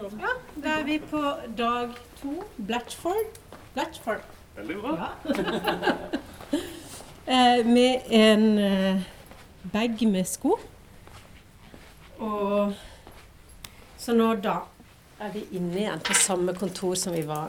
[0.00, 0.32] Ja,
[0.64, 1.20] da er vi på
[1.60, 2.40] dag to.
[2.58, 3.38] Blatchford.
[3.76, 4.24] Blatchford.
[4.60, 4.92] Veldig bra.
[5.00, 5.08] Ja.
[7.32, 9.00] eh, med en eh,
[9.72, 10.58] bag med sko.
[12.20, 12.74] Og
[13.96, 14.58] så nå da
[15.20, 17.48] er vi inne igjen på samme kontor som vi var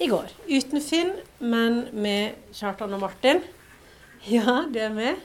[0.00, 0.32] i går.
[0.48, 1.12] Uten Finn,
[1.44, 3.44] men med Kjartan og Martin.
[4.24, 5.20] Ja, det er med.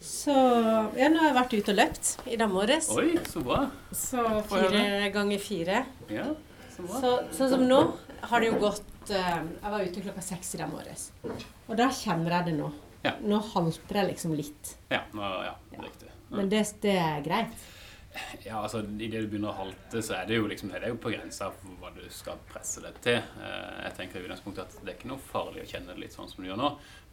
[0.00, 2.88] Så ja, nå har jeg vært ute og løpt i dag morges.
[2.96, 3.66] Oi, så bra.
[3.92, 5.82] Så fire ganger fire.
[6.08, 6.30] Ja,
[6.72, 7.00] så bra.
[7.02, 7.82] Så, sånn som nå
[8.30, 11.08] har det jo gått eh, Jeg var ute klokka seks i dag morges.
[11.68, 12.70] Og da kjenner jeg det nå.
[13.04, 13.12] Ja.
[13.22, 14.76] Nå halter jeg liksom litt.
[14.90, 16.08] Ja, nå, ja, riktig.
[16.34, 17.66] Men det, det er greit.
[18.42, 20.96] Ja, altså Idet du begynner å halte, så er det jo liksom, det er jo
[20.98, 23.20] på grensa for hva du skal presse det til.
[23.20, 26.16] Eh, Jeg tenker i utgangspunktet at det er ikke noe farlig å kjenne det litt
[26.16, 26.70] sånn som du gjør nå,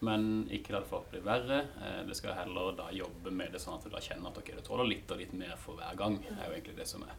[0.08, 1.62] men ikke la det få bli verre.
[2.02, 4.54] Du Det skal heller da jobbe med det sånn at du da kjenner at ok,
[4.58, 6.18] du tåler litt og litt mer for hver gang.
[6.24, 7.14] Det er jo egentlig det som er.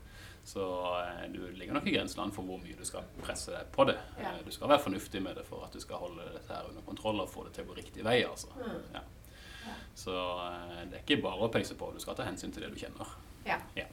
[0.47, 3.85] Så eh, du ligger nok i grenseland for hvor mye du skal presse deg på
[3.89, 3.97] det.
[4.21, 4.31] Ja.
[4.31, 6.85] Eh, Du skal være fornuftig med det for at du skal holde dette her under
[6.87, 8.53] kontroll og få det til å gå riktig vei, altså.
[8.95, 9.03] Ja.
[9.99, 12.71] Så eh, det er ikke bare å peise på, du skal ta hensyn til det
[12.71, 13.11] du kjenner.
[13.49, 13.59] Ja.
[13.75, 13.89] Ja.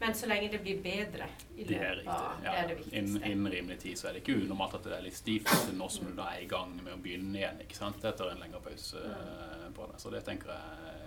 [0.00, 2.16] Men så lenge det blir bedre i Det er riktig.
[2.46, 2.54] Ja.
[2.64, 3.52] Innen viktigste.
[3.56, 6.16] rimelig tid så er det ikke unormalt at det er litt stivt nå som du
[6.16, 8.00] da er i gang med å begynne igjen ikke sant?
[8.04, 9.76] etter en lengre pause mm.
[9.76, 10.00] på det.
[10.00, 11.02] Så det tenker jeg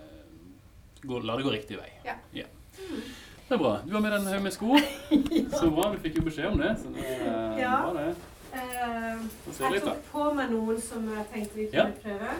[1.22, 1.90] La det gå riktig vei.
[2.06, 2.46] Ja.
[3.48, 3.78] Det er bra.
[3.86, 4.76] Du har med deg en haug med sko.
[5.60, 5.86] Så bra.
[5.94, 6.74] Vi fikk jo beskjed om det.
[6.82, 7.76] Så det er Ja.
[7.86, 8.16] bra, det.
[8.48, 11.84] Uh, jeg tok på meg noen som jeg tenkte vi Ja.
[11.84, 12.30] kunne prøve.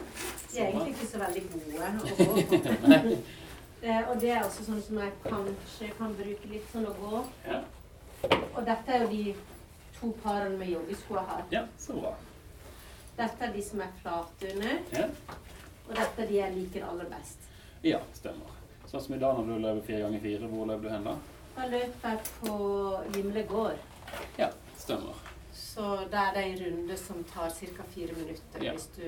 [0.52, 2.14] De er egentlig ikke så veldig gode å gå
[2.48, 3.18] på.
[3.82, 7.20] Eh, og det er også sånn som jeg kanskje kan bruke litt sånn å gå.
[7.46, 7.60] Ja.
[8.56, 9.34] Og dette er jo de
[10.00, 11.44] to parene med joggesko jeg har.
[11.54, 12.14] ja, så bra.
[13.18, 15.06] Dette er de som er flate under, Ja.
[15.88, 17.38] og dette er de jeg liker aller best.
[17.84, 18.57] ja, stemmer.
[18.88, 21.16] Sånn som i dag når du løper fire ganger fire, hvor løper du hen da?
[21.56, 22.54] Da løper jeg på
[23.16, 23.82] Gimle gård.
[24.38, 24.48] Ja,
[24.80, 25.18] stemmer.
[25.52, 27.82] Så da er det en runde som tar ca.
[27.94, 28.72] fire minutter Ja.
[28.72, 29.02] hvis du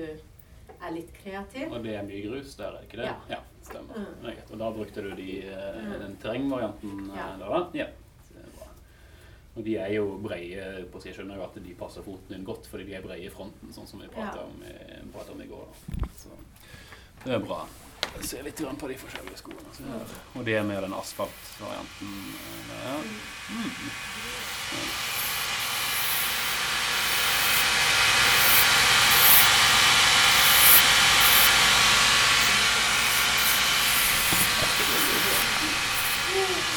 [0.81, 1.71] er litt kreativ.
[1.73, 3.15] Og det er mye grus der, er det ikke det?
[3.29, 3.39] Ja.
[3.61, 3.93] stemmer.
[3.93, 4.37] Mm.
[4.51, 5.99] Og da brukte du de, eh, Mm.
[6.01, 7.37] den terrengvarianten eh, Ja.
[7.37, 7.69] der, da?
[7.73, 7.85] Ja.
[9.55, 11.11] Og de er jo breie på seg.
[11.11, 13.69] Jeg skjønner jo at de passer foten din godt, fordi de er breie i fronten,
[13.73, 14.43] sånn som vi pratet, Ja.
[14.43, 15.65] om, om i går.
[15.67, 16.07] Da.
[16.15, 16.29] Så
[17.25, 17.65] det er bra.
[18.21, 19.71] Ser litt på de forskjellige skoene.
[19.75, 19.83] Så.
[20.39, 22.11] Og det er med den asfaltvarianten
[22.83, 22.97] Ja.
[23.51, 23.71] Mm.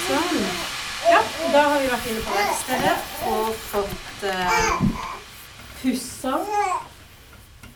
[0.05, 0.41] Sånn.
[1.09, 1.21] Ja,
[1.53, 2.95] da har vi vært inne på verkstedet
[3.31, 4.83] og fått uh,
[5.81, 6.39] pussa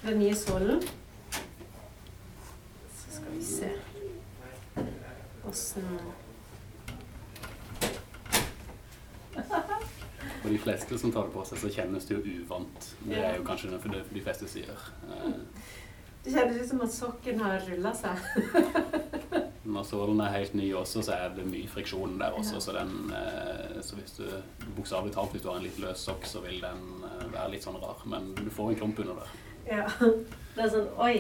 [0.03, 0.83] den nye sålen.
[3.29, 3.71] Skal vi se
[5.49, 5.99] åssen
[10.43, 12.87] For de fleste som tar det på seg, så kjennes det jo uvant.
[13.05, 14.81] Det er jo kanskje det for de fleste sier.
[15.11, 15.35] Eh,
[16.25, 18.17] Det kjennes ut som at sokken har rulla seg.
[19.75, 22.61] Når sålen er helt ny også, så er det mye friksjon der også.
[22.65, 24.25] Så, den, eh, så hvis du
[24.79, 27.67] bokstavelig talt hvis du har en litt løs sokk, så vil den eh, være litt
[27.69, 28.01] sånn rar.
[28.09, 29.31] Men du får en klump under der.
[29.69, 29.85] Ja.
[30.57, 31.17] Det er sånn Oi,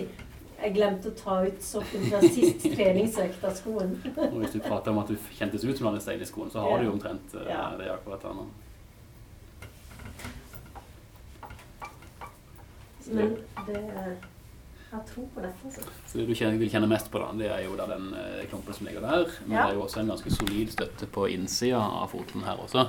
[0.62, 3.93] jeg glemte å ta ut sokken fra sist treningsøkt av skoen.
[4.16, 6.51] Og hvis du prater om at du kjentes ut som du hadde stein i skoen,
[6.51, 6.78] så har Ja.
[6.78, 7.68] du jo omtrent uh, Ja.
[7.78, 8.48] det akkurat her nå.
[13.09, 13.36] Men
[13.66, 13.85] det
[14.89, 15.66] jeg tror på dette.
[15.68, 15.82] Altså.
[16.09, 18.47] Så det du kjenner, vil kjenne mest på, da, det er jo da den eh,
[18.48, 19.26] klumpen som ligger der.
[19.44, 19.66] Men Ja.
[19.66, 22.86] det er jo også en ganske solid støtte på innsida av foten her også.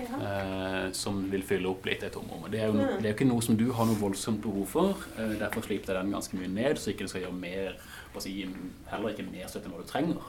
[0.00, 2.50] Eh, som vil fylle opp litt det tomrommet.
[2.50, 3.02] Det er jo Mm.
[3.02, 4.90] det er jo ikke noe som du har noe voldsomt behov for.
[5.18, 7.74] Eh, derfor slipper jeg den ganske mye ned, så ikke det skal gjøre mer
[8.18, 8.46] si,
[8.90, 10.22] Heller ikke mer støtte enn hva du trenger.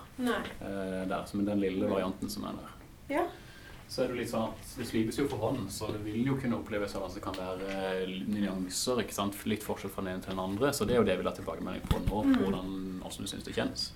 [0.62, 3.16] Eh, der, som den lille varianten som er der.
[3.16, 3.26] Ja.
[3.90, 6.36] Så er det litt sånn at det slipes jo for hånd, så det vil jo
[6.36, 9.36] kunne oppleves sånn at det kan være eh, nyanser, ikke sant?
[9.46, 10.72] litt forskjell fra den ene til den andre.
[10.74, 12.36] Så det er jo det vi vil ha tilbakemelding på nå, Mm.
[12.38, 13.92] hvordan, hvordan du syns det kjennes.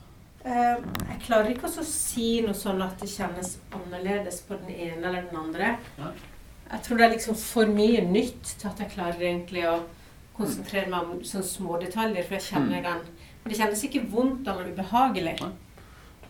[0.47, 0.77] Eh,
[1.11, 5.25] jeg klarer ikke å si noe sånn at det kjennes annerledes på den ene eller
[5.27, 5.73] den andre.
[5.97, 9.77] Jeg tror det er liksom for mye nytt til at jeg klarer egentlig å
[10.37, 12.83] konsentrere meg om sånne små detaljer, for jeg kjenner Mm.
[12.83, 13.01] den.
[13.43, 15.37] Men det kjennes ikke vondt eller ubehagelig.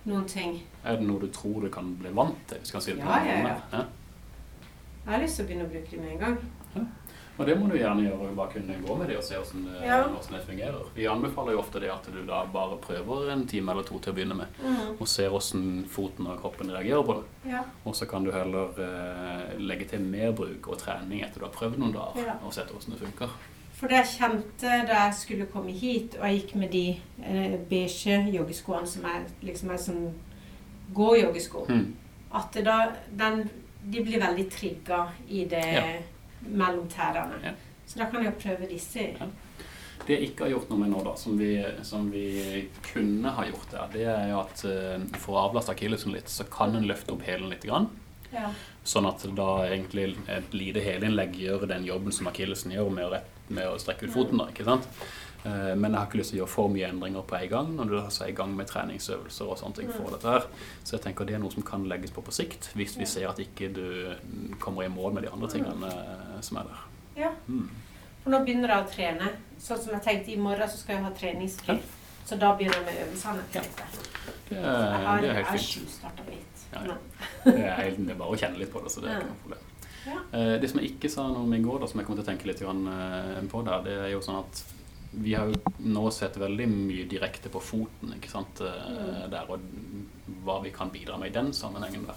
[0.05, 0.61] Noen ting.
[0.85, 2.57] Er det noe du tror du kan bli vant til?
[2.59, 3.85] hvis jeg kan si det på Ja, ja, ja.
[5.05, 6.37] Jeg har lyst til å begynne å bruke det med en gang.
[7.39, 9.81] Og det må du gjerne gjøre, bare kunne gå med det og se hvordan det,
[9.85, 9.97] Ja.
[10.07, 10.85] hvordan det fungerer.
[10.95, 14.11] Vi anbefaler jo ofte det at du da bare prøver en time eller to til
[14.13, 14.97] å begynne med, Mm.
[14.99, 17.51] og ser hvordan foten og kroppen reagerer på det.
[17.51, 17.61] Ja.
[17.85, 21.51] Og så kan du heller eh, legge til mer bruk og trening etter du har
[21.53, 22.33] prøvd noen dager, Ja.
[22.45, 23.29] og sett hvordan det funker.
[23.73, 27.57] For det jeg kjente da jeg skulle komme hit, og jeg gikk med de eh,
[27.69, 30.13] beige joggeskoene som er liksom er sånn
[30.93, 31.93] gå-joggesko, Mm.
[32.33, 33.49] at da den,
[33.89, 35.83] De blir veldig trigga i det Ja.
[36.49, 37.39] Mellom tærne.
[37.43, 37.53] Ja.
[37.87, 39.05] Så da kan jeg prøve disse.
[40.07, 41.51] Det jeg ikke har gjort noe med nå, da, som vi,
[41.83, 46.13] som vi kunne ha gjort der, det er jo at eh, for å avlaste akillesen
[46.13, 47.65] litt, så kan en løfte opp hælen litt.
[47.67, 47.89] Grann,
[48.31, 48.49] Ja.
[48.83, 53.11] sånn at da egentlig et lite hælinnlegg gjør den jobben som akillesen gjør med å,
[53.15, 54.37] rett, med å strekke ut foten.
[54.37, 54.87] da, ikke sant?
[55.47, 57.67] Eh, Men jeg har ikke lyst til å gjøre for mye endringer på en gang
[57.77, 60.47] når du altså er i gang med treningsøvelser og sånne ting for dette her.
[60.83, 63.29] Så jeg tenker det er noe som kan legges på på sikt, hvis vi ser
[63.29, 63.85] at ikke du
[64.59, 66.81] kommer i mål med de andre tingene eh, som er der.
[67.23, 67.31] ja.
[67.47, 67.67] Mm.
[68.23, 69.27] For nå begynner jeg å trene.
[69.63, 71.75] Sånn som jeg tenkte, i morgen så skal jeg ha treningsfri.
[71.77, 72.25] Ja.
[72.27, 73.43] Så da begynner jeg med øvelsene.
[73.55, 73.61] Ja.
[74.49, 76.01] Det, er- det er helt fint.
[76.27, 76.65] litt.
[76.73, 76.97] Ja, ja.
[77.45, 79.29] Det er, helt, det er bare å kjenne litt på det, så det er ikke
[79.29, 79.63] noe problem.
[80.07, 80.17] Ja.
[80.39, 82.25] Eh, Det som jeg ikke sa noe om i går, da, som jeg kommer til
[82.27, 82.59] å tenke litt
[83.53, 84.63] på der, det er jo sånn at
[85.17, 89.29] vi har jo nå sett veldig mye direkte på foten, ikke sant, eh, Mm.
[89.31, 89.59] der, og
[90.45, 92.15] hva vi kan bidra med i den sammenhengen der.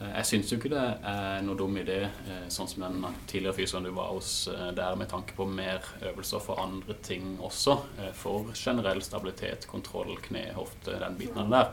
[0.00, 3.54] Eh, Jeg syns jo ikke det er noe dum idé, eh, sånn som den tidligere
[3.54, 7.82] fysioen du var hos der, med tanke på mer øvelser for andre ting også.
[8.14, 11.72] For generell stabilitet, kontroll, kne, hofte, den biten av det der.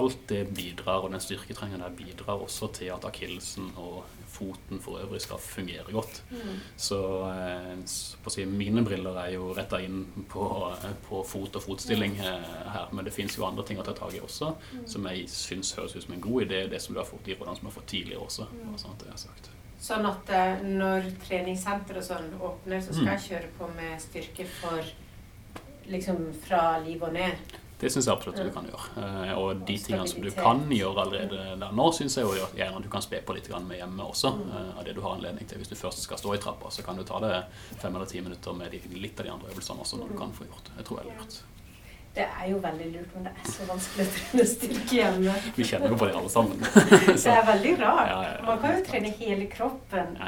[0.00, 4.96] Alt det bidrar, og den styrketreningen der bidrar også til at akillesen og foten for
[5.02, 6.22] øvrig skal fungere godt.
[6.30, 6.54] Mm.
[6.80, 7.00] Så
[7.84, 12.16] så å si, mine briller er jo retta inn på, eh, på fot og fotstilling
[12.24, 14.54] eh, her, men det fins jo andre ting å ta tak i også,
[14.86, 17.34] som jeg syns høres ut som en god idé, det som du har fått i
[17.36, 18.48] rådene som du har fått tidligere også.
[18.52, 18.78] Mm.
[18.78, 19.50] sånn at det er sagt.
[19.82, 23.12] Sånn at eh, når treningssenter og sånn åpner, så skal Mm.
[23.18, 24.82] jeg kjøre på med styrke for
[25.90, 27.36] liksom fra liv og ned.
[27.82, 28.84] Det syns jeg absolutt du kan gjøre.
[29.02, 32.78] Eh, og de tingene som du kan gjøre allerede der nå, syns jeg jo gjerne
[32.78, 34.30] at du kan spe på litt med hjemme også.
[34.38, 34.52] Mm.
[34.54, 35.58] eh, Av det du har anledning til.
[35.58, 37.32] Hvis du først skal stå i trappa, så kan du ta det
[37.82, 40.46] fem eller ti minutter med litt av de andre øvelsene også, når du kan få
[40.46, 40.76] gjort det.
[40.78, 41.40] Jeg tror jeg er lurt.
[42.12, 45.36] Det er jo veldig lurt, men det er så vanskelig å trene styrke hjemme.
[45.56, 46.64] Vi kjenner jo på det alle sammen.
[47.24, 48.42] Det er veldig rart.
[48.46, 50.18] Man kan jo trene hele kroppen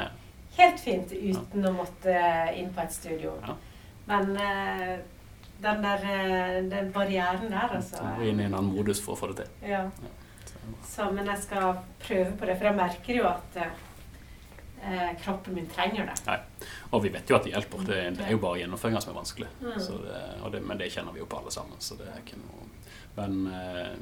[0.57, 2.15] helt fint uten å måtte
[2.57, 3.35] inn på et studio.
[4.09, 4.97] Men eh,
[5.65, 9.15] den der eh, den barrieren der, altså Så er inne i en annen modus for
[9.15, 9.73] å få det til.
[9.73, 9.87] ja.
[10.85, 15.67] Så, men jeg skal prøve på det, for jeg merker jo at eh, kroppen min
[15.69, 16.15] trenger det.
[16.25, 16.67] Nei.
[16.89, 17.85] og vi vet jo at det hjelper.
[17.85, 19.49] Det, det er jo bare gjennomføringa som er vanskelig.
[19.61, 19.75] Mm.
[19.81, 19.99] Så
[20.53, 22.69] det, men det kjenner vi jo på alle sammen, så det er ikke noe
[23.15, 23.93] Men eh,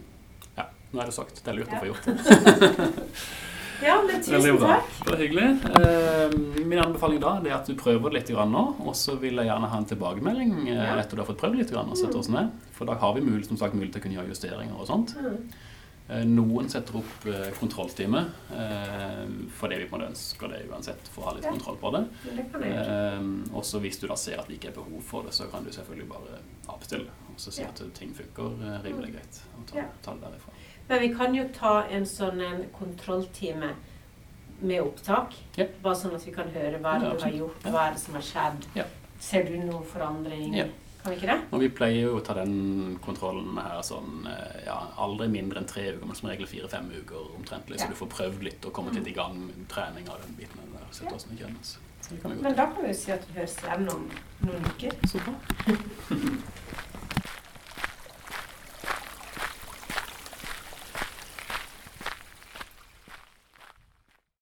[0.55, 1.43] ja, nå er det sagt.
[1.43, 2.79] Det er lurt å få gjort det.
[3.83, 4.85] Ja, men tusen takk.
[5.03, 5.47] Det var hyggelig.
[5.79, 9.35] Eh, min anbefaling da er at du prøver det litt grann nå, og så vil
[9.41, 10.95] jeg gjerne ha en tilbakemelding eh, Ja.
[11.01, 12.71] etter du har fått prøvd litt grann, og sett hvordan det er.
[12.77, 15.15] For da har vi mulighet, som sagt, mulighet til å kunne gjøre justeringer og sånt.
[15.19, 15.37] Mm.
[16.09, 19.21] Eh, Noen setter opp eh, kontrolltime, eh,
[19.59, 21.51] fordi vi på en måte ønsker det uansett, for å ha litt Ja.
[21.55, 22.03] kontroll på det.
[22.27, 22.97] Men det kan jeg gjøre.
[23.19, 25.49] Eh, og så hvis du da ser at det ikke er behov for det, så
[25.51, 26.39] kan du selvfølgelig bare
[26.69, 27.67] avbestille og så si Ja.
[27.67, 29.41] at ting funker eh, rimelig greit.
[29.59, 30.52] Og ta, ta det derifra.
[30.87, 33.73] Men vi kan jo ta en sånn en kontrolltime
[34.63, 35.35] med opptak.
[35.57, 35.65] Ja.
[35.83, 38.13] Bare sånn at vi kan høre hva Ja, du har gjort, hva er det som
[38.15, 38.67] har skjedd.
[38.75, 38.85] Ja.
[39.19, 40.53] Ser du noen forandring?
[41.03, 41.39] Kan vi ikke det?
[41.51, 45.67] Og vi pleier jo å ta den kontrollen her sånn eh, ja, aldri mindre enn
[45.67, 47.85] tre uker, men som regel fire-fem uker omtrentlig, Ja.
[47.85, 50.59] så du får prøvd litt og kommet litt i gang med trening av den biten
[50.71, 50.85] der.
[50.91, 51.17] Sett Ja.
[51.17, 51.77] det kjennes.
[52.23, 54.09] Men da kan vi jo si at vi høres igjen om
[54.47, 54.91] noen uker.
[55.07, 55.35] Så bra.